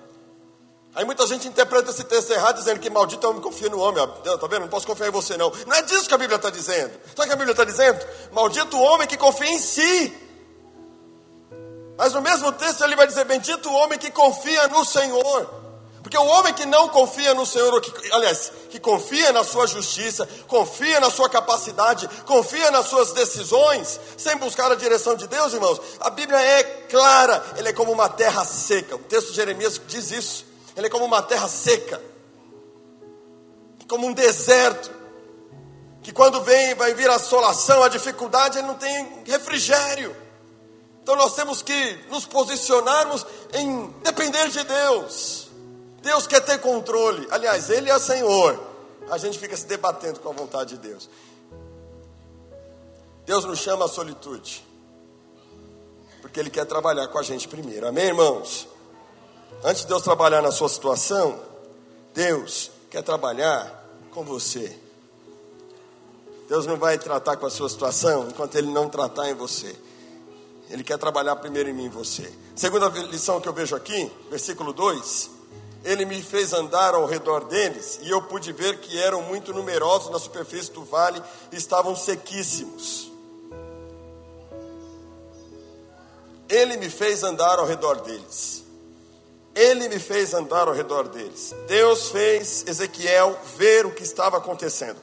Aí 0.94 1.04
muita 1.06 1.26
gente 1.26 1.48
interpreta 1.48 1.90
esse 1.90 2.04
texto 2.04 2.30
errado, 2.32 2.56
dizendo 2.56 2.78
que 2.78 2.90
maldito 2.90 3.24
é 3.24 3.28
o 3.28 3.30
homem 3.30 3.42
que 3.42 3.48
confia 3.48 3.68
no 3.70 3.80
homem. 3.80 4.04
Está 4.24 4.46
vendo? 4.46 4.62
Não 4.62 4.68
posso 4.68 4.86
confiar 4.86 5.08
em 5.08 5.12
você, 5.12 5.36
não. 5.38 5.50
Não 5.66 5.74
é 5.74 5.82
disso 5.82 6.06
que 6.06 6.14
a 6.14 6.18
Bíblia 6.18 6.36
está 6.36 6.50
dizendo. 6.50 6.92
Sabe 7.16 7.22
o 7.22 7.26
que 7.26 7.32
a 7.32 7.36
Bíblia 7.36 7.52
está 7.52 7.64
dizendo? 7.64 7.98
Maldito 8.30 8.76
o 8.76 8.80
homem 8.80 9.06
que 9.06 9.16
confia 9.16 9.50
em 9.50 9.58
si. 9.58 10.12
Mas 11.96 12.12
no 12.12 12.20
mesmo 12.20 12.52
texto 12.52 12.82
ele 12.84 12.96
vai 12.96 13.06
dizer: 13.06 13.24
Bendito 13.24 13.70
o 13.70 13.74
homem 13.74 13.98
que 13.98 14.10
confia 14.10 14.68
no 14.68 14.84
Senhor. 14.84 15.61
Porque 16.02 16.18
o 16.18 16.26
homem 16.26 16.52
que 16.52 16.66
não 16.66 16.88
confia 16.88 17.32
no 17.32 17.46
Senhor, 17.46 17.80
que, 17.80 18.12
aliás, 18.12 18.50
que 18.70 18.80
confia 18.80 19.32
na 19.32 19.44
sua 19.44 19.66
justiça, 19.68 20.28
confia 20.48 20.98
na 20.98 21.10
sua 21.10 21.28
capacidade, 21.28 22.08
confia 22.26 22.70
nas 22.72 22.86
suas 22.86 23.12
decisões, 23.12 24.00
sem 24.16 24.36
buscar 24.36 24.72
a 24.72 24.74
direção 24.74 25.14
de 25.14 25.28
Deus, 25.28 25.52
irmãos, 25.52 25.80
a 26.00 26.10
Bíblia 26.10 26.40
é 26.40 26.62
clara, 26.90 27.44
ele 27.56 27.68
é 27.68 27.72
como 27.72 27.92
uma 27.92 28.08
terra 28.08 28.44
seca. 28.44 28.96
O 28.96 28.98
texto 28.98 29.28
de 29.28 29.36
Jeremias 29.36 29.80
diz 29.86 30.10
isso. 30.10 30.44
Ele 30.76 30.88
é 30.88 30.90
como 30.90 31.04
uma 31.04 31.22
terra 31.22 31.48
seca, 31.48 32.02
como 33.86 34.06
um 34.06 34.12
deserto, 34.12 34.90
que 36.02 36.12
quando 36.12 36.42
vem, 36.42 36.74
vai 36.74 36.94
vir 36.94 37.08
a 37.10 37.14
assolação, 37.14 37.82
a 37.82 37.88
dificuldade, 37.88 38.58
ele 38.58 38.66
não 38.66 38.74
tem 38.74 39.22
refrigério. 39.24 40.16
Então 41.02 41.14
nós 41.14 41.34
temos 41.34 41.62
que 41.62 41.98
nos 42.08 42.24
posicionarmos 42.24 43.24
em 43.52 43.88
depender 44.02 44.48
de 44.48 44.64
Deus. 44.64 45.41
Deus 46.02 46.26
quer 46.26 46.40
ter 46.40 46.58
controle. 46.58 47.26
Aliás, 47.30 47.70
Ele 47.70 47.88
é 47.88 47.98
Senhor. 47.98 48.60
A 49.08 49.16
gente 49.16 49.38
fica 49.38 49.56
se 49.56 49.66
debatendo 49.66 50.20
com 50.20 50.28
a 50.28 50.32
vontade 50.32 50.76
de 50.76 50.88
Deus. 50.88 51.08
Deus 53.24 53.44
nos 53.44 53.60
chama 53.60 53.84
à 53.84 53.88
solitude. 53.88 54.66
Porque 56.20 56.40
Ele 56.40 56.50
quer 56.50 56.66
trabalhar 56.66 57.06
com 57.08 57.18
a 57.18 57.22
gente 57.22 57.46
primeiro. 57.46 57.86
Amém, 57.86 58.06
irmãos? 58.06 58.68
Antes 59.62 59.82
de 59.82 59.88
Deus 59.88 60.02
trabalhar 60.02 60.42
na 60.42 60.50
sua 60.50 60.68
situação, 60.68 61.40
Deus 62.12 62.70
quer 62.90 63.02
trabalhar 63.02 63.86
com 64.10 64.24
você. 64.24 64.76
Deus 66.48 66.66
não 66.66 66.76
vai 66.76 66.98
tratar 66.98 67.36
com 67.36 67.46
a 67.46 67.50
sua 67.50 67.68
situação 67.68 68.28
enquanto 68.28 68.56
Ele 68.56 68.68
não 68.68 68.88
tratar 68.88 69.30
em 69.30 69.34
você. 69.34 69.74
Ele 70.68 70.82
quer 70.82 70.98
trabalhar 70.98 71.36
primeiro 71.36 71.68
em 71.68 71.72
mim 71.72 71.84
e 71.84 71.88
você. 71.88 72.32
Segunda 72.56 72.88
lição 72.88 73.40
que 73.40 73.48
eu 73.48 73.52
vejo 73.52 73.76
aqui, 73.76 74.10
versículo 74.30 74.72
2 74.72 75.31
ele 75.84 76.04
me 76.04 76.22
fez 76.22 76.52
andar 76.52 76.94
ao 76.94 77.06
redor 77.06 77.44
deles, 77.44 77.98
e 78.02 78.10
eu 78.10 78.22
pude 78.22 78.52
ver 78.52 78.78
que 78.78 79.00
eram 79.00 79.22
muito 79.22 79.52
numerosos 79.52 80.10
na 80.10 80.18
superfície 80.18 80.70
do 80.70 80.84
vale 80.84 81.20
estavam 81.50 81.96
sequíssimos. 81.96 83.10
Ele 86.48 86.76
me 86.76 86.90
fez 86.90 87.22
andar 87.22 87.58
ao 87.58 87.66
redor 87.66 88.00
deles. 88.02 88.62
Ele 89.54 89.88
me 89.88 89.98
fez 89.98 90.34
andar 90.34 90.68
ao 90.68 90.74
redor 90.74 91.08
deles. 91.08 91.54
Deus 91.66 92.10
fez 92.10 92.64
Ezequiel 92.66 93.38
ver 93.56 93.86
o 93.86 93.90
que 93.90 94.02
estava 94.02 94.36
acontecendo. 94.36 95.00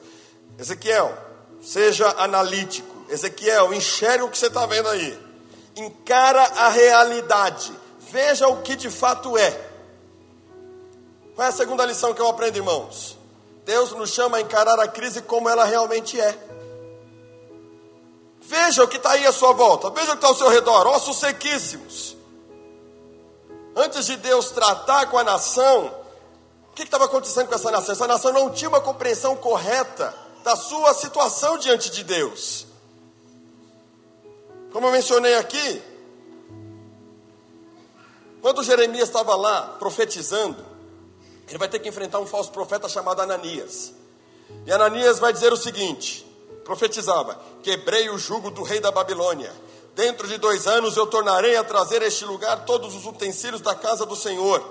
Ezequiel, 0.58 1.12
seja 1.62 2.08
analítico. 2.18 2.88
Ezequiel, 3.08 3.74
enxerga 3.74 4.24
o 4.24 4.30
que 4.30 4.38
você 4.38 4.46
está 4.46 4.64
vendo 4.66 4.88
aí. 4.88 5.18
Encara 5.76 6.42
a 6.42 6.68
realidade. 6.68 7.72
Veja 8.10 8.48
o 8.48 8.62
que 8.62 8.76
de 8.76 8.90
fato 8.90 9.36
é. 9.36 9.69
Qual 11.34 11.46
é 11.46 11.48
a 11.48 11.52
segunda 11.52 11.86
lição 11.86 12.12
que 12.12 12.20
eu 12.20 12.28
aprendo, 12.28 12.56
irmãos? 12.56 13.16
Deus 13.64 13.92
nos 13.92 14.10
chama 14.10 14.38
a 14.38 14.40
encarar 14.40 14.78
a 14.80 14.88
crise 14.88 15.22
como 15.22 15.48
ela 15.48 15.64
realmente 15.64 16.20
é. 16.20 16.36
Veja 18.40 18.82
o 18.82 18.88
que 18.88 18.96
está 18.96 19.12
aí 19.12 19.26
à 19.26 19.32
sua 19.32 19.52
volta, 19.52 19.90
veja 19.90 20.08
o 20.08 20.10
que 20.10 20.14
está 20.16 20.28
ao 20.28 20.34
seu 20.34 20.48
redor, 20.48 20.86
ossos 20.88 21.18
sequíssimos. 21.18 22.16
Antes 23.76 24.06
de 24.06 24.16
Deus 24.16 24.50
tratar 24.50 25.06
com 25.06 25.18
a 25.18 25.22
nação, 25.22 25.94
o 26.70 26.74
que 26.74 26.82
estava 26.82 27.04
acontecendo 27.04 27.46
com 27.46 27.54
essa 27.54 27.70
nação? 27.70 27.92
Essa 27.92 28.06
nação 28.08 28.32
não 28.32 28.50
tinha 28.50 28.68
uma 28.68 28.80
compreensão 28.80 29.36
correta 29.36 30.12
da 30.42 30.56
sua 30.56 30.92
situação 30.94 31.58
diante 31.58 31.90
de 31.90 32.02
Deus. 32.02 32.66
Como 34.72 34.86
eu 34.86 34.92
mencionei 34.92 35.36
aqui, 35.36 35.82
quando 38.40 38.62
Jeremias 38.62 39.08
estava 39.08 39.36
lá 39.36 39.76
profetizando, 39.78 40.64
ele 41.50 41.58
vai 41.58 41.68
ter 41.68 41.80
que 41.80 41.88
enfrentar 41.88 42.20
um 42.20 42.26
falso 42.26 42.50
profeta 42.52 42.88
chamado 42.88 43.20
Ananias. 43.20 43.92
E 44.64 44.72
Ananias 44.72 45.18
vai 45.18 45.32
dizer 45.32 45.52
o 45.52 45.56
seguinte: 45.56 46.24
profetizava: 46.64 47.38
Quebrei 47.62 48.08
o 48.08 48.16
jugo 48.16 48.50
do 48.50 48.62
rei 48.62 48.78
da 48.78 48.92
Babilônia. 48.92 49.52
Dentro 49.96 50.28
de 50.28 50.38
dois 50.38 50.68
anos 50.68 50.96
eu 50.96 51.08
tornarei 51.08 51.56
a 51.56 51.64
trazer 51.64 52.00
a 52.02 52.06
este 52.06 52.24
lugar 52.24 52.64
todos 52.64 52.94
os 52.94 53.04
utensílios 53.04 53.60
da 53.60 53.74
casa 53.74 54.06
do 54.06 54.14
Senhor, 54.14 54.64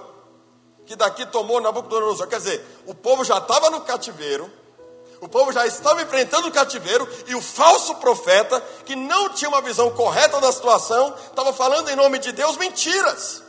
que 0.85 0.95
daqui 0.95 1.25
tomou 1.25 1.59
Nabucodonosor. 1.59 2.27
Quer 2.27 2.37
dizer, 2.37 2.65
o 2.85 2.95
povo 2.95 3.25
já 3.25 3.37
estava 3.37 3.69
no 3.69 3.81
cativeiro, 3.81 4.49
o 5.19 5.27
povo 5.27 5.51
já 5.51 5.67
estava 5.67 6.01
enfrentando 6.01 6.47
o 6.47 6.51
cativeiro, 6.51 7.07
e 7.27 7.35
o 7.35 7.41
falso 7.41 7.95
profeta, 7.95 8.61
que 8.85 8.95
não 8.95 9.29
tinha 9.29 9.49
uma 9.49 9.61
visão 9.61 9.91
correta 9.91 10.39
da 10.39 10.51
situação, 10.53 11.13
estava 11.29 11.51
falando 11.51 11.89
em 11.89 11.95
nome 11.97 12.19
de 12.19 12.31
Deus 12.31 12.55
mentiras. 12.55 13.48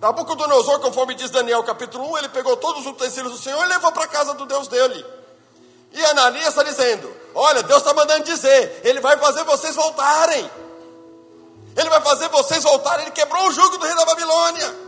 Nabucodonosor, 0.00 0.80
conforme 0.80 1.14
diz 1.14 1.30
Daniel 1.30 1.62
capítulo 1.62 2.10
1, 2.12 2.18
ele 2.18 2.28
pegou 2.28 2.56
todos 2.56 2.82
os 2.82 2.86
utensílios 2.86 3.32
do 3.32 3.38
Senhor 3.38 3.64
e 3.64 3.68
levou 3.68 3.90
para 3.92 4.04
a 4.04 4.08
casa 4.08 4.34
do 4.34 4.44
Deus 4.44 4.68
dele. 4.68 5.04
E 5.92 6.04
Ananias 6.06 6.48
está 6.48 6.62
dizendo: 6.62 7.10
Olha, 7.34 7.62
Deus 7.62 7.80
está 7.80 7.94
mandando 7.94 8.24
dizer, 8.24 8.80
Ele 8.84 9.00
vai 9.00 9.16
fazer 9.16 9.44
vocês 9.44 9.74
voltarem. 9.74 10.50
Ele 11.76 11.88
vai 11.88 12.00
fazer 12.00 12.28
vocês 12.28 12.62
voltarem. 12.62 13.04
Ele 13.04 13.12
quebrou 13.12 13.46
o 13.48 13.52
jugo 13.52 13.78
do 13.78 13.86
rei 13.86 13.94
da 13.94 14.04
Babilônia. 14.04 14.85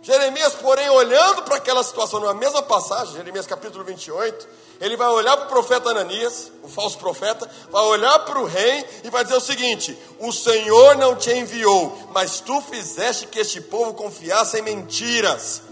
Jeremias, 0.00 0.54
porém, 0.54 0.88
olhando 0.90 1.42
para 1.42 1.56
aquela 1.56 1.82
situação, 1.82 2.20
na 2.20 2.32
mesma 2.32 2.62
passagem, 2.62 3.14
Jeremias 3.14 3.46
capítulo 3.46 3.84
28, 3.84 4.48
ele 4.80 4.96
vai 4.96 5.08
olhar 5.08 5.36
para 5.36 5.46
o 5.46 5.48
profeta 5.48 5.90
Ananias, 5.90 6.52
o 6.62 6.68
falso 6.68 6.98
profeta, 6.98 7.50
vai 7.70 7.82
olhar 7.84 8.18
para 8.20 8.38
o 8.38 8.44
rei 8.44 8.84
e 9.02 9.10
vai 9.10 9.24
dizer 9.24 9.36
o 9.36 9.40
seguinte: 9.40 9.98
O 10.20 10.32
Senhor 10.32 10.96
não 10.96 11.16
te 11.16 11.32
enviou, 11.32 12.08
mas 12.12 12.40
tu 12.40 12.60
fizeste 12.62 13.26
que 13.26 13.40
este 13.40 13.60
povo 13.60 13.92
confiasse 13.94 14.58
em 14.58 14.62
mentiras. 14.62 15.62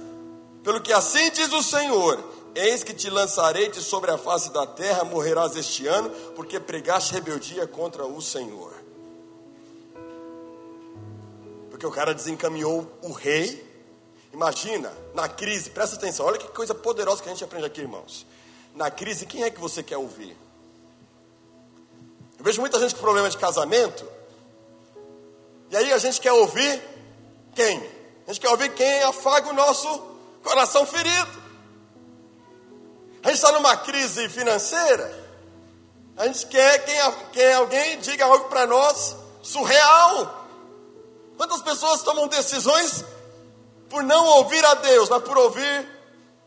Pelo 0.64 0.80
que 0.80 0.92
assim 0.92 1.30
diz 1.30 1.52
o 1.52 1.62
Senhor: 1.62 2.22
Eis 2.52 2.82
que 2.82 2.92
te 2.92 3.08
lançarei 3.08 3.68
de 3.68 3.80
sobre 3.80 4.10
a 4.10 4.18
face 4.18 4.52
da 4.52 4.66
terra, 4.66 5.04
morrerás 5.04 5.54
este 5.54 5.86
ano, 5.86 6.10
porque 6.34 6.58
pregaste 6.58 7.14
rebeldia 7.14 7.64
contra 7.66 8.04
o 8.04 8.20
Senhor. 8.20 8.74
Porque 11.70 11.86
o 11.86 11.92
cara 11.92 12.12
desencaminhou 12.12 12.90
o 13.02 13.12
rei 13.12 13.65
Imagina, 14.36 14.92
na 15.14 15.30
crise, 15.30 15.70
presta 15.70 15.96
atenção, 15.96 16.26
olha 16.26 16.36
que 16.36 16.46
coisa 16.48 16.74
poderosa 16.74 17.22
que 17.22 17.28
a 17.30 17.32
gente 17.32 17.42
aprende 17.42 17.64
aqui, 17.64 17.80
irmãos. 17.80 18.26
Na 18.74 18.90
crise, 18.90 19.24
quem 19.24 19.42
é 19.42 19.50
que 19.50 19.58
você 19.58 19.82
quer 19.82 19.96
ouvir? 19.96 20.36
Eu 22.38 22.44
vejo 22.44 22.60
muita 22.60 22.78
gente 22.78 22.94
com 22.94 23.00
problema 23.00 23.30
de 23.30 23.38
casamento, 23.38 24.06
e 25.70 25.76
aí 25.78 25.90
a 25.90 25.96
gente 25.96 26.20
quer 26.20 26.34
ouvir 26.34 26.82
quem? 27.54 27.78
A 28.26 28.30
gente 28.30 28.42
quer 28.42 28.50
ouvir 28.50 28.74
quem 28.74 29.02
afaga 29.04 29.48
o 29.48 29.54
nosso 29.54 29.88
coração 30.44 30.84
ferido. 30.84 31.42
A 33.22 33.28
gente 33.28 33.36
está 33.36 33.52
numa 33.52 33.74
crise 33.74 34.28
financeira, 34.28 35.30
a 36.14 36.26
gente 36.26 36.44
quer 36.48 36.84
quem, 36.84 36.96
quem 37.32 37.54
alguém 37.54 38.00
diga 38.00 38.26
algo 38.26 38.50
para 38.50 38.66
nós 38.66 39.16
surreal. 39.40 40.46
Quantas 41.38 41.62
pessoas 41.62 42.02
tomam 42.02 42.28
decisões 42.28 43.02
por 43.88 44.02
não 44.02 44.26
ouvir 44.38 44.64
a 44.64 44.74
Deus, 44.74 45.08
mas 45.08 45.22
por 45.22 45.36
ouvir 45.36 45.88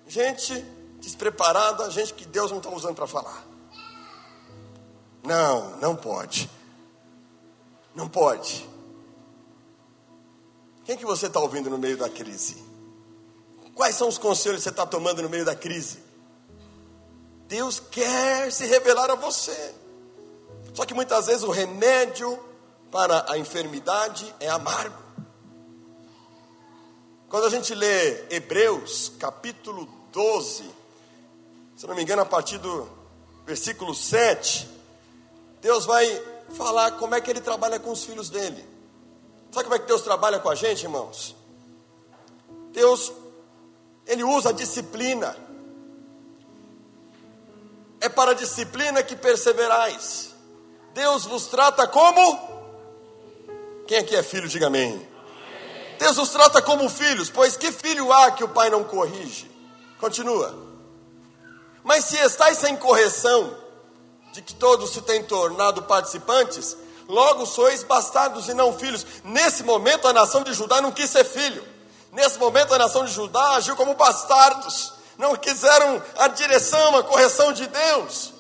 gente 0.07 0.53
despreparada, 0.99 1.89
gente 1.89 2.13
que 2.13 2.25
Deus 2.25 2.51
não 2.51 2.57
está 2.57 2.69
usando 2.69 2.95
para 2.95 3.07
falar. 3.07 3.45
Não, 5.23 5.77
não 5.77 5.95
pode. 5.95 6.49
Não 7.93 8.07
pode. 8.07 8.67
Quem 10.85 10.97
que 10.97 11.05
você 11.05 11.27
está 11.27 11.39
ouvindo 11.39 11.69
no 11.69 11.77
meio 11.77 11.97
da 11.97 12.09
crise? 12.09 12.63
Quais 13.75 13.95
são 13.95 14.07
os 14.07 14.17
conselhos 14.17 14.59
que 14.59 14.63
você 14.63 14.69
está 14.69 14.85
tomando 14.85 15.21
no 15.21 15.29
meio 15.29 15.45
da 15.45 15.55
crise? 15.55 15.99
Deus 17.47 17.79
quer 17.79 18.51
se 18.51 18.65
revelar 18.65 19.09
a 19.09 19.15
você. 19.15 19.75
Só 20.73 20.85
que 20.85 20.93
muitas 20.93 21.27
vezes 21.27 21.43
o 21.43 21.51
remédio 21.51 22.37
para 22.91 23.25
a 23.31 23.37
enfermidade 23.37 24.33
é 24.39 24.49
amargo. 24.49 25.08
Quando 27.29 27.45
a 27.45 27.49
gente 27.51 27.75
lê 27.75 28.25
Hebreus, 28.31 29.11
capítulo 29.19 29.87
12, 30.11 30.63
se 31.77 31.85
não 31.85 31.93
me 31.93 32.01
engano, 32.01 32.23
a 32.23 32.25
partir 32.25 32.57
do 32.57 32.89
versículo 33.45 33.93
7, 33.93 34.67
Deus 35.61 35.85
vai 35.85 36.07
falar 36.57 36.93
como 36.93 37.13
é 37.13 37.21
que 37.21 37.29
ele 37.29 37.39
trabalha 37.39 37.79
com 37.79 37.91
os 37.91 38.03
filhos 38.03 38.31
dele. 38.31 38.65
Sabe 39.51 39.65
como 39.65 39.75
é 39.75 39.79
que 39.79 39.85
Deus 39.85 40.01
trabalha 40.01 40.39
com 40.39 40.49
a 40.49 40.55
gente, 40.55 40.81
irmãos? 40.83 41.35
Deus, 42.71 43.13
ele 44.07 44.23
usa 44.23 44.49
a 44.49 44.53
disciplina. 44.53 45.37
É 48.01 48.09
para 48.09 48.31
a 48.31 48.33
disciplina 48.33 49.03
que 49.03 49.15
perseverais. 49.15 50.33
Deus 50.95 51.25
vos 51.25 51.45
trata 51.45 51.87
como? 51.87 52.39
Quem 53.85 53.99
aqui 53.99 54.15
é 54.15 54.23
filho, 54.23 54.47
diga 54.47 54.65
amém. 54.65 55.08
Deus 55.99 56.17
os 56.17 56.29
trata 56.29 56.61
como 56.61 56.89
filhos, 56.89 57.29
pois 57.29 57.57
que 57.57 57.73
filho 57.73 58.11
há 58.11 58.31
que 58.31 58.43
o 58.43 58.47
pai 58.47 58.69
não 58.69 58.85
corrige? 58.85 59.51
Continua. 59.99 60.55
Mas 61.83 62.05
se 62.05 62.15
estáis 62.15 62.57
sem 62.57 62.77
correção, 62.77 63.53
de 64.31 64.41
que 64.41 64.55
todos 64.55 64.91
se 64.91 65.01
têm 65.01 65.23
tornado 65.23 65.83
participantes, 65.83 66.77
logo 67.05 67.45
sois 67.45 67.83
bastardos 67.83 68.47
e 68.47 68.53
não 68.53 68.71
filhos. 68.77 69.05
Nesse 69.25 69.61
momento 69.61 70.07
a 70.07 70.13
nação 70.13 70.41
de 70.41 70.53
Judá 70.53 70.81
não 70.81 70.91
quis 70.91 71.09
ser 71.09 71.25
filho. 71.25 71.65
Nesse 72.13 72.39
momento 72.39 72.73
a 72.73 72.77
nação 72.77 73.03
de 73.03 73.11
Judá 73.11 73.55
agiu 73.55 73.75
como 73.75 73.93
bastardos. 73.95 74.93
Não 75.17 75.35
quiseram 75.35 76.01
a 76.17 76.29
direção, 76.29 76.95
a 76.95 77.03
correção 77.03 77.51
de 77.51 77.67
Deus. 77.67 78.33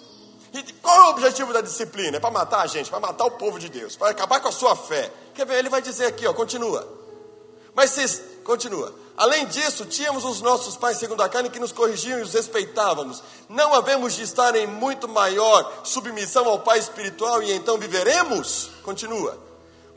E 0.53 0.63
qual 0.73 0.95
é 0.95 1.05
o 1.07 1.09
objetivo 1.09 1.51
da 1.51 1.59
disciplina? 1.59 2.17
É 2.17 2.19
para 2.21 2.31
matar 2.31 2.61
a 2.61 2.67
gente, 2.67 2.89
para 2.89 3.01
matar 3.01 3.25
o 3.25 3.31
povo 3.31 3.59
de 3.59 3.67
Deus, 3.67 3.97
para 3.97 4.11
acabar 4.11 4.39
com 4.39 4.47
a 4.47 4.51
sua 4.51 4.77
fé. 4.77 5.11
Quer 5.35 5.45
ver? 5.45 5.57
Ele 5.57 5.69
vai 5.69 5.81
dizer 5.81 6.05
aqui, 6.05 6.25
ó, 6.25 6.33
continua. 6.33 6.98
Mas 7.79 7.91
se, 7.91 8.21
continua. 8.43 8.93
Além 9.15 9.45
disso, 9.45 9.85
tínhamos 9.85 10.25
os 10.25 10.41
nossos 10.41 10.75
pais 10.75 10.97
segundo 10.97 11.23
a 11.23 11.29
carne 11.29 11.49
que 11.49 11.61
nos 11.61 11.71
corrigiam 11.71 12.19
e 12.19 12.23
os 12.23 12.33
respeitávamos. 12.33 13.23
Não 13.47 13.73
havemos 13.73 14.15
de 14.15 14.23
estar 14.23 14.53
em 14.57 14.67
muito 14.67 15.07
maior 15.07 15.79
submissão 15.85 16.45
ao 16.45 16.59
Pai 16.59 16.77
espiritual 16.77 17.41
e 17.41 17.53
então 17.53 17.77
viveremos? 17.77 18.69
Continua. 18.83 19.41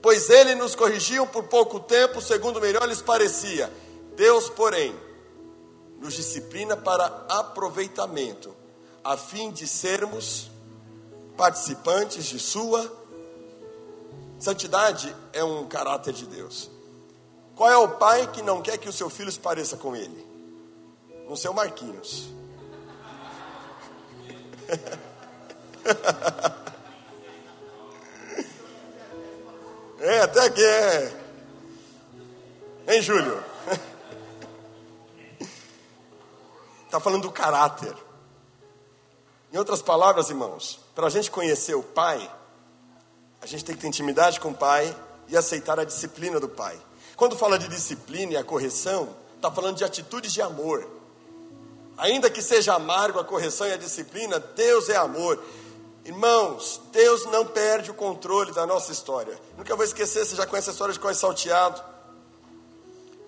Pois 0.00 0.30
ele 0.30 0.54
nos 0.54 0.76
corrigiam 0.76 1.26
por 1.26 1.42
pouco 1.48 1.80
tempo, 1.80 2.20
segundo 2.20 2.60
melhor 2.60 2.86
lhes 2.86 3.02
parecia. 3.02 3.68
Deus, 4.14 4.48
porém, 4.48 4.94
nos 6.00 6.14
disciplina 6.14 6.76
para 6.76 7.06
aproveitamento, 7.30 8.54
a 9.02 9.16
fim 9.16 9.50
de 9.50 9.66
sermos 9.66 10.48
participantes 11.36 12.26
de 12.26 12.38
sua 12.38 12.88
santidade 14.38 15.12
é 15.32 15.42
um 15.42 15.66
caráter 15.66 16.12
de 16.12 16.26
Deus. 16.26 16.71
Qual 17.62 17.70
é 17.70 17.76
o 17.76 17.90
pai 17.90 18.26
que 18.26 18.42
não 18.42 18.60
quer 18.60 18.76
que 18.76 18.88
o 18.88 18.92
seu 18.92 19.08
filho 19.08 19.30
se 19.30 19.38
pareça 19.38 19.76
com 19.76 19.94
ele? 19.94 20.26
No 21.28 21.36
seu 21.36 21.54
Marquinhos. 21.54 22.28
É, 30.00 30.18
até 30.22 30.50
que 30.50 30.60
é. 30.60 31.16
Hein, 32.88 33.00
Júlio? 33.00 33.40
Está 36.84 36.98
falando 36.98 37.22
do 37.22 37.30
caráter. 37.30 37.96
Em 39.52 39.58
outras 39.58 39.80
palavras, 39.80 40.28
irmãos, 40.28 40.80
para 40.96 41.06
a 41.06 41.10
gente 41.10 41.30
conhecer 41.30 41.76
o 41.76 41.84
pai, 41.84 42.28
a 43.40 43.46
gente 43.46 43.64
tem 43.64 43.76
que 43.76 43.82
ter 43.82 43.86
intimidade 43.86 44.40
com 44.40 44.48
o 44.48 44.54
pai 44.54 44.92
e 45.28 45.36
aceitar 45.36 45.78
a 45.78 45.84
disciplina 45.84 46.40
do 46.40 46.48
pai. 46.48 46.76
Quando 47.22 47.36
fala 47.36 47.56
de 47.56 47.68
disciplina 47.68 48.32
e 48.32 48.36
a 48.36 48.42
correção, 48.42 49.14
está 49.36 49.48
falando 49.48 49.76
de 49.76 49.84
atitudes 49.84 50.32
de 50.32 50.42
amor. 50.42 50.84
Ainda 51.96 52.28
que 52.28 52.42
seja 52.42 52.74
amargo 52.74 53.20
a 53.20 53.24
correção 53.24 53.64
e 53.64 53.72
a 53.72 53.76
disciplina, 53.76 54.40
Deus 54.40 54.88
é 54.88 54.96
amor. 54.96 55.40
Irmãos, 56.04 56.80
Deus 56.90 57.24
não 57.26 57.46
perde 57.46 57.92
o 57.92 57.94
controle 57.94 58.50
da 58.50 58.66
nossa 58.66 58.90
história. 58.90 59.38
Nunca 59.56 59.76
vou 59.76 59.84
esquecer, 59.84 60.26
você 60.26 60.34
já 60.34 60.44
conhece 60.48 60.70
a 60.70 60.72
história 60.72 60.92
de 60.92 60.98
Cois 60.98 61.16
Salteado. 61.16 61.80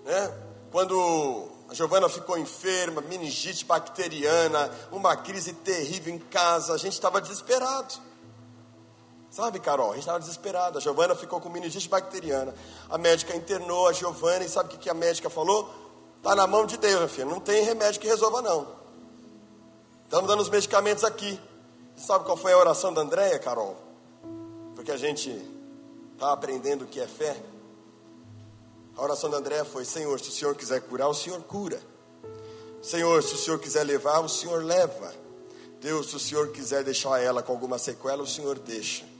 Né? 0.03 0.33
Quando 0.73 1.47
a 1.69 1.73
Giovana 1.73 2.09
ficou 2.09 2.37
enferma, 2.37 2.99
meningite 2.99 3.63
bacteriana, 3.63 4.69
uma 4.91 5.15
crise 5.15 5.53
terrível 5.53 6.13
em 6.13 6.19
casa, 6.19 6.73
a 6.73 6.77
gente 6.77 6.95
estava 6.95 7.21
desesperado. 7.21 7.93
Sabe, 9.35 9.59
Carol, 9.59 9.87
a 9.89 9.95
gente 9.95 10.03
estava 10.03 10.17
desesperado. 10.17 10.77
A 10.77 10.81
Giovana 10.81 11.13
ficou 11.13 11.41
com 11.41 11.49
meningite 11.49 11.89
bacteriana. 11.89 12.55
A 12.89 12.97
médica 12.97 13.35
internou 13.35 13.85
a 13.85 13.91
Giovana 13.91 14.45
e 14.45 14.47
sabe 14.47 14.73
o 14.73 14.77
que 14.77 14.89
a 14.89 14.93
médica 14.93 15.29
falou? 15.29 15.69
Está 16.19 16.33
na 16.33 16.47
mão 16.47 16.65
de 16.65 16.77
Deus, 16.77 16.95
minha 16.95 17.07
filha. 17.09 17.25
Não 17.25 17.41
tem 17.41 17.61
remédio 17.61 17.99
que 17.99 18.07
resolva, 18.07 18.41
não. 18.41 18.65
Estamos 20.05 20.29
dando 20.29 20.39
os 20.39 20.47
medicamentos 20.47 21.03
aqui. 21.03 21.37
Sabe 21.97 22.23
qual 22.23 22.37
foi 22.37 22.53
a 22.53 22.57
oração 22.57 22.93
da 22.93 23.01
Andréia, 23.01 23.37
Carol? 23.37 23.75
Porque 24.73 24.93
a 24.93 24.95
gente 24.95 25.29
está 26.13 26.31
aprendendo 26.31 26.85
o 26.85 26.87
que 26.87 27.01
é 27.01 27.07
fé. 27.07 27.35
A 28.95 29.03
oração 29.03 29.29
da 29.29 29.35
Andréia 29.35 29.65
foi: 29.65 29.83
Senhor, 29.83 30.17
se 30.17 30.29
o 30.29 30.31
Senhor 30.31 30.55
quiser 30.55 30.79
curar, 30.79 31.09
o 31.09 31.13
Senhor 31.13 31.43
cura. 31.43 31.81
Senhor, 32.81 33.21
se 33.21 33.33
o 33.33 33.37
Senhor 33.37 33.59
quiser 33.59 33.83
levar, 33.83 34.21
o 34.21 34.29
Senhor 34.29 34.63
leva. 34.63 35.13
Deus, 35.81 36.09
se 36.11 36.15
o 36.15 36.19
Senhor 36.19 36.53
quiser 36.53 36.85
deixar 36.85 37.21
ela 37.21 37.43
com 37.43 37.51
alguma 37.51 37.77
sequela, 37.77 38.23
o 38.23 38.27
Senhor 38.27 38.57
deixa. 38.59 39.14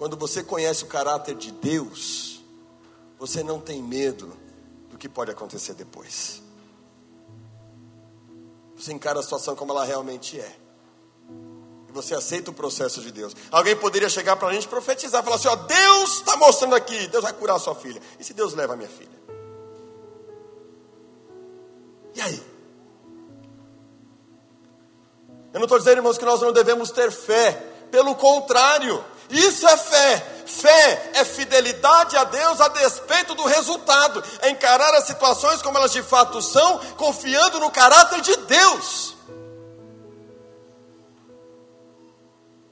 Quando 0.00 0.16
você 0.16 0.42
conhece 0.42 0.82
o 0.82 0.86
caráter 0.86 1.34
de 1.34 1.52
Deus, 1.52 2.42
você 3.18 3.42
não 3.42 3.60
tem 3.60 3.82
medo 3.82 4.32
do 4.88 4.96
que 4.96 5.10
pode 5.10 5.30
acontecer 5.30 5.74
depois. 5.74 6.42
Você 8.74 8.94
encara 8.94 9.20
a 9.20 9.22
situação 9.22 9.54
como 9.54 9.72
ela 9.72 9.84
realmente 9.84 10.40
é. 10.40 10.56
E 11.86 11.92
você 11.92 12.14
aceita 12.14 12.50
o 12.50 12.54
processo 12.54 13.02
de 13.02 13.12
Deus. 13.12 13.36
Alguém 13.50 13.76
poderia 13.76 14.08
chegar 14.08 14.36
para 14.36 14.48
a 14.48 14.54
gente 14.54 14.66
profetizar, 14.66 15.22
falar 15.22 15.36
assim: 15.36 15.48
ó, 15.48 15.54
Deus 15.54 16.14
está 16.14 16.34
mostrando 16.38 16.74
aqui, 16.74 17.06
Deus 17.08 17.22
vai 17.22 17.34
curar 17.34 17.56
a 17.56 17.60
sua 17.60 17.74
filha. 17.74 18.00
E 18.18 18.24
se 18.24 18.32
Deus 18.32 18.54
leva 18.54 18.72
a 18.72 18.76
minha 18.78 18.88
filha? 18.88 19.20
E 22.14 22.22
aí? 22.22 22.42
Eu 25.52 25.60
não 25.60 25.64
estou 25.64 25.78
dizendo, 25.78 25.98
irmãos, 25.98 26.16
que 26.16 26.24
nós 26.24 26.40
não 26.40 26.54
devemos 26.54 26.90
ter 26.90 27.12
fé. 27.12 27.66
Pelo 27.90 28.14
contrário, 28.14 29.04
isso 29.30 29.66
é 29.66 29.76
fé. 29.76 30.26
Fé 30.46 31.10
é 31.14 31.24
fidelidade 31.24 32.16
a 32.16 32.24
Deus 32.24 32.60
a 32.60 32.68
despeito 32.68 33.34
do 33.34 33.44
resultado. 33.44 34.22
É 34.42 34.50
encarar 34.50 34.94
as 34.94 35.06
situações 35.06 35.62
como 35.62 35.78
elas 35.78 35.92
de 35.92 36.02
fato 36.02 36.42
são, 36.42 36.78
confiando 36.96 37.60
no 37.60 37.70
caráter 37.70 38.20
de 38.20 38.36
Deus. 38.36 39.14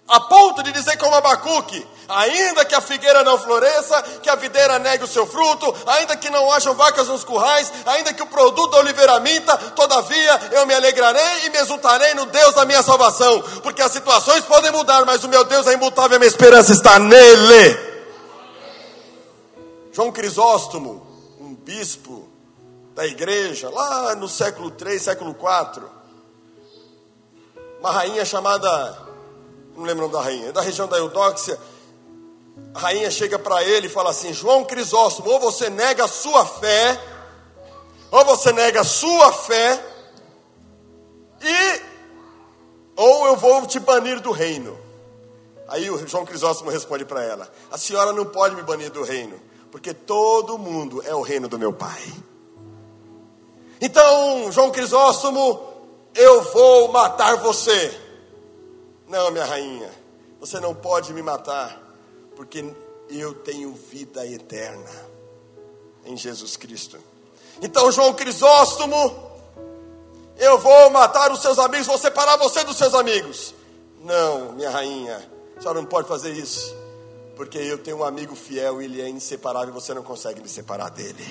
A 0.09 0.21
ponto 0.21 0.63
de 0.63 0.73
dizer 0.73 0.97
como 0.97 1.15
Abacuque: 1.15 1.87
ainda 2.09 2.65
que 2.65 2.75
a 2.75 2.81
figueira 2.81 3.23
não 3.23 3.39
floresça, 3.39 4.01
que 4.23 4.31
a 4.31 4.35
videira 4.35 4.79
negue 4.79 5.05
o 5.05 5.09
seu 5.09 5.27
fruto, 5.27 5.75
ainda 5.87 6.17
que 6.17 6.31
não 6.31 6.51
hajam 6.51 6.75
vacas 6.75 7.09
nos 7.09 7.23
currais, 7.23 7.71
ainda 7.85 8.15
que 8.15 8.23
o 8.23 8.27
produto 8.27 8.71
da 8.71 8.79
oliveira 8.79 9.21
minta, 9.21 9.57
todavia 9.57 10.41
eu 10.53 10.67
me 10.67 10.75
alegrarei 10.75 11.47
e 11.47 11.51
me 11.51 11.59
exultarei 11.59 12.15
no 12.15 12.25
Deus 12.25 12.55
da 12.55 12.65
minha 12.65 12.83
salvação, 12.83 13.43
porque 13.63 13.83
as 13.83 13.93
situações 13.93 14.45
podem 14.45 14.71
mudar, 14.71 15.05
mas 15.05 15.23
o 15.25 15.29
meu 15.29 15.45
Deus 15.45 15.67
é 15.67 15.75
imutável, 15.75 16.17
a 16.17 16.19
minha 16.19 16.29
esperança 16.29 16.73
está 16.73 16.99
nele. 16.99 17.89
João 19.93 20.11
Crisóstomo, 20.11 21.07
um 21.39 21.55
bispo 21.55 22.27
da 22.95 23.07
igreja, 23.07 23.69
lá 23.69 24.15
no 24.15 24.29
século 24.29 24.71
3, 24.71 25.03
século 25.03 25.35
4, 25.35 25.91
uma 27.81 27.93
rainha 27.93 28.25
chamada 28.25 29.08
não 29.79 29.87
lembro 29.87 30.07
o 30.07 30.09
nome 30.09 30.13
da 30.13 30.21
rainha, 30.21 30.53
da 30.53 30.61
região 30.61 30.89
da 30.89 30.99
Eudóxia, 30.99 31.59
a 32.75 32.81
rainha 32.81 33.11
chega 33.11 33.39
para 33.39 33.63
ele 33.63 33.87
e 33.87 33.91
fala 33.91 34.11
assim: 34.11 34.33
João 34.33 34.65
Crisóstomo, 34.65 35.31
ou 35.31 35.39
você 35.39 35.71
nega 35.71 36.05
a 36.05 36.09
sua 36.09 36.45
fé, 36.45 37.01
ou 38.11 38.25
você 38.25 38.53
nega 38.53 38.81
a 38.81 38.85
sua 38.85 39.33
fé, 39.33 39.85
e 41.41 41.83
ou 42.97 43.27
eu 43.27 43.37
vou 43.37 43.65
te 43.67 43.79
banir 43.79 44.21
do 44.21 44.33
reino. 44.33 44.77
Aí 45.69 45.89
o 45.89 46.07
João 46.09 46.27
Crisóstomo 46.27 46.71
responde 46.71 47.05
para 47.05 47.23
ela: 47.23 47.49
A 47.71 47.79
senhora 47.79 48.13
não 48.13 48.27
pode 48.27 48.57
me 48.57 48.63
banir 48.63 48.91
do 48.91 49.05
reino, 49.05 49.41
porque 49.71 49.95
todo 49.95 50.59
mundo 50.59 51.01
é 51.07 51.15
o 51.15 51.23
reino 51.23 51.47
do 51.47 51.59
meu 51.59 51.73
pai. 51.73 52.03
Então, 53.81 54.51
João 54.51 54.73
Crisóstomo, 54.73 55.61
eu 56.17 56.43
vou 56.53 56.89
matar 56.89 57.37
você. 57.37 58.08
Não, 59.09 59.31
minha 59.31 59.47
rainha, 59.47 59.91
você 60.39 60.61
não 60.61 60.75
pode 60.75 61.15
me 61.15 61.23
matar, 61.23 61.81
porque 62.37 62.63
eu 63.09 63.33
tenho 63.35 63.73
vida 63.73 64.27
eterna 64.27 64.91
em 66.05 66.17
Jesus 66.17 66.57
Cristo. 66.57 66.99
Então, 67.63 67.91
João 67.91 68.13
Crisóstomo, 68.13 69.29
eu 70.37 70.59
vou 70.59 70.91
matar 70.91 71.33
os 71.33 71.41
seus 71.41 71.59
amigos, 71.59 71.87
vou 71.87 71.97
separar 71.97 72.37
você 72.37 72.63
dos 72.65 72.77
seus 72.77 72.95
amigos. 72.95 73.55
Não, 74.05 74.53
minha 74.53 74.71
rainha, 74.71 75.27
a 75.57 75.61
senhora 75.61 75.81
não 75.81 75.89
pode 75.89 76.07
fazer 76.07 76.33
isso, 76.33 76.77
Porque 77.35 77.57
eu 77.57 77.79
tenho 77.79 77.99
um 77.99 78.05
amigo 78.05 78.35
fiel 78.35 78.83
e 78.83 78.85
ele 78.85 79.01
é 79.01 79.09
inseparável 79.09 79.71
e 79.71 79.73
você 79.73 79.95
não 79.95 80.03
consegue 80.03 80.43
me 80.43 80.49
separar 80.49 80.91
dele. 80.91 81.25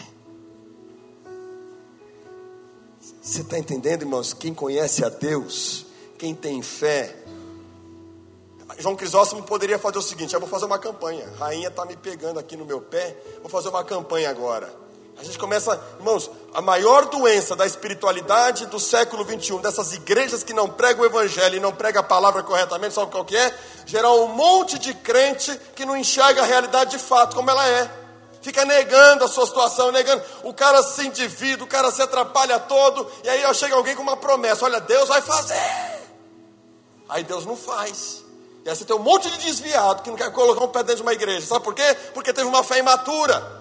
Você 3.21 3.41
está 3.41 3.59
entendendo, 3.59 4.03
irmãos? 4.03 4.33
Quem 4.33 4.53
conhece 4.53 5.03
a 5.03 5.09
Deus, 5.09 5.85
quem 6.17 6.33
tem 6.33 6.61
fé. 6.61 7.26
João 8.77 8.95
Crisóstomo 8.95 9.43
poderia 9.43 9.79
fazer 9.79 9.97
o 9.97 10.01
seguinte: 10.01 10.33
eu 10.33 10.39
vou 10.39 10.49
fazer 10.49 10.65
uma 10.65 10.79
campanha. 10.79 11.27
A 11.39 11.45
rainha 11.45 11.67
está 11.67 11.85
me 11.85 11.95
pegando 11.95 12.39
aqui 12.39 12.55
no 12.55 12.65
meu 12.65 12.79
pé, 12.79 13.15
vou 13.41 13.49
fazer 13.49 13.69
uma 13.69 13.83
campanha 13.83 14.29
agora. 14.29 14.71
A 15.19 15.23
gente 15.23 15.39
começa, 15.39 15.81
irmãos, 15.97 16.29
a 16.53 16.61
maior 16.61 17.05
doença 17.05 17.55
da 17.55 17.65
espiritualidade 17.65 18.67
do 18.67 18.79
século 18.79 19.25
21, 19.25 19.59
dessas 19.61 19.91
igrejas 19.93 20.43
que 20.43 20.53
não 20.53 20.69
pregam 20.69 21.01
o 21.01 21.05
evangelho 21.07 21.55
e 21.55 21.59
não 21.59 21.73
pregam 21.73 22.01
a 22.01 22.03
palavra 22.03 22.43
corretamente, 22.43 22.93
sabe 22.93 23.11
qual 23.11 23.25
que 23.25 23.35
é? 23.35 23.57
Gerar 23.87 24.11
um 24.13 24.27
monte 24.27 24.77
de 24.77 24.93
crente 24.93 25.59
que 25.75 25.85
não 25.85 25.97
enxerga 25.97 26.43
a 26.43 26.45
realidade 26.45 26.91
de 26.91 26.99
fato 26.99 27.35
como 27.35 27.49
ela 27.49 27.67
é. 27.67 27.89
Fica 28.43 28.63
negando 28.63 29.23
a 29.23 29.27
sua 29.27 29.47
situação, 29.47 29.91
negando. 29.91 30.23
O 30.43 30.53
cara 30.53 30.83
se 30.83 31.07
endivida, 31.07 31.63
o 31.63 31.67
cara 31.67 31.89
se 31.89 32.01
atrapalha 32.01 32.59
todo, 32.59 33.09
e 33.23 33.29
aí 33.29 33.53
chega 33.55 33.75
alguém 33.75 33.95
com 33.95 34.03
uma 34.03 34.17
promessa: 34.17 34.65
olha, 34.65 34.79
Deus 34.79 35.09
vai 35.09 35.21
fazer. 35.21 35.59
Aí 37.09 37.23
Deus 37.23 37.43
não 37.43 37.57
faz. 37.57 38.26
E 38.67 38.69
aí 38.69 38.75
você 38.75 38.83
tem 38.83 38.97
um 38.97 38.99
monte 38.99 39.31
de 39.31 39.37
desviado 39.45 40.03
que 40.03 40.09
não 40.09 40.17
quer 40.17 40.29
colocar 40.29 40.61
um 40.61 40.67
pé 40.67 40.79
dentro 40.79 40.97
de 40.97 41.01
uma 41.03 41.13
igreja. 41.13 41.47
Sabe 41.47 41.63
por 41.63 41.73
quê? 41.73 41.95
Porque 42.13 42.33
teve 42.33 42.49
uma 42.49 42.65
fé 42.65 42.77
imatura 42.77 43.55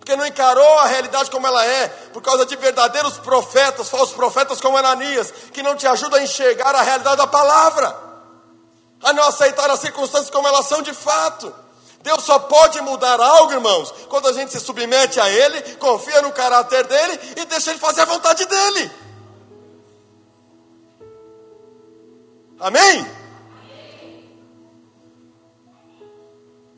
porque 0.00 0.16
não 0.16 0.26
encarou 0.26 0.78
a 0.80 0.86
realidade 0.86 1.30
como 1.30 1.46
ela 1.46 1.64
é, 1.64 1.86
por 2.12 2.20
causa 2.20 2.44
de 2.44 2.56
verdadeiros 2.56 3.18
profetas, 3.18 3.88
falsos 3.88 4.12
profetas 4.12 4.60
como 4.60 4.76
Ananias, 4.76 5.32
que 5.52 5.62
não 5.62 5.76
te 5.76 5.86
ajudam 5.86 6.18
a 6.18 6.24
enxergar 6.24 6.74
a 6.74 6.82
realidade 6.82 7.18
da 7.18 7.26
palavra, 7.28 7.96
a 9.00 9.12
não 9.12 9.22
aceitar 9.22 9.70
as 9.70 9.78
circunstâncias 9.78 10.28
como 10.28 10.48
elas 10.48 10.66
são 10.66 10.82
de 10.82 10.92
fato. 10.92 11.54
Deus 12.02 12.24
só 12.24 12.40
pode 12.40 12.80
mudar 12.80 13.20
algo, 13.20 13.52
irmãos, 13.52 13.94
quando 14.08 14.26
a 14.26 14.32
gente 14.32 14.50
se 14.50 14.58
submete 14.58 15.20
a 15.20 15.30
Ele, 15.30 15.76
confia 15.76 16.20
no 16.20 16.32
caráter 16.32 16.84
dele 16.84 17.20
e 17.36 17.44
deixa 17.44 17.70
Ele 17.70 17.78
fazer 17.78 18.00
a 18.00 18.06
vontade 18.06 18.44
dele. 18.44 18.90
Amém? 22.58 23.21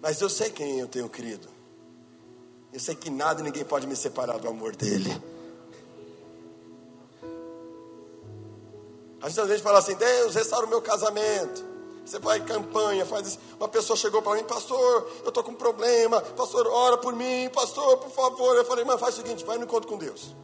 Mas 0.04 0.20
eu 0.20 0.28
sei 0.28 0.50
quem 0.50 0.80
eu 0.80 0.86
tenho 0.86 1.08
querido. 1.08 1.48
Eu 2.70 2.78
sei 2.78 2.94
que 2.94 3.08
nada 3.08 3.40
e 3.40 3.42
ninguém 3.42 3.64
pode 3.64 3.86
me 3.86 3.96
separar 3.96 4.38
do 4.38 4.46
amor 4.46 4.76
dele. 4.76 5.10
A 9.22 9.30
gente 9.30 9.40
às 9.40 9.48
vezes 9.48 9.62
fala 9.62 9.78
assim: 9.78 9.94
Deus, 9.94 10.34
restaura 10.34 10.66
o 10.66 10.68
meu 10.68 10.82
casamento. 10.82 11.64
Você 12.04 12.18
vai 12.18 12.36
em 12.36 12.44
campanha, 12.44 13.06
faz 13.06 13.28
isso. 13.28 13.38
Uma 13.56 13.66
pessoa 13.66 13.96
chegou 13.96 14.20
para 14.20 14.34
mim, 14.34 14.44
pastor, 14.44 15.10
eu 15.22 15.28
estou 15.28 15.42
com 15.42 15.52
um 15.52 15.54
problema, 15.54 16.20
pastor, 16.20 16.66
ora 16.66 16.98
por 16.98 17.16
mim, 17.16 17.48
pastor, 17.48 17.96
por 17.96 18.10
favor. 18.10 18.54
Eu 18.56 18.64
falei, 18.66 18.84
mano, 18.84 18.98
faz 18.98 19.14
o 19.14 19.22
seguinte, 19.22 19.42
vai 19.42 19.56
no 19.56 19.64
encontro 19.64 19.88
com 19.88 19.96
Deus. 19.96 20.36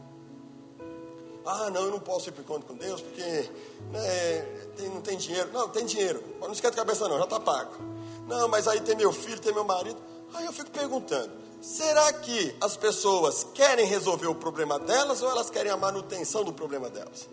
Ah, 1.45 1.69
não, 1.69 1.83
eu 1.83 1.91
não 1.91 1.99
posso 1.99 2.29
ir 2.29 2.31
para 2.31 2.41
o 2.41 2.43
encontro 2.43 2.67
com 2.67 2.73
Deus, 2.73 2.99
porque 2.99 3.47
né, 3.91 4.41
tem, 4.75 4.89
não 4.89 5.01
tem 5.01 5.15
dinheiro. 5.19 5.51
Não, 5.53 5.69
tem 5.69 5.85
dinheiro. 5.85 6.23
Não 6.39 6.51
esquece 6.51 6.71
de 6.71 6.77
cabeça 6.77 7.07
não, 7.07 7.19
já 7.19 7.25
está 7.25 7.39
pago. 7.39 8.00
Não, 8.31 8.47
mas 8.47 8.67
aí 8.67 8.81
tem 8.81 8.95
meu 8.95 9.13
filho, 9.13 9.39
tem 9.39 9.53
meu 9.53 9.63
marido. 9.63 10.01
Aí 10.33 10.45
eu 10.45 10.53
fico 10.53 10.71
perguntando, 10.71 11.31
Será 11.61 12.11
que 12.11 12.55
as 12.59 12.75
pessoas 12.75 13.45
querem 13.53 13.85
resolver 13.85 14.25
o 14.25 14.33
problema 14.33 14.79
delas 14.79 15.21
ou 15.21 15.29
elas 15.29 15.51
querem 15.51 15.71
a 15.71 15.77
manutenção 15.77 16.43
do 16.43 16.51
problema 16.51 16.89
delas? 16.89 17.29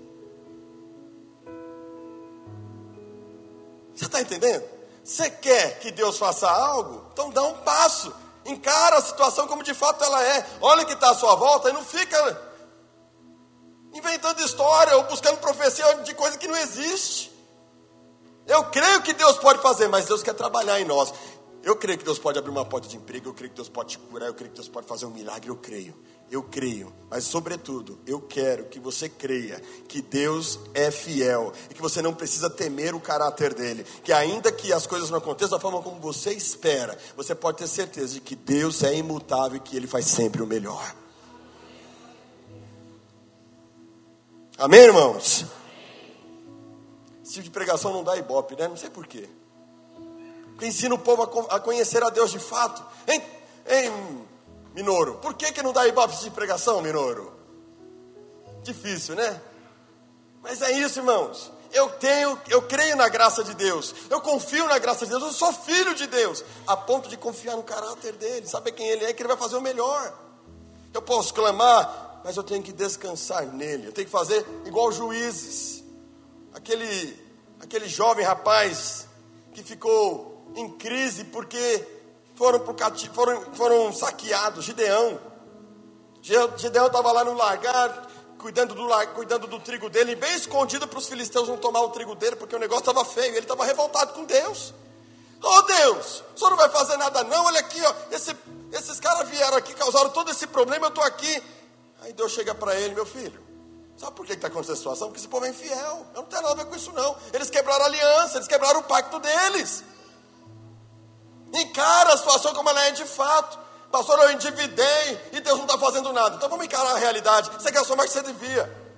Você 3.94 4.04
está 4.04 4.20
entendendo? 4.20 4.68
Você 5.02 5.30
quer 5.30 5.78
que 5.80 5.90
Deus 5.90 6.18
faça 6.18 6.48
algo? 6.48 7.06
Então 7.10 7.30
dá 7.30 7.42
um 7.42 7.54
passo. 7.54 8.14
Encara 8.44 8.98
a 8.98 9.02
situação 9.02 9.48
como 9.48 9.62
de 9.62 9.72
fato 9.72 10.04
ela 10.04 10.22
é. 10.22 10.46
Olha 10.60 10.84
que 10.84 10.92
está 10.92 11.10
à 11.10 11.14
sua 11.14 11.34
volta 11.34 11.70
e 11.70 11.72
não 11.72 11.82
fica 11.82 12.48
inventando 13.94 14.42
história 14.42 14.94
ou 14.98 15.04
buscando 15.04 15.38
profecia 15.38 15.94
de 16.02 16.14
coisa 16.14 16.36
que 16.36 16.46
não 16.46 16.56
existe. 16.56 17.32
Eu 18.48 18.64
creio 18.64 19.02
que 19.02 19.12
Deus 19.12 19.36
pode 19.36 19.60
fazer, 19.60 19.88
mas 19.88 20.06
Deus 20.06 20.22
quer 20.22 20.32
trabalhar 20.32 20.80
em 20.80 20.84
nós. 20.86 21.12
Eu 21.62 21.76
creio 21.76 21.98
que 21.98 22.04
Deus 22.04 22.18
pode 22.18 22.38
abrir 22.38 22.50
uma 22.50 22.64
porta 22.64 22.88
de 22.88 22.96
emprego, 22.96 23.28
eu 23.28 23.34
creio 23.34 23.50
que 23.50 23.56
Deus 23.56 23.68
pode 23.68 23.90
te 23.90 23.98
curar, 23.98 24.26
eu 24.26 24.34
creio 24.34 24.50
que 24.50 24.56
Deus 24.56 24.68
pode 24.68 24.86
fazer 24.86 25.04
um 25.04 25.10
milagre, 25.10 25.50
eu 25.50 25.56
creio. 25.56 25.94
Eu 26.30 26.42
creio, 26.42 26.92
mas 27.10 27.24
sobretudo, 27.24 27.98
eu 28.06 28.20
quero 28.20 28.66
que 28.66 28.78
você 28.78 29.08
creia 29.08 29.62
que 29.88 30.02
Deus 30.02 30.58
é 30.74 30.90
fiel 30.90 31.54
e 31.70 31.74
que 31.74 31.80
você 31.80 32.02
não 32.02 32.12
precisa 32.12 32.50
temer 32.50 32.94
o 32.94 33.00
caráter 33.00 33.54
dele, 33.54 33.82
que 34.04 34.12
ainda 34.12 34.52
que 34.52 34.70
as 34.70 34.86
coisas 34.86 35.08
não 35.08 35.16
aconteçam 35.16 35.56
da 35.56 35.60
forma 35.60 35.80
como 35.80 35.98
você 36.00 36.30
espera, 36.32 36.98
você 37.16 37.34
pode 37.34 37.56
ter 37.56 37.66
certeza 37.66 38.14
de 38.14 38.20
que 38.20 38.36
Deus 38.36 38.82
é 38.82 38.94
imutável 38.94 39.56
e 39.56 39.60
que 39.60 39.74
ele 39.74 39.86
faz 39.86 40.04
sempre 40.04 40.42
o 40.42 40.46
melhor. 40.46 40.94
Amém, 44.58 44.80
irmãos? 44.80 45.46
Esse 47.28 47.34
tipo 47.34 47.44
de 47.44 47.50
pregação 47.50 47.92
não 47.92 48.02
dá 48.02 48.16
ibope, 48.16 48.56
né? 48.56 48.66
Não 48.66 48.76
sei 48.76 48.88
porquê 48.88 49.28
que 50.58 50.66
ensina 50.66 50.94
o 50.94 50.98
povo 50.98 51.22
a 51.48 51.60
conhecer 51.60 52.02
a 52.02 52.10
Deus 52.10 52.32
de 52.32 52.38
fato. 52.38 52.84
Hein, 53.06 53.22
hein 53.66 54.26
Minoro? 54.74 55.14
Por 55.16 55.34
que, 55.34 55.52
que 55.52 55.62
não 55.62 55.72
dá 55.72 55.86
ibope 55.86 56.16
de 56.16 56.30
pregação, 56.30 56.82
Minoro? 56.82 57.32
Difícil, 58.62 59.14
né? 59.14 59.40
Mas 60.42 60.60
é 60.60 60.72
isso, 60.72 60.98
irmãos. 60.98 61.52
Eu 61.72 61.88
tenho, 61.90 62.40
eu 62.48 62.62
creio 62.62 62.96
na 62.96 63.08
graça 63.08 63.44
de 63.44 63.54
Deus. 63.54 63.94
Eu 64.10 64.20
confio 64.20 64.66
na 64.66 64.78
graça 64.78 65.04
de 65.04 65.10
Deus. 65.10 65.22
Eu 65.22 65.32
sou 65.32 65.52
filho 65.52 65.94
de 65.94 66.06
Deus, 66.06 66.44
a 66.66 66.76
ponto 66.76 67.08
de 67.08 67.16
confiar 67.16 67.56
no 67.56 67.62
caráter 67.62 68.14
dele, 68.14 68.46
saber 68.46 68.72
quem 68.72 68.88
ele 68.88 69.04
é, 69.04 69.12
que 69.12 69.22
ele 69.22 69.28
vai 69.28 69.36
fazer 69.36 69.56
o 69.56 69.60
melhor. 69.60 70.12
Eu 70.92 71.02
posso 71.02 71.32
clamar, 71.34 72.20
mas 72.24 72.36
eu 72.36 72.42
tenho 72.42 72.62
que 72.62 72.72
descansar 72.72 73.46
nele. 73.46 73.86
Eu 73.86 73.92
tenho 73.92 74.06
que 74.06 74.12
fazer 74.12 74.44
igual 74.64 74.90
juízes. 74.90 75.84
Aquele 76.58 77.16
aquele 77.60 77.88
jovem 77.88 78.24
rapaz 78.24 79.06
que 79.54 79.62
ficou 79.62 80.52
em 80.56 80.68
crise 80.70 81.22
porque 81.22 81.86
foram, 82.34 82.58
pro 82.58 82.74
cati 82.74 83.08
foram, 83.10 83.54
foram 83.54 83.92
saqueados. 83.92 84.64
Gideão. 84.64 85.20
Gideão 86.20 86.88
estava 86.88 87.12
lá 87.12 87.24
no 87.24 87.34
largar, 87.34 88.08
cuidando 88.38 88.74
do, 88.74 88.88
cuidando 89.14 89.46
do 89.46 89.60
trigo 89.60 89.88
dele, 89.88 90.16
bem 90.16 90.34
escondido 90.34 90.88
para 90.88 90.98
os 90.98 91.08
filisteus 91.08 91.48
não 91.48 91.56
tomar 91.56 91.80
o 91.82 91.90
trigo 91.90 92.16
dele, 92.16 92.34
porque 92.34 92.56
o 92.56 92.58
negócio 92.58 92.90
estava 92.90 93.04
feio. 93.04 93.28
Ele 93.28 93.38
estava 93.38 93.64
revoltado 93.64 94.12
com 94.12 94.24
Deus. 94.24 94.74
Oh 95.40 95.62
Deus, 95.62 96.24
o 96.34 96.38
senhor 96.38 96.50
não 96.50 96.56
vai 96.56 96.68
fazer 96.70 96.96
nada 96.96 97.22
não? 97.22 97.44
Olha 97.44 97.60
aqui, 97.60 97.80
ó, 97.80 97.94
esse, 98.10 98.36
esses 98.72 98.98
caras 98.98 99.28
vieram 99.28 99.56
aqui, 99.56 99.72
causaram 99.74 100.10
todo 100.10 100.32
esse 100.32 100.48
problema, 100.48 100.86
eu 100.86 100.88
estou 100.88 101.04
aqui. 101.04 101.40
Aí 102.00 102.12
Deus 102.12 102.32
chega 102.32 102.52
para 102.52 102.74
ele, 102.74 102.96
meu 102.96 103.06
filho, 103.06 103.40
sabe 103.98 104.12
por 104.12 104.24
que 104.24 104.32
está 104.32 104.46
acontecendo 104.46 104.74
essa 104.74 104.80
situação? 104.80 105.08
Porque 105.08 105.18
esse 105.18 105.28
povo 105.28 105.44
é 105.44 105.48
infiel. 105.48 106.06
Eu 106.14 106.22
não 106.22 106.28
tenho 106.28 106.42
nada 106.42 106.54
a 106.54 106.64
ver 106.64 106.70
com 106.70 106.76
isso 106.76 106.92
não. 106.92 107.16
Eles 107.32 107.50
quebraram 107.50 107.82
a 107.82 107.86
aliança, 107.86 108.38
eles 108.38 108.48
quebraram 108.48 108.80
o 108.80 108.84
pacto 108.84 109.18
deles. 109.18 109.82
Encara 111.52 112.14
a 112.14 112.16
situação 112.16 112.54
como 112.54 112.68
ela 112.70 112.82
é 112.84 112.90
de 112.92 113.04
fato. 113.04 113.58
Pastor, 113.90 114.18
eu 114.20 114.32
endividei 114.32 115.30
e 115.32 115.40
Deus 115.40 115.56
não 115.56 115.64
está 115.64 115.78
fazendo 115.78 116.12
nada. 116.12 116.36
Então 116.36 116.48
vamos 116.48 116.64
encarar 116.64 116.92
a 116.92 116.98
realidade. 116.98 117.50
Você 117.50 117.70
gastou 117.70 117.96
mais 117.96 118.12
que 118.12 118.18
você 118.18 118.24
devia. 118.24 118.88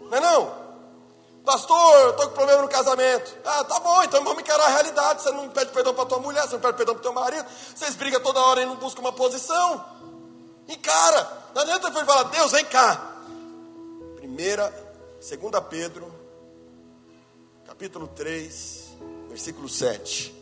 Não 0.00 0.16
é 0.16 0.20
não? 0.20 0.62
Pastor, 1.44 1.94
eu 2.02 2.10
estou 2.10 2.28
com 2.28 2.34
problema 2.34 2.62
no 2.62 2.68
casamento. 2.68 3.36
Ah, 3.44 3.64
tá 3.64 3.80
bom, 3.80 4.02
então 4.04 4.22
vamos 4.22 4.42
encarar 4.42 4.64
a 4.64 4.68
realidade. 4.68 5.22
Você 5.22 5.30
não 5.32 5.48
pede 5.48 5.72
perdão 5.72 5.92
para 5.92 6.06
tua 6.06 6.20
mulher, 6.20 6.42
você 6.42 6.54
não 6.54 6.60
pede 6.60 6.76
perdão 6.76 6.94
para 6.94 7.02
teu 7.02 7.12
marido. 7.12 7.44
Vocês 7.74 7.96
brigam 7.96 8.20
toda 8.22 8.40
hora 8.40 8.62
e 8.62 8.66
não 8.66 8.76
buscam 8.76 9.00
uma 9.00 9.12
posição. 9.12 9.84
Encara. 10.68 11.42
Não 11.54 11.62
adianta 11.62 11.90
falar, 11.90 12.22
Deus, 12.24 12.52
vem 12.52 12.64
cá. 12.64 13.11
Primeira, 14.34 14.72
segunda 15.20 15.60
Pedro, 15.60 16.10
capítulo 17.66 18.08
3, 18.08 18.96
versículo 19.28 19.68
7 19.68 20.34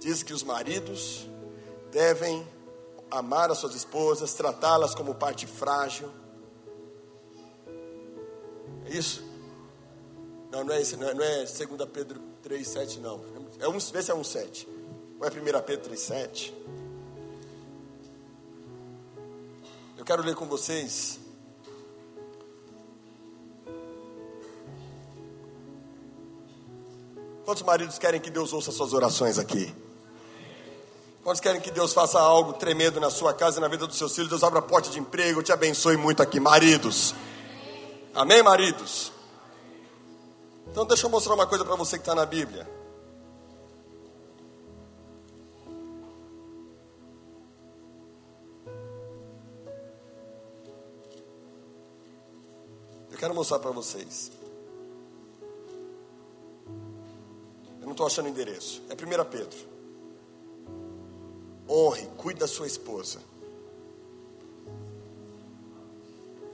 diz 0.00 0.24
que 0.24 0.32
os 0.32 0.42
maridos 0.42 1.28
devem 1.92 2.44
amar 3.08 3.52
as 3.52 3.58
suas 3.58 3.76
esposas, 3.76 4.34
tratá-las 4.34 4.96
como 4.96 5.14
parte 5.14 5.46
frágil. 5.46 6.10
É 8.86 8.90
isso? 8.90 9.22
Não, 10.50 10.64
não 10.64 10.74
é 10.74 10.80
esse, 10.80 10.96
não 10.96 11.08
é, 11.08 11.14
não 11.14 11.22
é 11.22 11.44
2 11.44 11.56
Pedro 11.92 12.20
3,7, 12.42 12.98
não. 12.98 13.20
É 13.60 13.68
um, 13.68 13.78
vê 13.78 14.02
se 14.02 14.10
é 14.10 14.14
1,7. 14.14 14.66
Ou 15.20 15.24
é 15.24 15.30
1 15.30 15.62
Pedro 15.62 15.88
3,7. 15.88 16.52
Eu 19.96 20.04
quero 20.04 20.20
ler 20.20 20.34
com 20.34 20.46
vocês. 20.46 21.27
Quantos 27.48 27.62
maridos 27.62 27.98
querem 27.98 28.20
que 28.20 28.28
Deus 28.28 28.52
ouça 28.52 28.70
suas 28.70 28.92
orações 28.92 29.38
aqui? 29.38 29.74
Quantos 31.24 31.40
querem 31.40 31.58
que 31.62 31.70
Deus 31.70 31.94
faça 31.94 32.20
algo 32.20 32.52
tremendo 32.52 33.00
na 33.00 33.08
sua 33.08 33.32
casa 33.32 33.56
e 33.56 33.60
na 33.62 33.68
vida 33.68 33.86
dos 33.86 33.96
seus 33.96 34.14
filhos? 34.14 34.28
Deus 34.28 34.44
abra 34.44 34.58
a 34.58 34.62
porta 34.62 34.90
de 34.90 34.98
emprego, 34.98 35.42
te 35.42 35.50
abençoe 35.50 35.96
muito 35.96 36.22
aqui, 36.22 36.38
maridos. 36.38 37.14
Amém, 38.14 38.42
maridos? 38.42 39.10
Então 40.66 40.84
deixa 40.84 41.06
eu 41.06 41.10
mostrar 41.10 41.32
uma 41.32 41.46
coisa 41.46 41.64
para 41.64 41.74
você 41.74 41.96
que 41.96 42.02
está 42.02 42.14
na 42.14 42.26
Bíblia. 42.26 42.68
Eu 53.10 53.16
quero 53.16 53.34
mostrar 53.34 53.58
para 53.58 53.70
vocês. 53.70 54.37
Não 57.88 57.92
estou 57.92 58.06
achando 58.06 58.26
o 58.26 58.28
endereço. 58.28 58.82
É 58.88 58.94
1 58.94 59.24
Pedro. 59.30 59.58
Honre, 61.68 62.08
cuide 62.16 62.40
da 62.40 62.46
sua 62.46 62.66
esposa. 62.66 63.20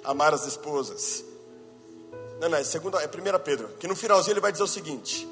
Amar 0.03 0.35
as 0.35 0.47
esposas. 0.47 1.25
Não, 2.41 2.49
não, 2.49 2.59
é, 2.59 2.65
segunda, 2.65 2.99
é 3.03 3.07
1 3.07 3.11
Pedro. 3.45 3.69
Que 3.79 3.87
no 3.87 3.95
finalzinho 3.95 4.33
ele 4.33 4.41
vai 4.41 4.53
dizer 4.53 4.65
o 4.65 4.69
seguinte: 4.69 5.29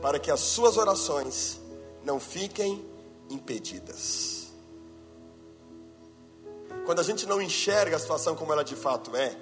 Para 0.00 0.18
que 0.18 0.30
as 0.30 0.40
suas 0.40 0.76
orações 0.76 1.60
não 2.04 2.18
fiquem 2.18 2.84
impedidas. 3.28 4.52
Quando 6.84 6.98
a 6.98 7.04
gente 7.04 7.26
não 7.26 7.40
enxerga 7.40 7.96
a 7.96 7.98
situação 7.98 8.34
como 8.34 8.52
ela 8.52 8.64
de 8.64 8.74
fato 8.74 9.14
é, 9.14 9.36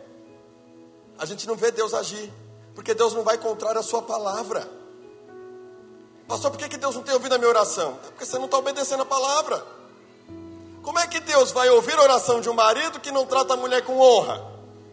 a 1.18 1.24
gente 1.24 1.46
não 1.46 1.54
vê 1.54 1.70
Deus 1.70 1.94
agir, 1.94 2.30
porque 2.74 2.94
Deus 2.94 3.14
não 3.14 3.22
vai 3.22 3.38
contrário 3.38 3.80
à 3.80 3.82
sua 3.82 4.02
palavra. 4.02 4.79
Pastor, 6.30 6.52
por 6.52 6.60
que, 6.60 6.76
Deus 6.76 6.94
não 6.94 7.02
tem 7.02 7.12
ouvido 7.12 7.34
a 7.34 7.38
minha 7.38 7.50
oração? 7.50 7.98
É 8.04 8.06
porque 8.06 8.24
você 8.24 8.38
não 8.38 8.44
está 8.44 8.56
obedecendo 8.56 9.02
a 9.02 9.04
palavra. 9.04 9.66
Como 10.80 10.96
é 10.96 11.04
que 11.08 11.18
Deus 11.18 11.50
vai 11.50 11.68
ouvir 11.70 11.98
a 11.98 12.02
oração 12.02 12.40
de 12.40 12.48
um 12.48 12.54
marido 12.54 13.00
que 13.00 13.10
não 13.10 13.26
trata 13.26 13.54
a 13.54 13.56
mulher 13.56 13.84
com 13.84 13.98
honra? 13.98 14.40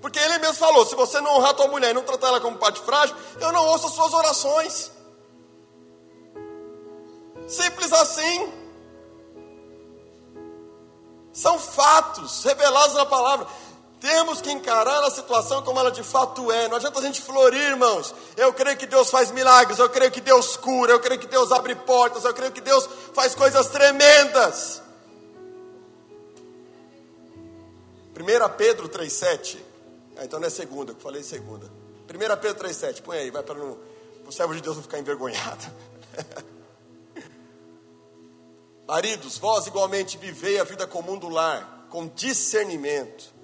Porque 0.01 0.17
ele 0.17 0.39
mesmo 0.39 0.55
falou: 0.55 0.83
se 0.83 0.95
você 0.95 1.21
não 1.21 1.35
honrar 1.35 1.51
a 1.51 1.53
tua 1.53 1.67
mulher 1.67 1.91
e 1.91 1.93
não 1.93 2.01
tratar 2.01 2.29
ela 2.29 2.41
como 2.41 2.57
parte 2.57 2.81
frágil, 2.81 3.15
eu 3.39 3.51
não 3.51 3.67
ouço 3.67 3.85
as 3.85 3.93
suas 3.93 4.15
orações. 4.15 4.91
Simples 7.47 7.93
assim. 7.93 8.51
São 11.31 11.59
fatos 11.59 12.43
revelados 12.45 12.95
na 12.95 13.05
palavra. 13.05 13.45
Temos 13.99 14.41
que 14.41 14.51
encarar 14.51 15.03
a 15.03 15.09
situação 15.09 15.63
como 15.63 15.79
ela 15.79 15.91
de 15.91 16.03
fato 16.03 16.51
é. 16.51 16.67
Não 16.67 16.77
adianta 16.77 16.99
a 16.99 17.01
gente 17.01 17.21
florir, 17.21 17.61
irmãos. 17.61 18.13
Eu 18.35 18.53
creio 18.53 18.77
que 18.77 18.85
Deus 18.85 19.09
faz 19.09 19.31
milagres, 19.31 19.79
eu 19.79 19.89
creio 19.89 20.11
que 20.11 20.21
Deus 20.21 20.55
cura, 20.55 20.91
eu 20.91 20.99
creio 20.99 21.19
que 21.19 21.25
Deus 21.25 21.51
abre 21.51 21.75
portas, 21.75 22.23
eu 22.23 22.33
creio 22.33 22.51
que 22.51 22.61
Deus 22.61 22.87
faz 23.13 23.33
coisas 23.33 23.67
tremendas. 23.67 24.83
1 28.15 28.49
Pedro 28.55 28.87
3,7. 28.87 29.57
Ah, 30.17 30.25
então 30.25 30.39
não 30.39 30.47
é 30.47 30.51
segunda, 30.51 30.91
eu 30.91 30.95
falei 30.97 31.23
segunda. 31.23 31.65
1 32.07 32.37
Pedro 32.39 32.63
3,7. 32.67 33.01
Põe 33.01 33.17
aí, 33.17 33.31
vai 33.31 33.41
para 33.41 33.59
o 33.59 33.79
servo 34.31 34.53
de 34.53 34.61
Deus 34.61 34.75
não 34.75 34.83
ficar 34.83 34.99
envergonhado. 34.99 35.65
Maridos, 38.87 39.39
vós 39.39 39.65
igualmente 39.65 40.19
vivei 40.19 40.59
a 40.59 40.63
vida 40.63 40.85
comum 40.85 41.17
do 41.17 41.29
lar, 41.29 41.87
com 41.89 42.07
discernimento 42.07 43.36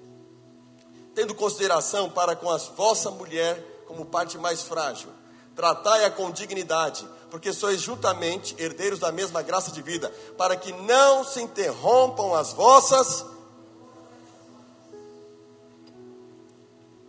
tendo 1.14 1.34
consideração 1.34 2.10
para 2.10 2.34
com 2.34 2.50
a 2.50 2.56
vossa 2.56 3.10
mulher 3.10 3.84
como 3.86 4.04
parte 4.04 4.36
mais 4.36 4.62
frágil. 4.62 5.08
Tratai-a 5.54 6.10
com 6.10 6.30
dignidade, 6.30 7.08
porque 7.30 7.52
sois 7.52 7.80
juntamente 7.80 8.56
herdeiros 8.58 8.98
da 8.98 9.12
mesma 9.12 9.40
graça 9.40 9.70
de 9.70 9.80
vida, 9.80 10.12
para 10.36 10.56
que 10.56 10.72
não 10.72 11.22
se 11.22 11.40
interrompam 11.40 12.34
as 12.34 12.52
vossas. 12.52 13.24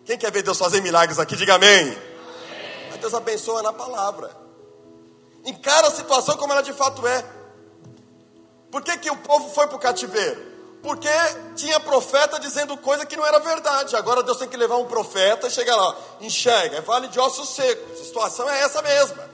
Quem 0.06 0.18
quer 0.18 0.32
ver 0.32 0.44
Deus 0.44 0.60
fazer 0.60 0.82
milagres 0.82 1.18
aqui, 1.18 1.36
diga 1.36 1.56
amém. 1.56 1.82
amém. 1.90 3.00
Deus 3.02 3.14
abençoa 3.14 3.64
na 3.64 3.74
palavra. 3.74 4.30
Encara 5.44 5.88
a 5.88 5.92
situação 5.92 6.38
como 6.38 6.54
ela 6.54 6.62
de 6.62 6.74
fato 6.74 7.06
é. 7.08 7.26
Por 8.72 8.84
que, 8.84 8.98
que 8.98 9.10
o 9.10 9.18
povo 9.18 9.50
foi 9.50 9.68
para 9.68 9.76
o 9.76 9.80
cativeiro? 9.80 10.55
Porque 10.86 11.10
tinha 11.56 11.80
profeta 11.80 12.40
dizendo 12.40 12.78
coisa 12.78 13.08
que 13.08 13.18
não 13.18 13.26
era 13.26 13.40
verdade. 13.40 13.96
Agora 13.96 14.22
Deus 14.22 14.38
tem 14.38 14.48
que 14.48 14.56
levar 14.56 14.76
um 14.76 14.86
profeta 14.86 15.48
e 15.48 15.50
chegar 15.50 15.76
lá, 15.76 15.98
enxerga, 16.22 16.78
é 16.78 16.82
vale 16.82 17.08
de 17.08 17.20
ossos 17.20 17.50
secos. 17.50 18.00
A 18.00 18.04
situação 18.04 18.48
é 18.48 18.62
essa 18.62 18.84
mesma. 18.84 19.28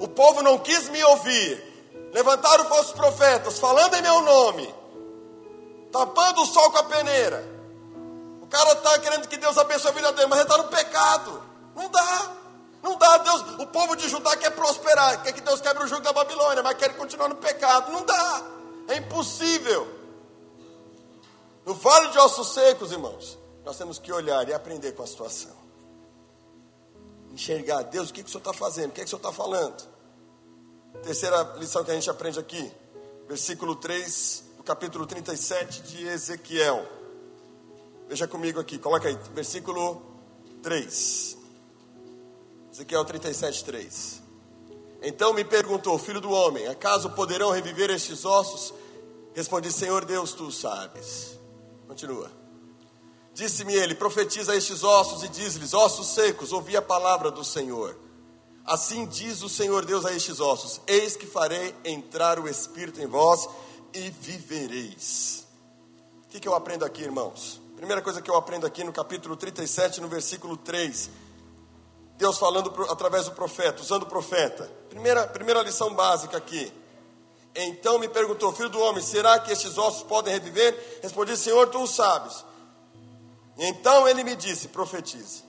O 0.00 0.08
povo 0.08 0.42
não 0.42 0.56
quis 0.56 0.88
me 0.88 1.04
ouvir. 1.04 2.10
Levantaram 2.14 2.64
falsos 2.64 2.92
profetas, 2.92 3.58
falando 3.58 3.94
em 3.94 4.00
meu 4.00 4.22
nome, 4.22 4.74
tapando 5.92 6.40
o 6.40 6.46
sol 6.46 6.70
com 6.70 6.78
a 6.78 6.84
peneira. 6.84 7.46
O 8.40 8.46
cara 8.46 8.72
está 8.72 8.98
querendo 8.98 9.28
que 9.28 9.36
Deus 9.36 9.58
abençoe 9.58 9.90
a 9.90 9.94
vida 9.94 10.12
dele, 10.12 10.28
mas 10.28 10.38
ele 10.38 10.48
está 10.48 10.56
no 10.56 10.68
pecado. 10.68 11.42
Não 11.74 11.90
dá. 11.90 12.32
Não 12.82 12.96
dá, 12.96 13.18
Deus. 13.18 13.42
O 13.58 13.66
povo 13.66 13.96
de 13.96 14.08
Judá 14.08 14.34
quer 14.34 14.50
prosperar, 14.52 15.22
quer 15.22 15.32
que 15.32 15.42
Deus 15.42 15.60
quebre 15.60 15.84
o 15.84 15.86
jugo 15.86 16.00
da 16.00 16.14
Babilônia, 16.14 16.62
mas 16.62 16.78
quer 16.78 16.96
continuar 16.96 17.28
no 17.28 17.34
pecado. 17.34 17.92
Não 17.92 18.02
dá. 18.02 18.42
É 18.88 18.96
impossível. 18.96 19.95
No 21.66 21.74
vale 21.74 22.10
de 22.10 22.18
ossos 22.18 22.54
secos, 22.54 22.92
irmãos, 22.92 23.36
nós 23.64 23.76
temos 23.76 23.98
que 23.98 24.12
olhar 24.12 24.48
e 24.48 24.54
aprender 24.54 24.92
com 24.92 25.02
a 25.02 25.06
situação. 25.06 25.50
Enxergar, 27.32 27.82
Deus, 27.82 28.08
o 28.08 28.12
que, 28.12 28.22
que 28.22 28.28
o 28.28 28.32
Senhor 28.32 28.38
está 28.38 28.52
fazendo? 28.52 28.90
O 28.90 28.92
que, 28.92 29.00
que 29.00 29.06
o 29.06 29.08
Senhor 29.08 29.18
está 29.18 29.32
falando? 29.32 29.84
Terceira 31.02 31.42
lição 31.58 31.82
que 31.82 31.90
a 31.90 31.94
gente 31.94 32.08
aprende 32.08 32.38
aqui, 32.38 32.72
versículo 33.26 33.74
3 33.74 34.44
do 34.56 34.62
capítulo 34.62 35.06
37 35.06 35.82
de 35.82 36.06
Ezequiel. 36.06 36.86
Veja 38.08 38.28
comigo 38.28 38.60
aqui, 38.60 38.78
coloca 38.78 39.08
aí, 39.08 39.18
versículo 39.34 40.00
3. 40.62 41.36
Ezequiel 42.72 43.04
37, 43.04 43.64
3. 43.64 44.22
Então 45.02 45.32
me 45.32 45.44
perguntou, 45.44 45.98
filho 45.98 46.20
do 46.20 46.30
homem, 46.30 46.68
acaso 46.68 47.10
poderão 47.10 47.50
reviver 47.50 47.90
estes 47.90 48.24
ossos? 48.24 48.72
Respondi, 49.34 49.72
Senhor 49.72 50.04
Deus, 50.04 50.32
tu 50.32 50.52
sabes. 50.52 51.36
Continua. 51.86 52.30
Disse-me 53.32 53.74
ele: 53.74 53.94
profetiza 53.94 54.56
estes 54.56 54.82
ossos 54.82 55.22
e 55.22 55.28
diz-lhes: 55.28 55.74
ossos 55.74 56.08
secos, 56.08 56.52
ouvi 56.52 56.76
a 56.76 56.82
palavra 56.82 57.30
do 57.30 57.44
Senhor. 57.44 57.98
Assim 58.64 59.06
diz 59.06 59.42
o 59.42 59.48
Senhor 59.48 59.84
Deus 59.84 60.04
a 60.04 60.12
estes 60.12 60.40
ossos: 60.40 60.80
Eis 60.86 61.16
que 61.16 61.26
farei 61.26 61.74
entrar 61.84 62.38
o 62.40 62.48
Espírito 62.48 63.00
em 63.00 63.06
vós 63.06 63.48
e 63.94 64.10
vivereis. 64.10 65.46
O 66.24 66.28
que, 66.28 66.40
que 66.40 66.48
eu 66.48 66.54
aprendo 66.54 66.84
aqui, 66.84 67.02
irmãos? 67.02 67.60
Primeira 67.76 68.02
coisa 68.02 68.22
que 68.22 68.30
eu 68.30 68.36
aprendo 68.36 68.66
aqui 68.66 68.82
no 68.82 68.92
capítulo 68.92 69.36
37, 69.36 70.00
no 70.00 70.08
versículo 70.08 70.56
3. 70.56 71.10
Deus 72.16 72.38
falando 72.38 72.72
através 72.90 73.26
do 73.26 73.32
profeta, 73.32 73.82
usando 73.82 74.04
o 74.04 74.06
profeta. 74.06 74.70
Primeira, 74.88 75.26
primeira 75.26 75.62
lição 75.62 75.94
básica 75.94 76.38
aqui. 76.38 76.72
Então 77.56 77.98
me 77.98 78.08
perguntou, 78.08 78.52
filho 78.52 78.68
do 78.68 78.78
homem, 78.78 79.02
será 79.02 79.38
que 79.38 79.50
estes 79.50 79.78
ossos 79.78 80.02
podem 80.02 80.32
reviver? 80.34 81.00
Respondi, 81.02 81.36
Senhor, 81.36 81.68
tu 81.68 81.82
o 81.82 81.86
sabes. 81.86 82.44
Então 83.56 84.06
ele 84.06 84.22
me 84.22 84.36
disse, 84.36 84.68
profetize. 84.68 85.42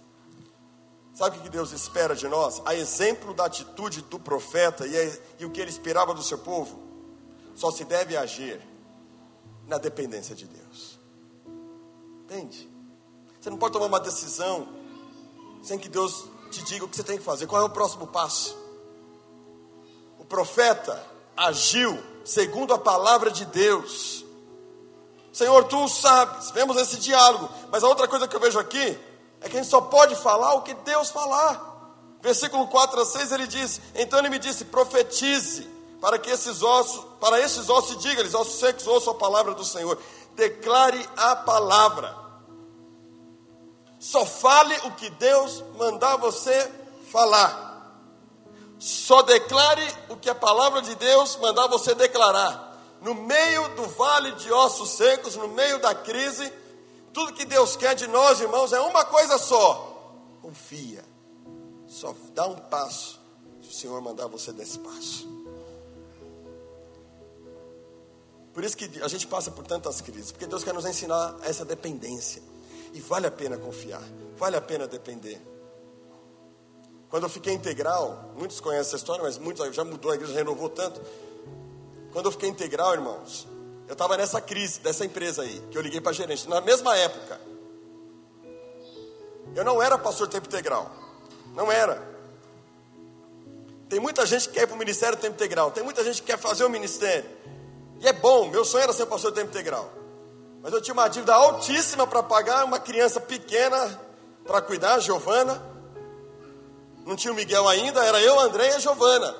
Sabe 1.14 1.38
o 1.38 1.42
que 1.42 1.50
Deus 1.50 1.72
espera 1.72 2.16
de 2.16 2.28
nós? 2.28 2.62
A 2.66 2.74
exemplo 2.74 3.34
da 3.34 3.46
atitude 3.46 4.04
do 4.04 4.18
profeta 4.18 4.88
e, 4.88 4.98
a, 4.98 5.18
e 5.40 5.46
o 5.46 5.50
que 5.50 5.60
ele 5.60 5.70
esperava 5.70 6.14
do 6.14 6.24
seu 6.24 6.38
povo, 6.38 6.82
só 7.56 7.72
se 7.72 7.84
deve 7.84 8.16
agir 8.16 8.62
na 9.66 9.78
dependência 9.78 10.34
de 10.34 10.46
Deus. 10.46 10.98
Entende? 12.24 12.70
Você 13.42 13.50
não 13.50 13.58
pode 13.58 13.74
tomar 13.74 13.88
uma 13.88 14.00
decisão 14.00 14.70
sem 15.62 15.78
que 15.78 15.90
Deus 15.90 16.26
te 16.52 16.64
diga 16.64 16.86
o 16.86 16.88
que 16.88 16.96
você 16.96 17.04
tem 17.04 17.18
que 17.18 17.24
fazer. 17.24 17.48
Qual 17.48 17.62
é 17.62 17.66
o 17.66 17.70
próximo 17.70 18.08
passo? 18.08 18.58
O 20.20 20.24
profeta 20.24 21.04
agiu 21.38 21.98
segundo 22.26 22.74
a 22.74 22.78
palavra 22.78 23.32
de 23.32 23.46
Deus. 23.46 24.26
Senhor, 25.32 25.64
tu 25.66 25.88
sabes, 25.88 26.50
vemos 26.52 26.76
esse 26.78 26.98
diálogo, 26.98 27.48
mas 27.72 27.84
a 27.84 27.88
outra 27.88 28.08
coisa 28.08 28.28
que 28.28 28.36
eu 28.36 28.40
vejo 28.40 28.58
aqui 28.60 29.00
é 29.40 29.48
que 29.48 29.56
a 29.56 29.62
gente 29.62 29.70
só 29.70 29.80
pode 29.80 30.16
falar 30.16 30.56
o 30.56 30.64
que 30.64 30.74
Deus 30.74 31.12
falar. 31.12 31.76
Versículo 32.22 32.68
4 32.68 33.02
a 33.02 33.06
6 33.06 33.32
ele 33.32 33.48
diz: 33.48 33.80
Então 33.94 34.18
ele 34.20 34.30
me 34.30 34.40
disse: 34.40 34.66
profetize 34.66 35.70
para 36.02 36.18
que 36.18 36.30
esses 36.30 36.64
ossos, 36.64 37.06
para 37.20 37.40
esses 37.40 37.70
ossos, 37.70 37.98
diga-lhes, 38.00 38.34
ossos 38.34 38.60
secos, 38.60 38.88
ouçam 38.88 39.14
a 39.14 39.18
palavra 39.18 39.54
do 39.54 39.64
Senhor. 39.64 39.98
Declare 40.36 41.08
a 41.16 41.36
palavra. 41.36 42.16
Só 44.00 44.26
fale 44.26 44.76
o 44.86 44.92
que 44.92 45.10
Deus 45.12 45.64
mandar 45.78 46.18
você 46.18 46.72
falar. 47.12 47.67
Só 48.80 49.22
declare 49.24 49.84
o 50.10 50.16
que 50.16 50.30
a 50.30 50.36
palavra 50.36 50.82
de 50.82 50.96
Deus 50.96 51.36
mandar 51.38 51.68
você 51.68 51.96
declarar. 51.96 52.66
No 53.02 53.14
meio 53.14 53.70
do 53.76 53.88
vale 53.90 54.32
de 54.34 54.52
ossos 54.52 54.92
secos, 54.92 55.36
no 55.36 55.48
meio 55.48 55.80
da 55.80 55.94
crise, 55.94 56.52
tudo 57.14 57.34
que 57.34 57.46
Deus 57.46 57.76
quer 57.76 57.96
de 57.96 58.08
nós, 58.08 58.40
irmãos, 58.40 58.74
é 58.74 58.80
uma 58.80 59.06
coisa 59.06 59.38
só: 59.38 60.14
confia. 60.42 61.04
Só 61.88 62.14
dá 62.34 62.46
um 62.46 62.56
passo 62.56 63.20
se 63.62 63.70
o 63.70 63.74
Senhor 63.74 64.02
mandar 64.02 64.28
você 64.28 64.52
dar 64.52 64.64
esse 64.64 64.78
passo. 64.80 65.28
Por 68.54 68.64
isso 68.64 68.76
que 68.76 69.02
a 69.02 69.08
gente 69.08 69.28
passa 69.28 69.52
por 69.52 69.66
tantas 69.66 70.02
crises, 70.02 70.32
porque 70.32 70.48
Deus 70.48 70.64
quer 70.64 70.74
nos 70.74 70.86
ensinar 70.86 71.36
essa 71.44 71.64
dependência. 71.64 72.42
E 72.94 73.00
vale 73.00 73.28
a 73.28 73.32
pena 73.32 73.58
confiar, 73.58 74.02
vale 74.36 74.56
a 74.56 74.62
pena 74.62 74.88
depender. 74.88 75.40
Quando 77.10 77.24
eu 77.24 77.30
fiquei 77.30 77.54
integral, 77.54 78.32
muitos 78.36 78.60
conhecem 78.60 78.88
essa 78.88 78.96
história, 78.98 79.24
mas 79.24 79.38
muitos 79.38 79.74
já 79.76 79.84
mudou, 79.84 80.12
a 80.12 80.16
igreja 80.16 80.34
renovou 80.34 80.70
tanto. 80.70 81.02
Quando 82.12 82.26
eu 82.26 82.32
fiquei 82.32 82.50
integral, 82.50 82.94
irmãos, 82.94 83.48
eu 83.88 83.94
estava 83.94 84.18
nessa 84.18 84.42
crise 84.42 84.80
dessa 84.82 85.06
empresa 85.06 85.44
aí, 85.44 85.62
que 85.72 85.78
eu 85.78 85.82
liguei 85.82 86.02
para 86.02 86.12
gerente, 86.12 86.50
na 86.50 86.60
mesma 86.60 86.96
época. 86.98 87.40
Eu 89.56 89.64
não 89.64 89.82
era 89.82 89.98
pastor 89.98 90.28
tempo 90.28 90.48
integral. 90.48 90.92
Não 91.56 91.72
era. 91.72 92.06
Tem 93.90 94.00
muita 94.00 94.26
gente 94.26 94.50
que 94.50 94.56
quer 94.56 94.64
ir 94.64 94.68
para 94.68 94.76
o 94.76 94.80
ministério 94.80 95.18
tempo 95.18 95.36
integral. 95.36 95.72
Tem 95.72 95.84
muita 95.84 96.04
gente 96.04 96.22
que 96.22 96.28
quer 96.28 96.38
fazer 96.38 96.66
o 96.66 96.70
ministério. 96.70 97.30
E 98.00 98.08
é 98.08 98.14
bom, 98.14 98.50
meu 98.50 98.66
sonho 98.66 98.84
era 98.84 98.94
ser 98.94 99.06
pastor 99.06 99.32
tempo 99.32 99.50
integral. 99.50 99.92
Mas 100.62 100.74
eu 100.74 100.82
tinha 100.82 100.94
uma 100.94 101.08
dívida 101.08 101.34
altíssima 101.34 102.06
para 102.06 102.22
pagar, 102.22 102.66
uma 102.66 102.80
criança 102.80 103.22
pequena 103.22 104.00
para 104.46 104.62
cuidar, 104.62 105.00
Giovana. 105.00 105.77
Não 107.08 107.16
tinha 107.16 107.32
o 107.32 107.36
Miguel 107.36 107.66
ainda, 107.70 108.04
era 108.04 108.22
eu, 108.22 108.38
André 108.38 108.68
e 108.68 108.74
a 108.74 108.80
Giovana. 108.80 109.34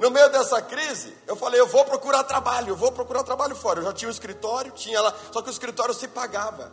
No 0.00 0.10
meio 0.10 0.30
dessa 0.30 0.62
crise, 0.62 1.14
eu 1.26 1.36
falei, 1.36 1.60
eu 1.60 1.66
vou 1.66 1.84
procurar 1.84 2.24
trabalho, 2.24 2.70
eu 2.70 2.76
vou 2.76 2.90
procurar 2.90 3.22
trabalho 3.22 3.54
fora. 3.54 3.80
Eu 3.80 3.84
já 3.84 3.92
tinha 3.92 4.08
um 4.08 4.10
escritório, 4.10 4.72
tinha 4.72 4.98
lá, 5.02 5.14
só 5.30 5.42
que 5.42 5.48
o 5.48 5.52
escritório 5.52 5.92
se 5.92 6.08
pagava. 6.08 6.72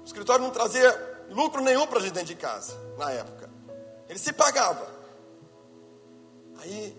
O 0.00 0.04
escritório 0.04 0.44
não 0.44 0.52
trazia 0.52 1.26
lucro 1.28 1.60
nenhum 1.60 1.88
para 1.88 1.98
a 1.98 2.02
gente 2.02 2.12
dentro 2.12 2.28
de 2.28 2.36
casa, 2.36 2.78
na 2.96 3.10
época. 3.10 3.50
Ele 4.08 4.18
se 4.18 4.32
pagava. 4.32 4.86
Aí, 6.60 6.96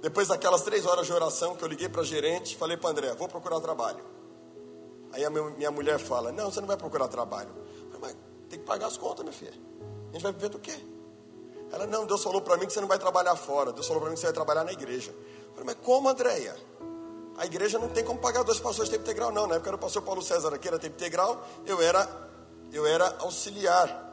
depois 0.00 0.28
daquelas 0.28 0.62
três 0.62 0.86
horas 0.86 1.04
de 1.04 1.12
oração 1.12 1.56
que 1.56 1.64
eu 1.64 1.68
liguei 1.68 1.88
para 1.88 2.02
a 2.02 2.04
gerente, 2.04 2.56
falei 2.56 2.76
para 2.76 2.90
André, 2.90 3.12
vou 3.16 3.26
procurar 3.26 3.58
trabalho. 3.58 4.04
Aí 5.12 5.24
a 5.24 5.30
minha 5.30 5.70
mulher 5.72 5.98
fala, 5.98 6.30
não, 6.30 6.48
você 6.48 6.60
não 6.60 6.68
vai 6.68 6.76
procurar 6.76 7.08
trabalho. 7.08 7.50
Falei, 7.90 7.98
mas 8.00 8.31
tem 8.52 8.60
que 8.60 8.66
pagar 8.66 8.86
as 8.86 8.98
contas, 8.98 9.24
minha 9.24 9.32
filha. 9.32 9.54
A 10.10 10.12
gente 10.12 10.22
vai 10.22 10.32
viver 10.32 10.50
do 10.50 10.58
quê? 10.58 10.78
Ela, 11.72 11.86
não, 11.86 12.04
Deus 12.04 12.22
falou 12.22 12.42
para 12.42 12.58
mim 12.58 12.66
que 12.66 12.72
você 12.72 12.82
não 12.82 12.88
vai 12.88 12.98
trabalhar 12.98 13.34
fora. 13.34 13.72
Deus 13.72 13.86
falou 13.86 14.02
para 14.02 14.10
mim 14.10 14.14
que 14.14 14.20
você 14.20 14.26
vai 14.26 14.34
trabalhar 14.34 14.62
na 14.62 14.72
igreja. 14.72 15.10
Eu 15.10 15.52
falei, 15.52 15.64
mas 15.64 15.76
como, 15.82 16.06
Andréia? 16.06 16.54
A 17.38 17.46
igreja 17.46 17.78
não 17.78 17.88
tem 17.88 18.04
como 18.04 18.20
pagar 18.20 18.42
dois 18.42 18.60
pastores 18.60 18.90
de 18.90 18.98
tempo 18.98 19.08
integral, 19.08 19.32
não. 19.32 19.46
Na 19.46 19.54
época 19.54 19.70
era 19.70 19.76
o 19.76 19.78
pastor 19.78 20.02
Paulo 20.02 20.20
César 20.20 20.54
aqui, 20.54 20.68
era 20.68 20.78
tempo 20.78 20.96
integral, 20.96 21.42
eu 21.64 21.80
era, 21.80 22.06
eu 22.70 22.86
era 22.86 23.16
auxiliar. 23.20 24.12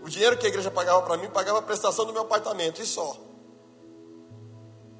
O 0.00 0.08
dinheiro 0.08 0.38
que 0.38 0.46
a 0.46 0.48
igreja 0.48 0.70
pagava 0.70 1.02
para 1.02 1.16
mim, 1.16 1.28
pagava 1.28 1.58
a 1.58 1.62
prestação 1.62 2.04
do 2.04 2.12
meu 2.12 2.22
apartamento, 2.22 2.80
e 2.80 2.86
só. 2.86 3.16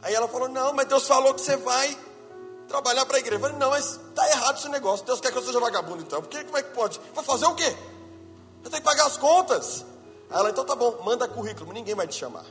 Aí 0.02 0.12
ela 0.12 0.26
falou, 0.26 0.48
não, 0.48 0.72
mas 0.72 0.88
Deus 0.88 1.06
falou 1.06 1.32
que 1.34 1.40
você 1.40 1.56
vai 1.56 1.96
trabalhar 2.66 3.06
para 3.06 3.18
a 3.18 3.20
igreja. 3.20 3.36
Eu 3.36 3.40
falei, 3.40 3.58
não, 3.58 3.70
mas 3.70 3.92
está 3.92 4.28
errado 4.28 4.58
esse 4.58 4.68
negócio. 4.68 5.06
Deus 5.06 5.20
quer 5.20 5.30
que 5.30 5.38
eu 5.38 5.42
seja 5.42 5.60
vagabundo 5.60 6.02
então. 6.02 6.20
Por 6.20 6.28
que, 6.28 6.42
como 6.42 6.58
é 6.58 6.62
que 6.64 6.74
pode? 6.74 7.00
Vai 7.14 7.24
fazer 7.24 7.46
o 7.46 7.54
quê? 7.54 7.76
Eu 8.64 8.70
tenho 8.70 8.82
que 8.82 8.88
pagar 8.88 9.06
as 9.06 9.16
contas. 9.16 9.84
Aí 10.30 10.38
ela, 10.38 10.50
então 10.50 10.64
tá 10.64 10.74
bom, 10.74 10.98
manda 11.04 11.28
currículo, 11.28 11.72
ninguém 11.72 11.94
vai 11.94 12.06
te 12.06 12.14
chamar. 12.14 12.44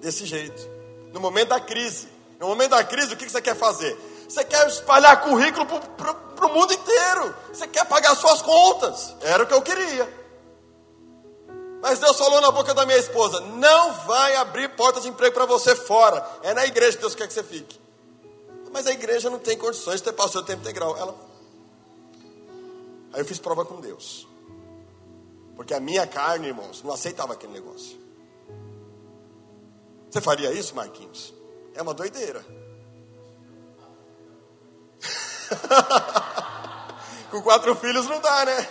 Desse 0.00 0.24
jeito. 0.24 0.62
No 1.12 1.20
momento 1.20 1.48
da 1.48 1.60
crise. 1.60 2.08
No 2.38 2.48
momento 2.48 2.70
da 2.70 2.84
crise, 2.84 3.14
o 3.14 3.16
que 3.16 3.28
você 3.28 3.42
quer 3.42 3.56
fazer? 3.56 3.96
Você 4.28 4.44
quer 4.44 4.66
espalhar 4.68 5.20
currículo 5.22 5.66
para 5.66 6.46
o 6.46 6.54
mundo 6.54 6.72
inteiro. 6.72 7.34
Você 7.52 7.66
quer 7.66 7.84
pagar 7.84 8.14
suas 8.14 8.40
contas. 8.40 9.14
Era 9.20 9.42
o 9.42 9.46
que 9.46 9.52
eu 9.52 9.60
queria. 9.60 10.20
Mas 11.82 11.98
Deus 11.98 12.16
falou 12.16 12.40
na 12.40 12.50
boca 12.50 12.72
da 12.72 12.86
minha 12.86 12.98
esposa: 12.98 13.40
não 13.40 13.92
vai 14.06 14.36
abrir 14.36 14.68
porta 14.70 15.00
de 15.00 15.08
emprego 15.08 15.34
para 15.34 15.46
você 15.46 15.74
fora. 15.74 16.24
É 16.42 16.54
na 16.54 16.64
igreja 16.64 16.96
que 16.96 17.02
Deus 17.02 17.14
quer 17.14 17.26
que 17.26 17.32
você 17.32 17.42
fique. 17.42 17.80
Mas 18.72 18.86
a 18.86 18.92
igreja 18.92 19.28
não 19.28 19.38
tem 19.38 19.58
condições 19.58 19.96
de 19.96 20.04
ter 20.04 20.12
pastor 20.12 20.44
tempo 20.44 20.62
integral. 20.62 20.96
Ela. 20.96 21.29
Aí 23.12 23.20
eu 23.20 23.24
fiz 23.24 23.38
prova 23.38 23.64
com 23.64 23.80
Deus. 23.80 24.28
Porque 25.56 25.74
a 25.74 25.80
minha 25.80 26.06
carne, 26.06 26.48
irmãos, 26.48 26.82
não 26.82 26.92
aceitava 26.92 27.32
aquele 27.34 27.52
negócio. 27.52 27.98
Você 30.10 30.20
faria 30.20 30.52
isso, 30.52 30.74
Marquinhos? 30.74 31.34
É 31.74 31.82
uma 31.82 31.94
doideira. 31.94 32.44
Com 37.30 37.42
quatro 37.42 37.74
filhos 37.76 38.06
não 38.06 38.20
dá, 38.20 38.44
né? 38.44 38.68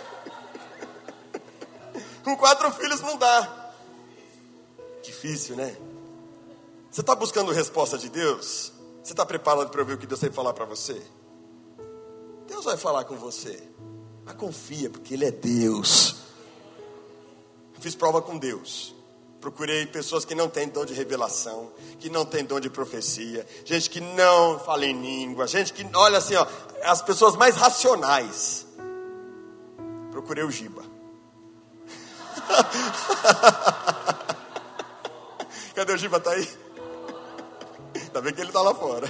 Com 2.24 2.36
quatro 2.36 2.70
filhos 2.72 3.00
não 3.00 3.16
dá. 3.16 3.72
Difícil, 5.02 5.56
né? 5.56 5.76
Você 6.90 7.00
está 7.00 7.14
buscando 7.14 7.52
resposta 7.52 7.96
de 7.96 8.08
Deus? 8.08 8.72
Você 9.02 9.12
está 9.12 9.24
preparado 9.24 9.70
para 9.70 9.80
ouvir 9.80 9.94
o 9.94 9.98
que 9.98 10.06
Deus 10.06 10.20
tem 10.20 10.28
que 10.28 10.36
falar 10.36 10.52
para 10.52 10.64
você? 10.64 11.00
Deus 12.46 12.64
vai 12.64 12.76
falar 12.76 13.04
com 13.04 13.16
você. 13.16 13.69
Mas 14.30 14.36
confia, 14.36 14.88
porque 14.88 15.14
Ele 15.14 15.24
é 15.24 15.32
Deus. 15.32 16.14
Fiz 17.80 17.96
prova 17.96 18.22
com 18.22 18.38
Deus. 18.38 18.94
Procurei 19.40 19.86
pessoas 19.86 20.24
que 20.24 20.36
não 20.36 20.48
têm 20.48 20.68
dom 20.68 20.84
de 20.84 20.94
revelação, 20.94 21.72
que 21.98 22.08
não 22.08 22.24
têm 22.24 22.44
dom 22.44 22.60
de 22.60 22.70
profecia, 22.70 23.44
gente 23.64 23.90
que 23.90 24.00
não 24.00 24.60
fala 24.60 24.84
em 24.84 25.00
língua, 25.00 25.48
gente 25.48 25.72
que, 25.72 25.84
olha 25.94 26.18
assim, 26.18 26.36
ó, 26.36 26.46
as 26.84 27.02
pessoas 27.02 27.34
mais 27.36 27.56
racionais. 27.56 28.66
Procurei 30.12 30.44
o 30.44 30.50
Giba. 30.50 30.84
Cadê 35.74 35.92
o 35.92 35.98
Giba? 35.98 36.20
Tá 36.20 36.32
aí? 36.32 36.46
Ainda 37.94 38.20
bem 38.20 38.34
que 38.34 38.42
ele 38.42 38.52
tá 38.52 38.60
lá 38.60 38.74
fora. 38.74 39.08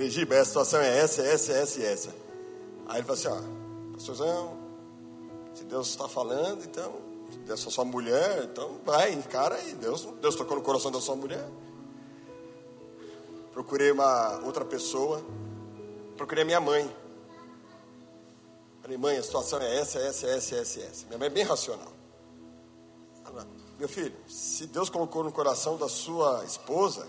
Falei 0.00 0.10
Giba, 0.10 0.40
a 0.40 0.44
situação 0.46 0.80
é 0.80 0.98
essa, 0.98 1.20
essa, 1.20 1.52
essa 1.52 1.78
e 1.78 1.84
essa. 1.84 2.08
Aí 2.86 3.00
ele 3.00 3.06
falou 3.06 3.12
assim, 3.12 3.28
ó, 3.28 3.92
pastorzão, 3.92 4.56
se 5.52 5.64
Deus 5.64 5.88
está 5.88 6.08
falando, 6.08 6.64
então, 6.64 6.94
Deus 7.44 7.66
é 7.66 7.70
sua 7.70 7.84
mulher, 7.84 8.44
então 8.44 8.80
vai, 8.82 9.12
encara 9.12 9.56
aí. 9.56 9.74
Deus, 9.74 10.08
Deus 10.22 10.34
tocou 10.36 10.56
no 10.56 10.62
coração 10.62 10.90
da 10.90 11.02
sua 11.02 11.14
mulher. 11.16 11.46
Procurei 13.52 13.90
uma 13.90 14.40
outra 14.42 14.64
pessoa, 14.64 15.22
procurei 16.16 16.44
a 16.44 16.46
minha 16.46 16.60
mãe. 16.60 16.90
Falei, 18.80 18.96
mãe, 18.96 19.18
a 19.18 19.22
situação 19.22 19.60
é 19.60 19.80
essa, 19.80 19.98
essa, 19.98 20.26
essa, 20.28 20.56
essa, 20.56 20.80
essa. 20.80 21.06
Minha 21.08 21.18
mãe 21.18 21.26
é 21.26 21.30
bem 21.30 21.44
racional. 21.44 21.92
Meu 23.78 23.88
filho, 23.88 24.14
se 24.26 24.66
Deus 24.66 24.88
colocou 24.88 25.22
no 25.22 25.30
coração 25.30 25.76
da 25.76 25.88
sua 25.90 26.42
esposa, 26.44 27.06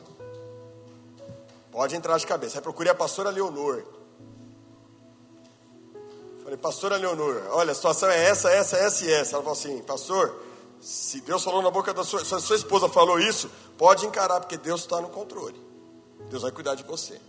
pode 1.72 1.95
entrar 1.95 2.17
de 2.17 2.28
cabeça. 2.28 2.57
Aí 2.57 2.61
procurei 2.61 2.91
a 2.91 2.95
pastora 2.95 3.30
Leonor. 3.30 3.84
Falei, 6.43 6.57
pastora 6.57 6.97
Leonor, 6.97 7.43
olha, 7.51 7.72
a 7.72 7.76
situação 7.76 8.09
é 8.09 8.26
essa, 8.26 8.49
essa, 8.49 8.78
essa 8.78 9.05
e 9.05 9.11
essa. 9.11 9.36
Ela 9.36 9.43
falou 9.43 9.57
assim, 9.57 9.82
pastor, 9.84 10.36
se 10.82 11.22
Deus 11.22 11.43
falou 11.43 11.61
na 11.61 11.69
boca 11.69 11.93
da 11.93 12.03
sua, 12.03 12.26
se 12.26 12.34
a 12.34 12.39
sua 12.39 12.55
esposa 12.55 12.89
falou 12.89 13.19
isso, 13.19 13.49
pode 13.78 14.05
encarar, 14.05 14.39
porque 14.39 14.57
Deus 14.57 14.82
está 14.82 14.99
no 14.99 15.09
controle. 15.09 15.59
Deus 16.30 16.41
vai 16.41 16.51
cuidar 16.51 16.76
de 16.76 16.84
você. 16.84 17.22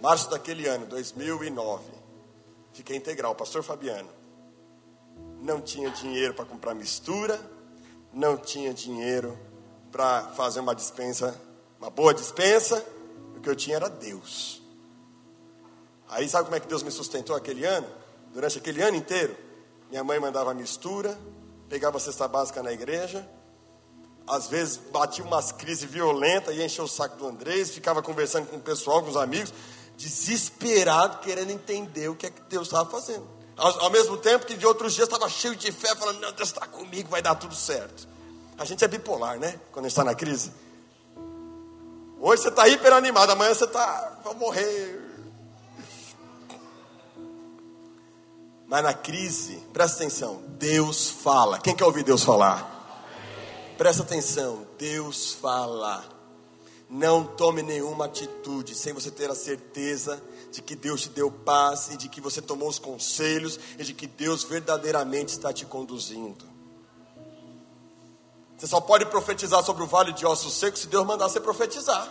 Março 0.00 0.28
daquele 0.30 0.66
ano, 0.66 0.86
2009, 0.86 1.84
fiquei 2.72 2.96
integral, 2.96 3.34
pastor 3.34 3.62
Fabiano. 3.62 4.08
Não 5.40 5.60
tinha 5.60 5.90
dinheiro 5.90 6.34
para 6.34 6.44
comprar 6.44 6.74
mistura, 6.74 7.40
não 8.12 8.36
tinha 8.36 8.74
dinheiro 8.74 9.38
para 9.90 10.22
fazer 10.36 10.60
uma 10.60 10.74
dispensa, 10.74 11.40
uma 11.80 11.90
boa 11.90 12.12
dispensa, 12.12 12.84
o 13.36 13.40
que 13.40 13.48
eu 13.48 13.56
tinha 13.56 13.76
era 13.76 13.88
Deus. 13.88 14.62
Aí 16.08 16.28
sabe 16.28 16.44
como 16.44 16.56
é 16.56 16.60
que 16.60 16.66
Deus 16.66 16.82
me 16.82 16.90
sustentou 16.90 17.36
aquele 17.36 17.64
ano? 17.64 17.86
Durante 18.32 18.58
aquele 18.58 18.82
ano 18.82 18.96
inteiro, 18.96 19.36
minha 19.90 20.02
mãe 20.02 20.18
mandava 20.18 20.52
mistura, 20.54 21.18
pegava 21.68 21.98
a 21.98 22.00
cesta 22.00 22.26
básica 22.26 22.62
na 22.62 22.72
igreja, 22.72 23.28
às 24.26 24.48
vezes 24.48 24.76
batia 24.92 25.24
umas 25.24 25.52
crises 25.52 25.88
violentas 25.88 26.54
e 26.54 26.62
encheu 26.62 26.84
o 26.84 26.88
saco 26.88 27.16
do 27.16 27.26
Andrés, 27.26 27.70
ficava 27.70 28.02
conversando 28.02 28.46
com 28.46 28.56
o 28.56 28.60
pessoal, 28.60 29.02
com 29.02 29.10
os 29.10 29.16
amigos, 29.16 29.52
desesperado, 29.96 31.18
querendo 31.18 31.50
entender 31.50 32.08
o 32.08 32.14
que 32.14 32.26
é 32.26 32.30
que 32.30 32.42
Deus 32.42 32.68
estava 32.68 32.88
fazendo. 32.90 33.26
Ao, 33.56 33.84
ao, 33.84 33.90
mesmo 33.90 34.16
tempo 34.16 34.46
que 34.46 34.54
de 34.54 34.66
outros 34.66 34.94
dias 34.94 35.08
estava 35.08 35.28
cheio 35.28 35.56
de 35.56 35.72
fé, 35.72 35.94
falando, 35.96 36.20
não, 36.20 36.32
Deus 36.32 36.48
está 36.48 36.66
comigo, 36.66 37.08
vai 37.08 37.20
dar 37.20 37.34
tudo 37.34 37.54
certo. 37.54 38.06
A 38.56 38.64
gente 38.64 38.84
é 38.84 38.88
bipolar, 38.88 39.38
né? 39.38 39.58
Quando 39.72 39.86
a 39.86 39.88
gente 39.88 39.92
está 39.92 40.04
na 40.04 40.14
crise. 40.14 40.52
Hoje 42.20 42.42
você 42.42 42.48
está 42.48 42.68
hiper 42.68 42.92
animado, 42.92 43.30
amanhã 43.30 43.54
você 43.54 43.64
está, 43.64 44.18
vou 44.24 44.34
morrer, 44.34 45.08
Mas 48.68 48.82
na 48.82 48.92
crise, 48.92 49.56
presta 49.72 49.96
atenção, 49.96 50.42
Deus 50.58 51.08
fala. 51.08 51.58
Quem 51.58 51.74
quer 51.74 51.86
ouvir 51.86 52.04
Deus 52.04 52.22
falar? 52.22 52.76
Presta 53.78 54.02
atenção, 54.02 54.66
Deus 54.76 55.32
fala. 55.32 56.04
Não 56.90 57.24
tome 57.24 57.62
nenhuma 57.62 58.04
atitude 58.04 58.74
sem 58.74 58.92
você 58.92 59.10
ter 59.10 59.30
a 59.30 59.34
certeza 59.34 60.22
de 60.52 60.60
que 60.60 60.76
Deus 60.76 61.00
te 61.00 61.08
deu 61.08 61.30
paz 61.30 61.88
e 61.92 61.96
de 61.96 62.10
que 62.10 62.20
você 62.20 62.42
tomou 62.42 62.68
os 62.68 62.78
conselhos 62.78 63.58
e 63.78 63.84
de 63.84 63.94
que 63.94 64.06
Deus 64.06 64.44
verdadeiramente 64.44 65.30
está 65.30 65.50
te 65.50 65.64
conduzindo. 65.64 66.44
Você 68.58 68.66
só 68.66 68.80
pode 68.80 69.06
profetizar 69.06 69.62
sobre 69.62 69.84
o 69.84 69.86
vale 69.86 70.12
de 70.12 70.26
ossos 70.26 70.52
secos 70.54 70.80
se 70.80 70.88
Deus 70.88 71.06
mandar 71.06 71.28
você 71.28 71.38
profetizar. 71.38 72.08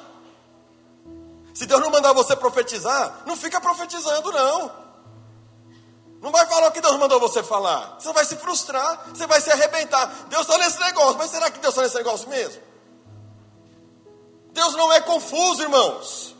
Se 1.54 1.66
Deus 1.66 1.82
não 1.82 1.90
mandar 1.90 2.14
você 2.14 2.36
profetizar, 2.36 3.24
não 3.26 3.36
fica 3.36 3.60
profetizando, 3.60 4.32
não. 4.32 4.72
Não 6.22 6.32
vai 6.32 6.46
falar 6.48 6.68
o 6.68 6.72
que 6.72 6.80
Deus 6.80 6.96
mandou 6.98 7.20
você 7.20 7.44
falar. 7.44 7.98
Você 8.00 8.14
vai 8.14 8.24
se 8.24 8.38
frustrar, 8.38 9.10
você 9.10 9.28
vai 9.28 9.42
se 9.42 9.52
arrebentar. 9.52 10.06
Deus 10.30 10.44
está 10.44 10.58
nesse 10.58 10.80
negócio, 10.80 11.18
mas 11.18 11.32
será 11.32 11.52
que 11.52 11.60
Deus 11.60 11.74
está 11.74 11.82
nesse 11.84 11.96
negócio 11.96 12.30
mesmo? 12.30 12.62
Deus 14.52 14.74
não 14.76 14.92
é 14.94 15.02
confuso, 15.02 15.62
irmãos. 15.62 16.36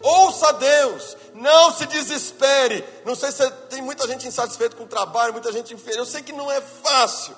Ouça 0.00 0.52
Deus, 0.54 1.16
não 1.34 1.72
se 1.72 1.86
desespere. 1.86 2.84
Não 3.04 3.14
sei 3.14 3.30
se 3.32 3.48
tem 3.68 3.82
muita 3.82 4.06
gente 4.06 4.26
insatisfeita 4.26 4.76
com 4.76 4.84
o 4.84 4.88
trabalho, 4.88 5.32
muita 5.32 5.52
gente 5.52 5.74
infeliz. 5.74 5.96
Eu 5.98 6.06
sei 6.06 6.22
que 6.22 6.32
não 6.32 6.50
é 6.50 6.60
fácil, 6.60 7.36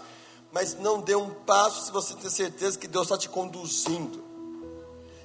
mas 0.54 0.78
não 0.78 1.00
dê 1.00 1.16
um 1.16 1.30
passo 1.30 1.86
se 1.86 1.90
você 1.90 2.14
tem 2.14 2.30
certeza 2.30 2.78
que 2.78 2.86
Deus 2.86 3.06
está 3.06 3.18
te 3.18 3.28
conduzindo. 3.28 4.22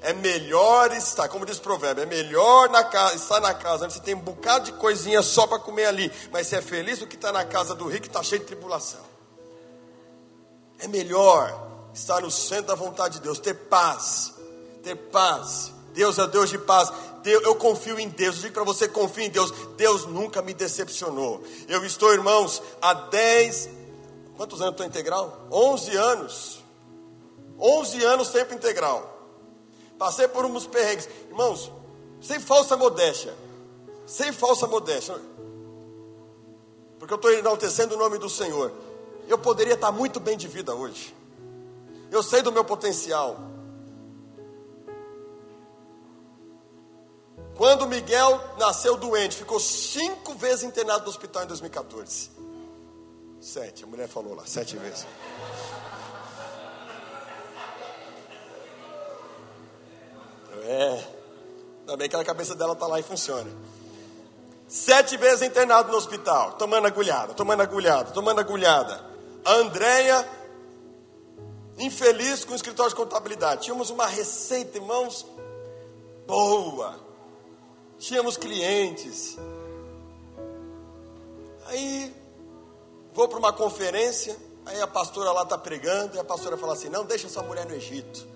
É 0.02 0.12
melhor 0.12 0.92
estar, 0.92 1.30
como 1.30 1.46
diz 1.46 1.60
o 1.60 1.62
provérbio, 1.62 2.02
é 2.02 2.06
melhor 2.08 2.68
na 2.70 2.84
casa, 2.84 3.16
estar 3.16 3.40
na 3.40 3.54
casa 3.54 3.88
você 3.88 4.00
tem 4.00 4.16
um 4.16 4.20
bocado 4.20 4.66
de 4.66 4.72
coisinha 4.74 5.22
só 5.22 5.46
para 5.46 5.60
comer 5.60 5.86
ali, 5.86 6.12
mas 6.32 6.48
você 6.48 6.56
é 6.56 6.62
feliz 6.64 6.98
do 6.98 7.06
que 7.06 7.16
estar 7.16 7.32
tá 7.32 7.34
na 7.34 7.46
casa 7.46 7.76
do 7.76 7.86
rico 7.86 8.04
que 8.04 8.08
está 8.08 8.24
cheio 8.24 8.42
de 8.42 8.48
tribulação. 8.48 9.02
É 10.80 10.88
melhor 10.88 11.68
estar 11.94 12.22
no 12.22 12.32
centro 12.32 12.68
da 12.68 12.76
vontade 12.76 13.16
de 13.16 13.22
Deus, 13.22 13.38
ter 13.38 13.54
paz, 13.54 14.34
ter 14.82 14.96
paz. 14.96 15.72
Deus 15.94 16.18
é 16.18 16.26
Deus 16.26 16.50
de 16.50 16.58
paz. 16.58 16.92
Deus, 17.22 17.44
eu 17.44 17.54
confio 17.54 18.00
em 18.00 18.10
Deus. 18.10 18.38
Eu 18.38 18.42
digo 18.44 18.54
para 18.54 18.64
você, 18.64 18.88
confie 18.88 19.26
em 19.26 19.30
Deus. 19.30 19.52
Deus 19.76 20.06
nunca 20.06 20.42
me 20.42 20.54
decepcionou. 20.54 21.44
Eu 21.68 21.86
estou, 21.86 22.14
irmãos, 22.14 22.62
há 22.82 22.94
10, 22.94 23.70
quantos 24.40 24.62
anos 24.62 24.72
estou 24.72 24.86
integral? 24.86 25.48
11 25.52 25.98
anos. 25.98 26.64
11 27.60 28.06
anos 28.06 28.30
tempo 28.30 28.54
integral. 28.54 29.04
Passei 29.98 30.30
por 30.30 30.46
uns 30.46 30.66
perrengues. 30.66 31.10
Irmãos, 31.28 31.70
sem 32.22 32.40
falsa 32.40 32.78
modéstia. 32.78 33.36
Sem 34.06 34.32
falsa 34.32 34.66
modéstia. 34.66 35.20
Porque 36.98 37.14
eu 37.14 37.18
estou 37.18 37.34
enaltecendo 37.34 37.96
o 37.96 37.98
nome 37.98 38.18
do 38.18 38.30
Senhor. 38.30 38.72
Eu 39.28 39.38
poderia 39.38 39.74
estar 39.74 39.92
muito 39.92 40.22
bem 40.22 40.38
de 40.38 40.48
vida 40.48 40.74
hoje. 40.74 41.14
Eu 42.10 42.24
sei 42.24 42.42
do 42.42 42.50
meu 42.50 42.64
potencial. 42.64 43.38
Quando 47.58 47.86
Miguel 47.88 48.42
nasceu 48.58 48.96
doente, 48.96 49.36
ficou 49.36 49.60
cinco 49.60 50.34
vezes 50.36 50.64
internado 50.64 51.04
no 51.04 51.10
hospital 51.10 51.44
em 51.44 51.48
2014. 51.48 52.40
Sete, 53.42 53.86
a 53.86 53.88
mulher 53.88 54.08
falou 54.08 54.36
lá, 54.36 54.46
sete 54.46 54.76
vezes. 54.78 55.08
É. 60.66 61.04
Ainda 61.80 61.98
bem 61.98 62.10
que 62.10 62.16
a 62.16 62.24
cabeça 62.24 62.54
dela 62.54 62.74
está 62.74 62.86
lá 62.86 63.00
e 63.00 63.04
funciona. 63.04 63.50
Sete 64.68 65.18
vezes 65.18 65.42
internado 65.42 65.92
no 65.92 65.98
hospital, 65.98 66.54
tomando 66.54 66.86
agulhada, 66.86 67.34
tomando 67.34 67.62
agulhada, 67.62 68.12
tomando 68.12 68.40
agulhada. 68.40 69.04
A 69.44 69.54
Andréia, 69.54 70.30
infeliz 71.78 72.44
com 72.44 72.54
o 72.54 72.56
escritório 72.56 72.92
de 72.92 72.96
contabilidade. 72.96 73.64
Tínhamos 73.64 73.90
uma 73.90 74.06
receita, 74.06 74.78
irmãos, 74.78 75.26
boa. 76.28 77.00
Tínhamos 77.98 78.38
clientes. 78.38 79.38
Aí 81.66 82.14
vou 83.14 83.28
para 83.28 83.40
uma 83.40 83.54
conferência, 83.54 84.36
aí 84.66 84.82
a 84.82 84.88
pastora 84.88 85.32
lá 85.32 85.44
está 85.44 85.58
pregando, 85.58 86.16
e 86.16 86.20
a 86.20 86.24
pastora 86.24 86.58
fala 86.58 86.74
assim: 86.74 86.90
não, 86.90 87.06
deixa 87.06 87.28
essa 87.28 87.42
mulher 87.42 87.66
no 87.66 87.74
Egito. 87.74 88.28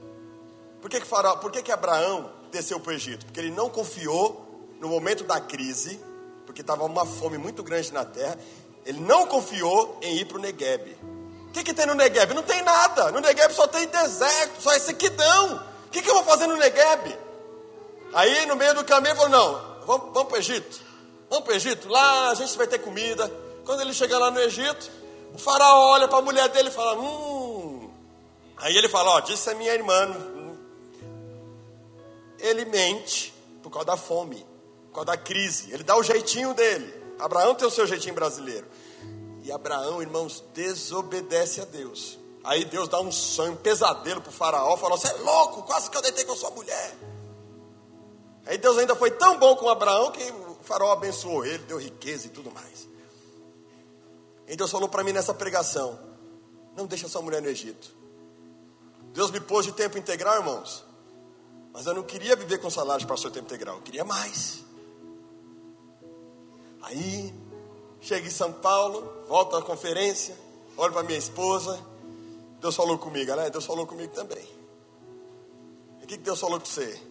Por 0.82 0.90
que, 0.90 1.00
que, 1.00 1.08
Faraó, 1.08 1.38
por 1.38 1.52
que, 1.52 1.62
que 1.62 1.72
Abraão 1.72 2.30
desceu 2.52 2.80
para 2.80 2.92
o 2.92 2.94
Egito? 2.94 3.26
Porque 3.26 3.40
ele 3.40 3.52
não 3.52 3.70
confiou 3.70 4.76
no 4.80 4.90
momento 4.90 5.24
da 5.24 5.40
crise, 5.40 6.00
porque 6.46 6.62
estava 6.62 6.84
uma 6.84 7.06
fome 7.06 7.38
muito 7.38 7.64
grande 7.64 7.94
na 7.94 8.04
terra, 8.04 8.38
ele 8.86 9.00
não 9.00 9.26
confiou 9.26 9.98
em 10.02 10.18
ir 10.18 10.26
para 10.26 10.38
o 10.38 10.42
Negueb. 10.42 10.98
O 11.48 11.52
que, 11.54 11.64
que 11.64 11.74
tem 11.74 11.86
no 11.86 11.94
Negueb? 11.94 12.34
Não 12.34 12.44
tem 12.44 12.62
nada. 12.64 13.12
No 13.12 13.22
Negueb 13.22 13.54
só 13.54 13.68
tem 13.68 13.88
deserto, 13.88 14.62
só 14.62 14.74
é 14.74 14.80
sequidão. 14.80 15.64
O 15.86 15.90
que, 15.90 16.02
que 16.02 16.10
eu 16.10 16.16
vou 16.16 16.24
fazer 16.24 16.48
no 16.48 16.58
Negueb? 16.58 17.18
Aí 18.14 18.46
no 18.46 18.56
meio 18.56 18.74
do 18.74 18.84
caminho 18.84 19.16
falou: 19.16 19.30
não, 19.30 19.86
vamos, 19.86 20.14
vamos 20.14 20.28
para 20.28 20.36
o 20.36 20.40
Egito. 20.40 20.82
Vamos 21.30 21.46
para 21.46 21.54
o 21.54 21.56
Egito, 21.56 21.88
lá 21.88 22.32
a 22.32 22.34
gente 22.34 22.58
vai 22.58 22.68
ter 22.68 22.80
comida. 22.80 23.32
Quando 23.66 23.82
ele 23.82 23.94
chega 23.94 24.18
lá 24.18 24.30
no 24.30 24.40
Egito, 24.40 24.92
o 25.34 25.38
faraó 25.38 25.92
olha 25.92 26.08
para 26.08 26.20
a 26.20 26.22
mulher 26.22 26.50
dele 26.50 26.70
e 26.70 26.72
fala: 26.72 27.00
hum. 27.00 27.90
Aí 28.58 28.76
ele 28.76 28.90
fala: 28.90 29.12
ó, 29.12 29.20
disse 29.20 29.50
a 29.50 29.56
minha 29.56 29.74
irmã, 29.74 30.10
ele 32.40 32.66
mente 32.66 33.34
por 33.62 33.70
causa 33.70 33.88
da 33.88 33.98
fome, 33.98 34.46
por 34.88 34.96
causa 34.96 35.08
da 35.08 35.18
crise. 35.18 35.72
Ele 35.72 35.84
dá 35.84 35.96
o 35.96 36.04
jeitinho 36.04 36.54
dele. 36.54 37.02
Abraão 37.20 37.56
tem 37.56 37.68
o 37.68 37.72
seu 37.72 37.88
jeitinho 37.88 38.14
brasileiro. 38.14 38.68
E 39.44 39.52
Abraão, 39.52 40.02
irmãos, 40.02 40.44
desobedece 40.54 41.62
a 41.62 41.66
Deus. 41.66 42.20
Aí 42.44 42.66
Deus 42.66 42.90
dá 42.90 43.00
um 43.00 43.12
sonho, 43.12 43.54
um 43.54 43.56
pesadelo 43.56 44.22
para 44.22 44.30
o 44.30 44.34
faraó, 44.34 44.76
falou: 44.78 44.98
Você 44.98 45.08
é 45.08 45.14
louco, 45.14 45.64
quase 45.64 45.90
que 45.90 45.98
eu 45.98 46.02
deitei 46.02 46.26
com 46.26 46.34
a 46.34 46.38
sua 46.38 46.52
mulher. 46.52 46.96
Aí 48.46 48.58
Deus 48.58 48.78
ainda 48.78 48.96
foi 48.96 49.12
tão 49.12 49.40
bom 49.40 49.56
com 49.56 49.70
Abraão 49.70 50.12
que 50.12 50.24
o 50.24 50.58
faraó 50.62 50.92
abençoou 50.92 51.46
ele, 51.46 51.60
deu 51.60 51.78
riqueza 51.78 52.28
e 52.28 52.30
tudo 52.30 52.52
mais. 52.52 52.88
E 54.48 54.56
Deus 54.56 54.72
falou 54.72 54.90
para 54.90 55.04
mim 55.04 55.12
nessa 55.12 55.34
pregação: 55.34 56.00
Não 56.76 56.86
deixa 56.86 57.08
sua 57.08 57.22
mulher 57.22 57.42
no 57.42 57.48
Egito. 57.48 57.96
Deus 59.14 59.32
me 59.32 59.40
pôs 59.40 59.66
de 59.66 59.72
tempo 59.72 59.98
integral, 59.98 60.36
irmãos. 60.36 60.84
Mas 61.72 61.86
eu 61.86 61.94
não 61.94 62.04
queria 62.04 62.36
viver 62.36 62.60
com 62.60 62.70
salário 62.70 63.06
o 63.12 63.18
seu 63.18 63.32
tempo 63.32 63.46
integral, 63.46 63.78
eu 63.78 63.82
queria 63.82 64.04
mais. 64.04 64.64
Aí, 66.84 67.34
chego 68.00 68.28
em 68.28 68.32
São 68.32 68.52
Paulo, 68.54 69.24
volto 69.28 69.56
à 69.56 69.62
conferência, 69.62 70.38
olho 70.78 70.94
para 70.94 71.04
minha 71.04 71.18
esposa, 71.18 71.80
Deus 72.60 72.76
falou 72.76 72.98
comigo, 72.98 73.36
né? 73.36 73.50
Deus 73.50 73.66
falou 73.66 73.88
comigo 73.88 74.14
também. 74.14 74.48
E 76.02 76.04
o 76.04 76.08
que 76.08 76.18
Deus 76.18 76.40
falou 76.40 76.60
com 76.60 76.66
você? 76.66 77.02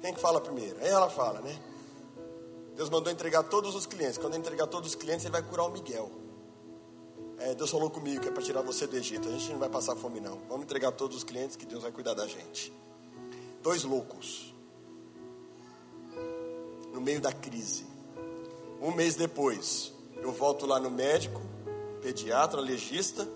Quem 0.00 0.14
que 0.14 0.20
fala 0.20 0.40
primeiro? 0.40 0.78
Aí 0.80 0.88
ela 0.88 1.08
fala, 1.08 1.40
né? 1.40 1.58
Deus 2.76 2.90
mandou 2.90 3.12
entregar 3.12 3.42
todos 3.44 3.74
os 3.74 3.86
clientes. 3.86 4.18
Quando 4.18 4.36
entregar 4.36 4.66
todos 4.66 4.90
os 4.90 4.94
clientes, 4.94 5.24
ele 5.24 5.32
vai 5.32 5.42
curar 5.42 5.64
o 5.66 5.70
Miguel. 5.70 6.10
É, 7.38 7.54
Deus 7.54 7.70
falou 7.70 7.88
comigo 7.88 8.20
que 8.20 8.28
é 8.28 8.30
para 8.30 8.42
tirar 8.42 8.62
você 8.62 8.86
do 8.86 8.96
Egito. 8.96 9.28
A 9.28 9.32
gente 9.32 9.52
não 9.52 9.58
vai 9.58 9.68
passar 9.68 9.94
fome, 9.96 10.20
não. 10.20 10.38
Vamos 10.48 10.64
entregar 10.64 10.92
todos 10.92 11.16
os 11.18 11.24
clientes 11.24 11.56
que 11.56 11.64
Deus 11.64 11.82
vai 11.82 11.92
cuidar 11.92 12.14
da 12.14 12.26
gente 12.26 12.72
dois 13.62 13.84
loucos 13.84 14.54
no 16.92 17.00
meio 17.00 17.20
da 17.20 17.32
crise. 17.32 17.84
Um 18.80 18.92
mês 18.92 19.14
depois, 19.14 19.92
eu 20.22 20.32
volto 20.32 20.66
lá 20.66 20.80
no 20.80 20.90
médico, 20.90 21.40
pediatra, 22.00 22.60
legista. 22.60 23.28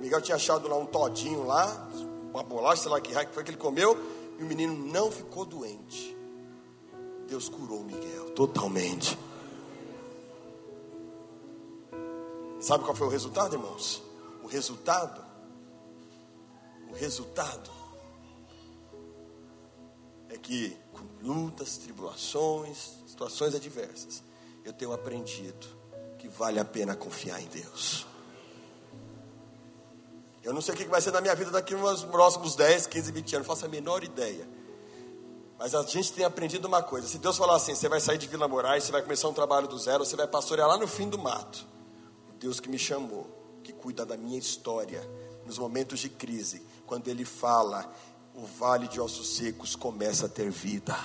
Miguel 0.00 0.20
tinha 0.22 0.36
achado 0.36 0.68
lá 0.68 0.76
um 0.76 0.86
todinho 0.86 1.44
lá, 1.46 1.88
uma 2.32 2.42
bolacha, 2.42 2.82
sei 2.82 2.90
lá 2.90 3.00
que 3.00 3.12
raio 3.12 3.28
que 3.28 3.34
foi 3.34 3.44
que 3.44 3.50
ele 3.50 3.58
comeu, 3.58 3.96
e 4.38 4.42
o 4.42 4.46
menino 4.46 4.74
não 4.74 5.10
ficou 5.10 5.44
doente. 5.44 6.16
Deus 7.28 7.48
curou 7.48 7.82
Miguel 7.82 8.30
totalmente. 8.30 9.18
Sabe 12.64 12.82
qual 12.82 12.96
foi 12.96 13.06
o 13.06 13.10
resultado, 13.10 13.56
irmãos? 13.56 14.02
O 14.42 14.46
resultado, 14.46 15.22
o 16.90 16.94
resultado 16.94 17.70
é 20.30 20.38
que 20.38 20.74
com 20.90 21.04
lutas, 21.22 21.76
tribulações, 21.76 22.94
situações 23.06 23.54
adversas, 23.54 24.22
eu 24.64 24.72
tenho 24.72 24.94
aprendido 24.94 25.66
que 26.18 26.26
vale 26.26 26.58
a 26.58 26.64
pena 26.64 26.96
confiar 26.96 27.38
em 27.38 27.46
Deus. 27.48 28.06
Eu 30.42 30.54
não 30.54 30.62
sei 30.62 30.72
o 30.72 30.76
que 30.78 30.86
vai 30.86 31.02
ser 31.02 31.10
na 31.10 31.20
minha 31.20 31.34
vida 31.34 31.50
daqui 31.50 31.74
nos 31.74 32.02
próximos 32.04 32.56
10, 32.56 32.86
15, 32.86 33.12
20 33.12 33.36
anos, 33.36 33.46
faço 33.46 33.66
a 33.66 33.68
menor 33.68 34.02
ideia. 34.02 34.48
Mas 35.58 35.74
a 35.74 35.82
gente 35.82 36.14
tem 36.14 36.24
aprendido 36.24 36.64
uma 36.64 36.82
coisa: 36.82 37.06
se 37.06 37.18
Deus 37.18 37.36
falar 37.36 37.56
assim, 37.56 37.74
você 37.74 37.90
vai 37.90 38.00
sair 38.00 38.16
de 38.16 38.26
Vila 38.26 38.48
Moraes, 38.48 38.84
você 38.84 38.92
vai 38.92 39.02
começar 39.02 39.28
um 39.28 39.34
trabalho 39.34 39.68
do 39.68 39.78
zero, 39.78 40.02
você 40.02 40.16
vai 40.16 40.26
pastorear 40.26 40.66
lá 40.66 40.78
no 40.78 40.88
fim 40.88 41.10
do 41.10 41.18
mato. 41.18 41.73
O 42.34 42.36
Deus 42.36 42.58
que 42.58 42.68
me 42.68 42.78
chamou, 42.78 43.60
que 43.62 43.72
cuida 43.72 44.04
da 44.04 44.16
minha 44.16 44.38
história, 44.38 45.08
nos 45.46 45.56
momentos 45.56 46.00
de 46.00 46.08
crise, 46.08 46.66
quando 46.84 47.06
Ele 47.06 47.24
fala, 47.24 47.88
o 48.34 48.44
vale 48.44 48.88
de 48.88 49.00
ossos 49.00 49.36
secos 49.36 49.76
começa 49.76 50.26
a 50.26 50.28
ter 50.28 50.50
vida. 50.50 50.96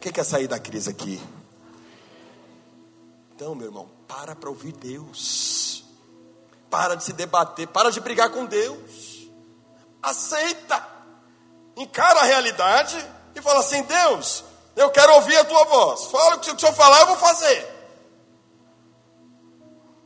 Quem 0.00 0.10
quer 0.10 0.24
sair 0.24 0.48
da 0.48 0.58
crise 0.58 0.90
aqui? 0.90 1.22
Então, 3.32 3.54
meu 3.54 3.68
irmão, 3.68 3.88
para 4.08 4.34
para 4.34 4.48
ouvir 4.48 4.72
Deus. 4.72 5.84
Para 6.68 6.96
de 6.96 7.04
se 7.04 7.12
debater, 7.12 7.68
para 7.68 7.90
de 7.90 8.00
brigar 8.00 8.30
com 8.30 8.44
Deus. 8.44 9.28
Aceita. 10.02 10.84
Encara 11.76 12.20
a 12.20 12.24
realidade 12.24 12.96
e 13.36 13.40
fala 13.40 13.60
assim: 13.60 13.82
Deus, 13.82 14.42
eu 14.74 14.90
quero 14.90 15.14
ouvir 15.14 15.36
a 15.36 15.44
tua 15.44 15.64
voz. 15.64 16.06
Fala 16.06 16.36
o 16.36 16.40
que 16.40 16.50
o 16.50 16.58
Senhor 16.58 16.74
falar, 16.74 17.02
eu 17.02 17.06
vou 17.06 17.16
fazer. 17.16 17.71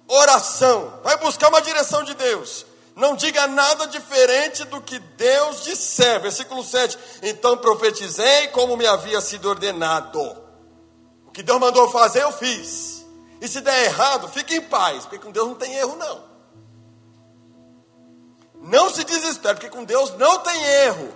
Oração. 0.09 1.01
Vai 1.03 1.17
buscar 1.19 1.49
uma 1.49 1.61
direção 1.61 2.03
de 2.05 2.15
Deus. 2.15 2.67
Não 2.95 3.15
diga 3.15 3.47
nada 3.47 3.87
diferente 3.87 4.65
do 4.65 4.81
que 4.81 4.99
Deus 4.99 5.65
disser. 5.65 6.21
Versículo 6.21 6.63
7. 6.65 6.99
Então 7.23 7.59
profetizei 7.59 8.49
como 8.49 8.77
me 8.77 8.87
havia 8.87 9.21
sido 9.21 9.49
ordenado. 9.49 10.21
O 11.27 11.31
que 11.31 11.43
Deus 11.43 11.61
mandou 11.61 11.91
fazer, 11.91 12.23
eu 12.23 12.33
fiz. 12.33 13.05
E 13.41 13.49
se 13.49 13.61
der 13.61 13.85
errado, 13.85 14.29
fique 14.29 14.55
em 14.55 14.63
paz, 14.63 15.03
porque 15.03 15.19
com 15.19 15.31
Deus 15.31 15.47
não 15.47 15.55
tem 15.55 15.75
erro, 15.75 15.97
não. 15.97 16.25
Não 18.63 18.89
se 18.89 19.05
desespere, 19.05 19.55
porque 19.55 19.69
com 19.69 19.85
Deus 19.85 20.17
não 20.17 20.39
tem 20.39 20.65
erro. 20.65 21.15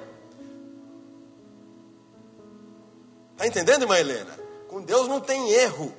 Está 3.32 3.47
entendendo, 3.47 3.82
irmã 3.82 3.99
Helena? 3.99 4.38
Com 4.68 4.82
Deus 4.82 5.09
não 5.09 5.18
tem 5.18 5.51
erro. 5.51 5.95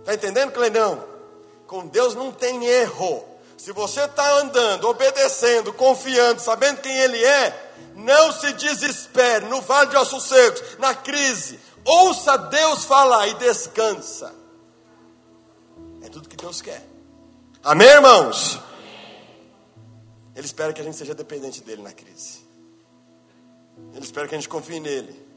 Está 0.00 0.14
entendendo, 0.14 0.52
Clenão? 0.52 1.07
Com 1.68 1.86
Deus 1.86 2.14
não 2.14 2.32
tem 2.32 2.64
erro. 2.64 3.22
Se 3.58 3.72
você 3.72 4.00
está 4.00 4.38
andando, 4.38 4.88
obedecendo, 4.88 5.70
confiando, 5.72 6.40
sabendo 6.40 6.80
quem 6.80 6.96
Ele 6.96 7.22
é, 7.22 7.72
não 7.94 8.32
se 8.32 8.54
desespere 8.54 9.44
no 9.44 9.60
vale 9.60 9.90
de 9.90 9.96
ossos 9.96 10.24
secos, 10.24 10.78
na 10.78 10.94
crise. 10.94 11.60
Ouça 11.84 12.38
Deus 12.38 12.84
falar 12.84 13.28
e 13.28 13.34
descansa. 13.34 14.34
É 16.00 16.08
tudo 16.08 16.28
que 16.28 16.36
Deus 16.36 16.62
quer. 16.62 16.82
Amém, 17.62 17.88
irmãos? 17.88 18.58
Ele 20.34 20.46
espera 20.46 20.72
que 20.72 20.80
a 20.80 20.84
gente 20.84 20.96
seja 20.96 21.14
dependente 21.14 21.62
dele 21.62 21.82
na 21.82 21.92
crise. 21.92 22.48
Ele 23.92 24.04
espera 24.04 24.26
que 24.26 24.34
a 24.34 24.38
gente 24.38 24.48
confie 24.48 24.80
nele. 24.80 25.27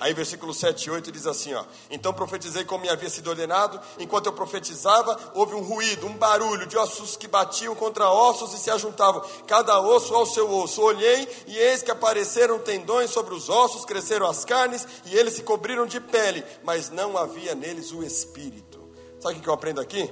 Aí 0.00 0.14
versículo 0.14 0.54
7 0.54 0.84
e 0.84 0.90
8 0.92 1.10
diz 1.10 1.26
assim, 1.26 1.52
ó: 1.54 1.64
Então 1.90 2.12
profetizei 2.12 2.64
como 2.64 2.82
me 2.82 2.88
havia 2.88 3.10
sido 3.10 3.30
ordenado, 3.30 3.80
enquanto 3.98 4.26
eu 4.26 4.32
profetizava, 4.32 5.18
houve 5.34 5.54
um 5.54 5.60
ruído, 5.60 6.06
um 6.06 6.16
barulho 6.16 6.66
de 6.66 6.78
ossos 6.78 7.16
que 7.16 7.26
batiam 7.26 7.74
contra 7.74 8.08
ossos 8.08 8.54
e 8.54 8.58
se 8.58 8.70
ajuntavam, 8.70 9.24
cada 9.46 9.80
osso 9.80 10.14
ao 10.14 10.24
seu 10.24 10.48
osso. 10.54 10.80
Olhei 10.82 11.28
e 11.48 11.58
eis 11.58 11.82
que 11.82 11.90
apareceram 11.90 12.60
tendões 12.60 13.10
sobre 13.10 13.34
os 13.34 13.48
ossos, 13.48 13.84
cresceram 13.84 14.28
as 14.28 14.44
carnes 14.44 14.86
e 15.04 15.16
eles 15.16 15.34
se 15.34 15.42
cobriram 15.42 15.84
de 15.84 16.00
pele, 16.00 16.44
mas 16.62 16.90
não 16.90 17.18
havia 17.18 17.56
neles 17.56 17.90
o 17.90 18.04
espírito. 18.04 18.78
Sabe 19.18 19.38
o 19.38 19.42
que 19.42 19.48
eu 19.48 19.54
aprendo 19.54 19.80
aqui? 19.80 20.08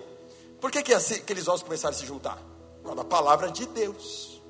Por 0.61 0.72
que, 0.72 0.82
que 0.82 0.93
aqueles 0.93 1.47
ossos 1.47 1.62
começaram 1.62 1.95
a 1.95 1.99
se 1.99 2.05
juntar? 2.05 2.43
Na 2.82 3.05
palavra 3.05 3.51
de 3.53 3.66
Deus. 3.66 4.43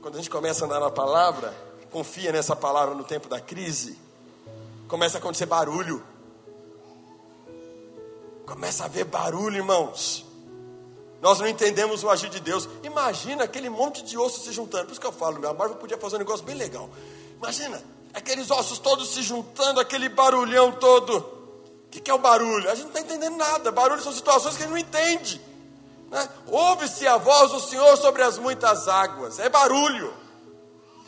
Quando 0.00 0.14
a 0.14 0.18
gente 0.18 0.30
começa 0.30 0.64
a 0.64 0.66
andar 0.66 0.80
na 0.80 0.90
palavra, 0.90 1.54
confia 1.90 2.32
nessa 2.32 2.56
palavra 2.56 2.94
no 2.94 3.04
tempo 3.04 3.28
da 3.28 3.40
crise 3.40 4.07
começa 4.88 5.18
a 5.18 5.20
acontecer 5.20 5.46
barulho. 5.46 6.02
Começa 8.46 8.82
a 8.82 8.86
haver 8.86 9.04
barulho, 9.04 9.56
irmãos. 9.56 10.24
Nós 11.20 11.38
não 11.38 11.46
entendemos 11.46 12.02
o 12.02 12.08
agir 12.08 12.30
de 12.30 12.40
Deus. 12.40 12.68
Imagina 12.82 13.44
aquele 13.44 13.68
monte 13.68 14.02
de 14.02 14.16
ossos 14.16 14.44
se 14.44 14.52
juntando. 14.52 14.86
Por 14.86 14.92
isso 14.92 15.00
que 15.00 15.06
eu 15.06 15.12
falo, 15.12 15.38
meu, 15.38 15.50
a 15.50 15.54
Marvel 15.54 15.76
podia 15.76 15.98
fazer 15.98 16.16
um 16.16 16.20
negócio 16.20 16.44
bem 16.44 16.54
legal. 16.54 16.88
Imagina 17.36 17.80
aqueles 18.14 18.50
ossos 18.50 18.78
todos 18.78 19.10
se 19.12 19.22
juntando, 19.22 19.78
aquele 19.78 20.08
barulhão 20.08 20.72
todo. 20.72 21.18
O 21.18 21.90
que, 21.90 22.00
que 22.00 22.10
é 22.10 22.14
o 22.14 22.18
barulho? 22.18 22.70
A 22.70 22.74
gente 22.74 22.86
não 22.86 22.94
está 22.94 23.00
entendendo 23.00 23.36
nada. 23.36 23.70
Barulho 23.70 24.02
são 24.02 24.12
situações 24.12 24.56
que 24.56 24.62
a 24.62 24.66
gente 24.66 24.72
não 24.72 24.78
entende. 24.78 25.40
Né? 26.10 26.28
Ouve-se 26.46 27.06
a 27.06 27.18
voz 27.18 27.50
do 27.50 27.60
Senhor 27.60 27.96
sobre 27.98 28.22
as 28.22 28.38
muitas 28.38 28.88
águas. 28.88 29.38
É 29.38 29.48
barulho. 29.48 30.14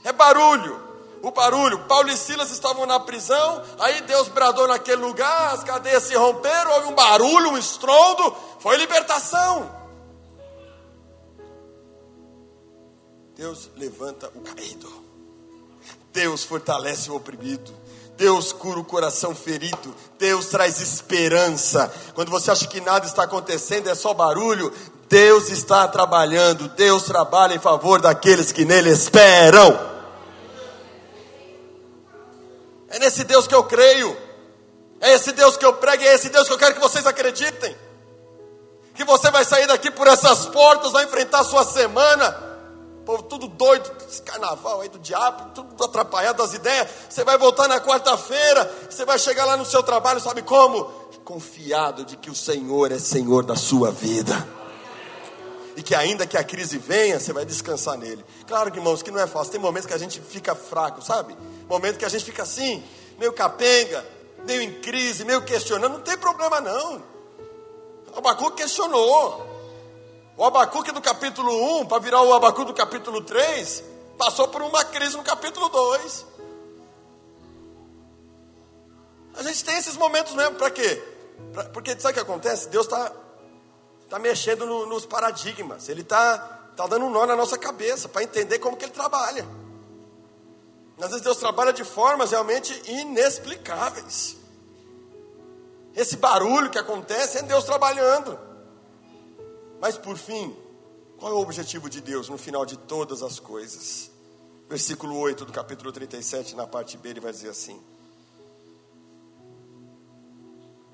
É 0.04 0.12
barulho 0.12 0.89
o 1.22 1.30
barulho. 1.30 1.80
Paulo 1.80 2.08
e 2.08 2.16
Silas 2.16 2.50
estavam 2.50 2.86
na 2.86 3.00
prisão, 3.00 3.62
aí 3.78 4.00
Deus 4.02 4.28
bradou 4.28 4.66
naquele 4.66 5.02
lugar, 5.02 5.54
as 5.54 5.64
cadeias 5.64 6.04
se 6.04 6.14
romperam, 6.14 6.72
houve 6.72 6.88
um 6.88 6.94
barulho, 6.94 7.50
um 7.50 7.58
estrondo, 7.58 8.34
foi 8.58 8.76
libertação. 8.76 9.80
Deus 13.36 13.70
levanta 13.76 14.30
o 14.34 14.40
caído. 14.40 15.10
Deus 16.12 16.44
fortalece 16.44 17.10
o 17.10 17.16
oprimido. 17.16 17.72
Deus 18.16 18.52
cura 18.52 18.78
o 18.78 18.84
coração 18.84 19.34
ferido. 19.34 19.94
Deus 20.18 20.46
traz 20.46 20.78
esperança. 20.78 21.90
Quando 22.14 22.30
você 22.30 22.50
acha 22.50 22.68
que 22.68 22.82
nada 22.82 23.06
está 23.06 23.22
acontecendo, 23.22 23.88
é 23.88 23.94
só 23.94 24.12
barulho. 24.12 24.70
Deus 25.08 25.48
está 25.48 25.88
trabalhando. 25.88 26.68
Deus 26.68 27.04
trabalha 27.04 27.54
em 27.54 27.58
favor 27.58 27.98
daqueles 27.98 28.52
que 28.52 28.66
nele 28.66 28.90
esperam. 28.90 29.89
Nesse 33.10 33.24
Deus 33.24 33.48
que 33.48 33.54
eu 33.54 33.64
creio. 33.64 34.16
É 35.00 35.14
esse 35.14 35.32
Deus 35.32 35.56
que 35.56 35.64
eu 35.66 35.72
prego, 35.72 36.04
é 36.04 36.14
esse 36.14 36.28
Deus 36.28 36.46
que 36.46 36.54
eu 36.54 36.58
quero 36.58 36.74
que 36.76 36.80
vocês 36.80 37.04
acreditem. 37.04 37.76
Que 38.94 39.02
você 39.02 39.32
vai 39.32 39.44
sair 39.44 39.66
daqui 39.66 39.90
por 39.90 40.06
essas 40.06 40.46
portas, 40.46 40.92
vai 40.92 41.04
enfrentar 41.06 41.40
a 41.40 41.44
sua 41.44 41.64
semana. 41.64 42.30
Povo 43.04 43.24
tudo 43.24 43.48
doido, 43.48 43.90
esse 44.08 44.22
carnaval 44.22 44.82
aí 44.82 44.88
do 44.88 45.00
diabo, 45.00 45.50
tudo 45.56 45.84
atrapalhado 45.84 46.38
das 46.38 46.54
ideias. 46.54 46.86
Você 47.08 47.24
vai 47.24 47.36
voltar 47.36 47.66
na 47.66 47.80
quarta-feira, 47.80 48.72
você 48.88 49.04
vai 49.04 49.18
chegar 49.18 49.44
lá 49.44 49.56
no 49.56 49.64
seu 49.64 49.82
trabalho, 49.82 50.20
sabe 50.20 50.42
como? 50.42 50.84
Confiado 51.24 52.04
de 52.04 52.16
que 52.16 52.30
o 52.30 52.34
Senhor 52.34 52.92
é 52.92 52.98
Senhor 53.00 53.44
da 53.44 53.56
sua 53.56 53.90
vida. 53.90 54.46
E 55.76 55.82
que 55.82 55.94
ainda 55.94 56.26
que 56.26 56.36
a 56.36 56.44
crise 56.44 56.78
venha, 56.78 57.18
você 57.18 57.32
vai 57.32 57.44
descansar 57.44 57.96
nele. 57.96 58.24
Claro, 58.46 58.68
irmãos, 58.68 59.02
que 59.02 59.10
não 59.10 59.18
é 59.18 59.26
fácil. 59.26 59.52
Tem 59.52 59.60
momentos 59.60 59.86
que 59.86 59.94
a 59.94 59.98
gente 59.98 60.20
fica 60.20 60.54
fraco, 60.54 61.02
sabe? 61.02 61.36
Momento 61.68 61.98
que 61.98 62.04
a 62.04 62.08
gente 62.08 62.24
fica 62.24 62.42
assim, 62.42 62.82
meio 63.20 63.34
capenga, 63.34 64.02
meio 64.46 64.62
em 64.62 64.80
crise, 64.80 65.26
meio 65.26 65.42
questionando, 65.42 65.92
não 65.92 66.00
tem 66.00 66.16
problema 66.16 66.58
não. 66.58 67.02
O 68.14 68.18
Abacuque 68.18 68.62
questionou. 68.62 69.46
O 70.38 70.44
Abacuque 70.44 70.90
do 70.90 71.02
capítulo 71.02 71.80
1, 71.82 71.86
para 71.86 71.98
virar 71.98 72.22
o 72.22 72.32
Abacuque 72.32 72.68
do 72.68 72.74
capítulo 72.74 73.20
3, 73.20 73.84
passou 74.16 74.48
por 74.48 74.62
uma 74.62 74.82
crise 74.86 75.18
no 75.18 75.22
capítulo 75.22 75.68
2. 75.68 76.26
A 79.34 79.42
gente 79.42 79.64
tem 79.64 79.76
esses 79.76 79.98
momentos 79.98 80.34
mesmo, 80.34 80.56
para 80.56 80.70
quê? 80.70 81.02
Pra, 81.52 81.64
porque 81.64 81.90
sabe 82.00 82.12
o 82.12 82.14
que 82.14 82.20
acontece? 82.20 82.70
Deus 82.70 82.86
está 82.86 83.12
tá 84.08 84.18
mexendo 84.18 84.64
no, 84.64 84.86
nos 84.86 85.04
paradigmas, 85.04 85.90
Ele 85.90 86.00
está 86.00 86.38
tá 86.74 86.86
dando 86.86 87.04
um 87.04 87.10
nó 87.10 87.26
na 87.26 87.36
nossa 87.36 87.58
cabeça, 87.58 88.08
para 88.08 88.22
entender 88.22 88.58
como 88.60 88.78
que 88.78 88.86
Ele 88.86 88.92
trabalha. 88.92 89.46
Às 91.00 91.08
vezes 91.08 91.22
Deus 91.22 91.38
trabalha 91.38 91.72
de 91.72 91.84
formas 91.84 92.30
realmente 92.30 92.72
inexplicáveis. 92.90 94.36
Esse 95.94 96.16
barulho 96.16 96.70
que 96.70 96.78
acontece 96.78 97.38
é 97.38 97.42
Deus 97.42 97.64
trabalhando. 97.64 98.38
Mas 99.80 99.96
por 99.96 100.16
fim, 100.16 100.54
qual 101.18 101.32
é 101.32 101.34
o 101.34 101.40
objetivo 101.40 101.88
de 101.88 102.00
Deus 102.00 102.28
no 102.28 102.36
final 102.36 102.66
de 102.66 102.76
todas 102.76 103.22
as 103.22 103.40
coisas? 103.40 104.10
Versículo 104.68 105.16
8 105.18 105.44
do 105.44 105.52
capítulo 105.52 105.90
37, 105.90 106.54
na 106.54 106.66
parte 106.66 106.96
B, 106.96 107.08
ele 107.08 107.20
vai 107.20 107.32
dizer 107.32 107.48
assim: 107.48 107.80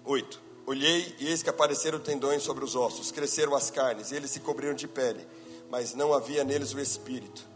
8. 0.05 0.41
Olhei 0.67 1.15
e 1.19 1.29
eis 1.29 1.43
que 1.43 1.51
apareceram 1.51 1.99
tendões 1.99 2.43
sobre 2.43 2.65
os 2.65 2.75
ossos, 2.75 3.13
cresceram 3.13 3.55
as 3.55 3.71
carnes, 3.71 4.11
e 4.11 4.17
eles 4.17 4.31
se 4.31 4.41
cobriram 4.41 4.75
de 4.75 4.89
pele, 4.89 5.27
mas 5.71 5.95
não 5.95 6.13
havia 6.13 6.43
neles 6.43 6.73
o 6.75 6.81
espírito. 6.81 7.47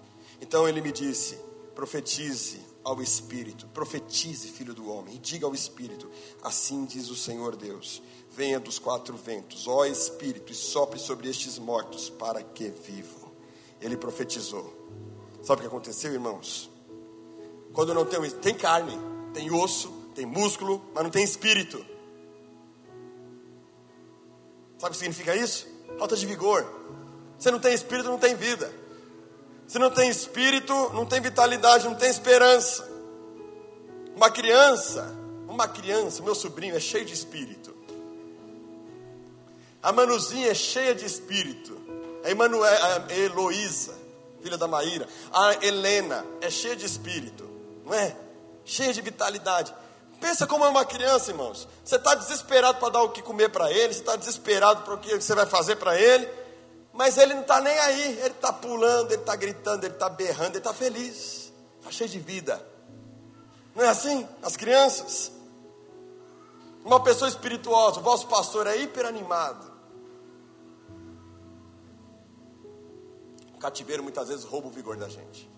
Então 0.41 0.69
ele 0.69 0.81
me 0.81 0.93
disse: 0.93 1.39
profetize 1.81 2.61
ao 2.85 3.01
Espírito, 3.01 3.67
profetize, 3.69 4.49
filho 4.49 4.75
do 4.75 4.91
homem, 4.91 5.15
e 5.15 5.19
diga 5.19 5.47
ao 5.47 5.55
Espírito: 5.55 6.11
Assim 6.43 6.85
diz 6.85 7.09
o 7.09 7.17
Senhor 7.17 7.57
Deus: 7.57 8.03
Venha 8.37 8.61
dos 8.61 8.79
quatro 8.79 9.17
ventos, 9.17 9.67
ó 9.67 9.87
Espírito, 9.87 10.53
e 10.53 10.55
sopre 10.55 10.99
sobre 10.99 11.31
estes 11.31 11.59
mortos, 11.59 12.11
para 12.11 12.43
que 12.43 12.69
vivam. 12.69 13.33
Ele 13.81 13.97
profetizou. 13.97 14.77
Sabe 15.43 15.61
o 15.61 15.63
que 15.63 15.69
aconteceu, 15.69 16.13
irmãos? 16.13 16.71
Quando 17.73 17.95
não 17.95 18.05
tem, 18.05 18.31
tem 18.31 18.55
carne, 18.55 18.99
tem 19.33 19.51
osso, 19.51 19.91
tem 20.15 20.27
músculo, 20.27 20.83
mas 20.95 21.03
não 21.03 21.11
tem 21.11 21.25
espírito. 21.25 21.79
Sabe 24.77 24.89
o 24.89 24.91
que 24.91 24.97
significa 24.99 25.35
isso? 25.35 25.67
Falta 25.99 26.15
de 26.15 26.27
vigor. 26.27 26.71
Você 27.39 27.51
não 27.51 27.59
tem 27.59 27.73
espírito, 27.73 28.11
não 28.11 28.19
tem 28.19 28.35
vida. 28.35 28.71
Se 29.71 29.79
não 29.79 29.89
tem 29.89 30.11
espírito, 30.11 30.75
não 30.93 31.07
tem 31.07 31.21
vitalidade, 31.21 31.85
não 31.85 31.95
tem 31.95 32.11
esperança. 32.11 32.91
Uma 34.17 34.29
criança, 34.29 35.17
uma 35.47 35.69
criança, 35.69 36.25
meu 36.25 36.35
sobrinho 36.35 36.75
é 36.75 36.81
cheio 36.81 37.05
de 37.05 37.15
espírito. 37.15 37.73
A 39.81 39.93
Manuzinha 39.93 40.51
é 40.51 40.55
cheia 40.55 40.93
de 40.93 41.07
espírito. 41.07 41.81
A, 42.25 42.31
Emanuel, 42.33 42.69
a 42.85 43.15
Heloísa, 43.15 43.97
filha 44.43 44.59
da 44.59 44.67
Maíra. 44.67 45.07
A 45.33 45.65
Helena 45.65 46.27
é 46.41 46.51
cheia 46.51 46.75
de 46.75 46.85
espírito, 46.85 47.49
não 47.87 47.95
é? 47.95 48.17
Cheia 48.65 48.93
de 48.93 49.01
vitalidade. 49.01 49.73
Pensa 50.21 50.49
como 50.49 50.65
é 50.65 50.69
uma 50.69 50.85
criança, 50.85 51.31
irmãos. 51.31 51.69
Você 51.85 51.95
está 51.95 52.17
desesperado 52.17 52.81
para 52.81 52.89
dar 52.89 53.03
o 53.03 53.11
que 53.11 53.23
comer 53.23 53.51
para 53.51 53.71
ele, 53.71 53.95
você 53.95 54.01
está 54.01 54.17
desesperado 54.17 54.83
para 54.83 54.95
o 54.95 54.99
que 54.99 55.15
você 55.15 55.33
vai 55.33 55.47
fazer 55.47 55.77
para 55.77 55.97
ele. 55.97 56.40
Mas 57.01 57.17
ele 57.17 57.33
não 57.33 57.41
está 57.41 57.63
nem 57.63 57.79
aí, 57.79 58.19
ele 58.19 58.27
está 58.27 58.53
pulando, 58.53 59.11
ele 59.13 59.23
está 59.23 59.35
gritando, 59.35 59.87
ele 59.87 59.95
está 59.95 60.07
berrando, 60.11 60.51
ele 60.51 60.59
está 60.59 60.75
feliz, 60.75 61.51
está 61.79 61.91
cheio 61.91 62.11
de 62.11 62.19
vida. 62.19 62.63
Não 63.75 63.83
é 63.83 63.89
assim? 63.89 64.29
As 64.43 64.55
crianças. 64.55 65.33
Uma 66.85 67.03
pessoa 67.03 67.27
espirituosa, 67.27 68.01
o 68.01 68.03
vosso 68.03 68.27
pastor 68.27 68.67
é 68.67 68.77
hiperanimado. 68.77 69.67
O 73.55 73.59
cativeiro 73.59 74.03
muitas 74.03 74.29
vezes 74.29 74.45
rouba 74.45 74.69
o 74.69 74.71
vigor 74.71 74.99
da 74.99 75.09
gente. 75.09 75.51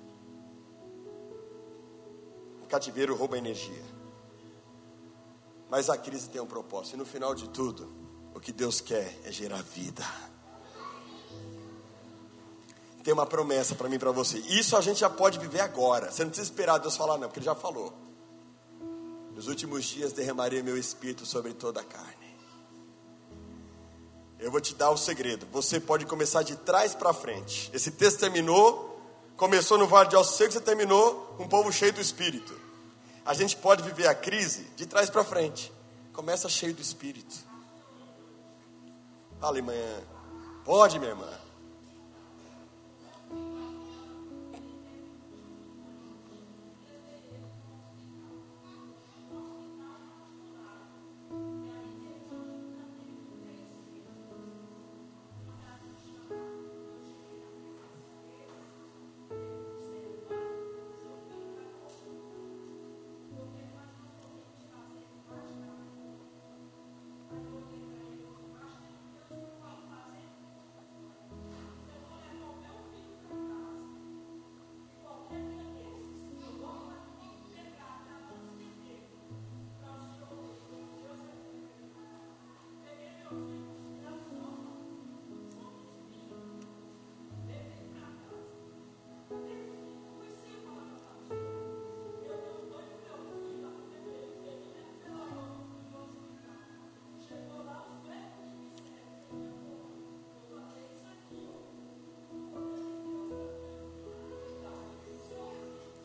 O 2.62 2.68
cativeiro 2.68 3.16
rouba 3.16 3.34
a 3.34 3.38
energia. 3.38 3.84
Mas 5.68 5.90
a 5.90 5.98
crise 5.98 6.30
tem 6.30 6.40
um 6.40 6.46
propósito. 6.46 6.94
E 6.94 6.98
no 6.98 7.04
final 7.04 7.34
de 7.34 7.48
tudo, 7.48 7.92
o 8.32 8.38
que 8.38 8.52
Deus 8.52 8.80
quer 8.80 9.18
é 9.24 9.32
gerar 9.32 9.60
vida 9.64 10.04
tem 13.02 13.12
uma 13.12 13.26
promessa 13.26 13.74
para 13.74 13.88
mim 13.88 13.96
e 13.96 13.98
para 13.98 14.12
você. 14.12 14.38
Isso 14.38 14.76
a 14.76 14.80
gente 14.80 15.00
já 15.00 15.10
pode 15.10 15.38
viver 15.38 15.60
agora. 15.60 16.10
Você 16.10 16.22
não 16.22 16.30
precisa 16.30 16.50
esperar 16.50 16.78
Deus 16.78 16.96
falar, 16.96 17.18
não, 17.18 17.26
porque 17.28 17.40
Ele 17.40 17.46
já 17.46 17.54
falou. 17.54 17.92
Nos 19.34 19.48
últimos 19.48 19.84
dias 19.84 20.12
derramarei 20.12 20.62
meu 20.62 20.76
espírito 20.76 21.26
sobre 21.26 21.52
toda 21.52 21.80
a 21.80 21.84
carne. 21.84 22.22
Eu 24.38 24.50
vou 24.50 24.60
te 24.60 24.74
dar 24.74 24.90
o 24.90 24.96
segredo. 24.96 25.46
Você 25.52 25.80
pode 25.80 26.04
começar 26.06 26.42
de 26.42 26.56
trás 26.56 26.94
para 26.94 27.12
frente. 27.12 27.70
Esse 27.72 27.90
texto 27.90 28.20
terminou, 28.20 29.00
começou 29.36 29.78
no 29.78 29.86
Vale 29.86 30.08
de 30.08 30.24
Secos 30.24 30.56
e 30.56 30.60
terminou 30.60 31.34
com 31.36 31.44
um 31.44 31.48
povo 31.48 31.72
cheio 31.72 31.92
do 31.92 32.00
espírito. 32.00 32.52
A 33.24 33.34
gente 33.34 33.56
pode 33.56 33.82
viver 33.82 34.08
a 34.08 34.14
crise 34.14 34.64
de 34.76 34.84
trás 34.86 35.08
para 35.08 35.24
frente. 35.24 35.72
Começa 36.12 36.48
cheio 36.48 36.74
do 36.74 36.82
espírito. 36.82 37.34
Fala, 39.40 39.56
irmã. 39.56 39.72
Pode, 40.64 40.98
minha 40.98 41.12
irmã. 41.12 41.41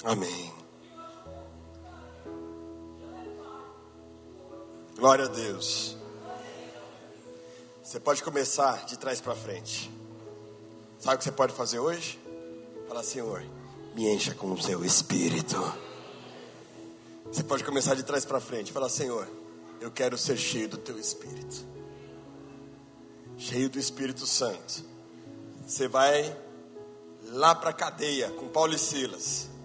Amém. 0.08 0.54
Glória 4.96 5.26
a 5.26 5.28
Deus. 5.28 5.98
Você 7.84 8.00
pode 8.00 8.24
começar 8.24 8.86
de 8.86 8.98
trás 8.98 9.20
para 9.20 9.36
frente. 9.36 9.92
Sabe 10.98 11.16
o 11.16 11.18
que 11.18 11.26
você 11.26 11.32
pode 11.34 11.52
fazer 11.52 11.80
hoje? 11.80 12.18
Falar, 12.88 13.04
Senhor, 13.04 13.44
me 13.94 14.08
encha 14.08 14.34
com 14.34 14.50
o 14.54 14.62
seu 14.62 14.86
espírito. 14.86 15.58
Você 17.26 17.44
pode 17.44 17.66
começar 17.66 17.94
de 17.94 18.04
trás 18.04 18.24
para 18.24 18.40
frente. 18.40 18.72
Falar, 18.72 18.88
Senhor, 18.88 19.28
eu 19.82 19.92
quero 19.92 20.18
ser 20.18 20.38
cheio 20.38 20.70
do 20.70 20.78
teu 20.78 20.98
espírito. 20.98 21.66
Cheio 23.38 23.70
do 23.70 23.78
Espírito 23.78 24.26
Santo. 24.26 24.86
Você 25.68 25.90
vai 25.90 26.34
lá 27.26 27.54
para 27.54 27.72
a 27.72 27.74
cadeia 27.74 28.32
com 28.32 28.48
Paulo 28.48 28.74
e 28.74 28.80
Silas 28.80 29.57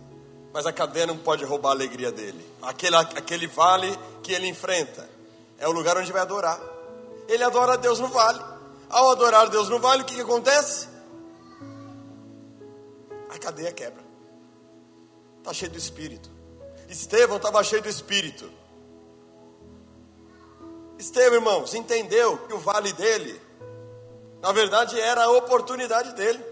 mas 0.52 0.66
a 0.66 0.72
cadeia 0.72 1.06
não 1.06 1.16
pode 1.16 1.44
roubar 1.44 1.70
a 1.70 1.72
alegria 1.72 2.12
dele. 2.12 2.44
Aquele, 2.60 2.96
aquele 2.96 3.46
vale 3.46 3.98
que 4.22 4.32
ele 4.32 4.46
enfrenta 4.46 5.08
é 5.58 5.66
o 5.66 5.72
lugar 5.72 5.96
onde 5.96 6.12
vai 6.12 6.20
adorar. 6.20 6.60
Ele 7.26 7.42
adora 7.42 7.78
Deus 7.78 7.98
no 7.98 8.08
vale. 8.08 8.40
Ao 8.90 9.10
adorar 9.10 9.48
Deus 9.48 9.68
no 9.68 9.78
vale, 9.78 10.02
o 10.02 10.04
que, 10.04 10.14
que 10.14 10.20
acontece? 10.20 10.88
A 13.30 13.38
cadeia 13.38 13.72
quebra. 13.72 14.02
Está 15.38 15.54
cheio 15.54 15.70
do 15.70 15.78
Espírito. 15.78 16.30
Estevão 16.88 17.38
estava 17.38 17.64
cheio 17.64 17.80
do 17.80 17.88
Espírito. 17.88 18.50
Estevão, 20.98 21.34
irmãos, 21.34 21.72
entendeu 21.74 22.36
que 22.38 22.52
o 22.52 22.58
vale 22.58 22.92
dele, 22.92 23.40
na 24.42 24.52
verdade, 24.52 25.00
era 25.00 25.24
a 25.24 25.30
oportunidade 25.30 26.14
dele. 26.14 26.44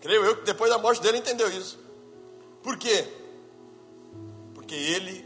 Creio 0.00 0.24
eu 0.24 0.36
que 0.36 0.44
depois 0.44 0.70
da 0.70 0.78
morte 0.78 1.02
dele 1.02 1.18
entendeu 1.18 1.48
isso. 1.48 1.83
Por 2.64 2.78
quê? 2.78 3.06
Porque 4.54 4.74
ele 4.74 5.22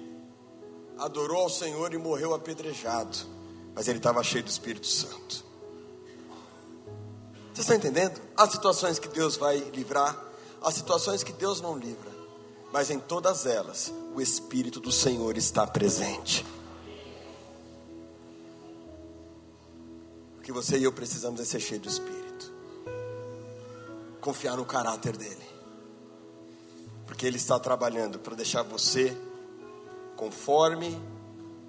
adorou 0.99 1.43
ao 1.43 1.49
Senhor 1.49 1.95
e 1.95 1.97
morreu 1.97 2.35
apedrejado, 2.35 3.17
mas 3.73 3.87
ele 3.87 3.99
estava 3.99 4.25
cheio 4.25 4.43
do 4.43 4.51
Espírito 4.51 4.89
Santo. 4.89 5.45
Você 7.55 7.61
está 7.61 7.77
entendendo? 7.77 8.21
Há 8.37 8.49
situações 8.49 8.99
que 8.99 9.07
Deus 9.07 9.37
vai 9.37 9.59
livrar, 9.73 10.21
há 10.61 10.73
situações 10.73 11.23
que 11.23 11.33
Deus 11.33 11.61
não 11.61 11.79
livra, 11.79 12.11
mas 12.73 12.91
em 12.91 12.99
todas 12.99 13.47
elas 13.47 13.93
o 14.17 14.21
Espírito 14.21 14.81
do 14.81 14.91
Senhor 14.91 15.37
está 15.37 15.65
presente. 15.65 16.45
O 20.39 20.43
que 20.43 20.51
você 20.51 20.77
e 20.77 20.83
eu 20.83 20.93
precisamos 20.93 21.41
é 21.41 21.45
ser 21.45 21.61
cheio 21.61 21.81
do 21.81 21.89
Espírito, 21.89 22.53
confiar 24.21 24.57
no 24.57 24.65
caráter 24.65 25.17
dEle 25.17 25.58
porque 27.09 27.27
Ele 27.27 27.39
está 27.39 27.59
trabalhando 27.59 28.19
para 28.19 28.37
deixar 28.37 28.63
você 28.63 29.17
conforme 30.15 31.01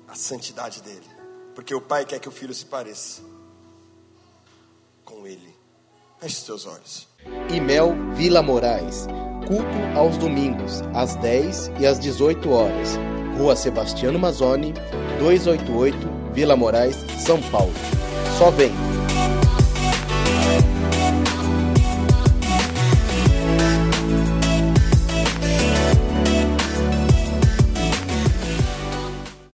a 0.08 0.14
santidade 0.14 0.84
dele. 0.84 1.08
Porque 1.56 1.74
o 1.74 1.82
Pai 1.82 2.06
quer 2.06 2.20
que 2.20 2.28
o 2.28 2.32
filho 2.32 2.54
se 2.54 2.66
pareça 2.66 3.22
com 5.04 5.26
Ele. 5.26 5.56
Feche 6.20 6.36
os 6.36 6.44
teus 6.44 6.66
olhos. 6.68 7.08
Imel 7.52 7.96
Vila 8.14 8.44
Moraes. 8.44 9.08
Culto 9.48 9.98
aos 9.98 10.18
domingos, 10.18 10.82
às 10.94 11.16
10 11.16 11.72
e 11.80 11.88
às 11.88 11.98
18 12.00 12.52
horas. 12.52 12.90
Rua 13.38 13.56
Sebastiano 13.56 14.20
Mazzoni, 14.20 14.74
288, 15.20 15.98
Vila 16.34 16.56
Moraes, 16.58 16.98
São 17.26 17.42
Paulo. 17.44 17.74
Só 18.38 18.52
vem! 18.52 18.72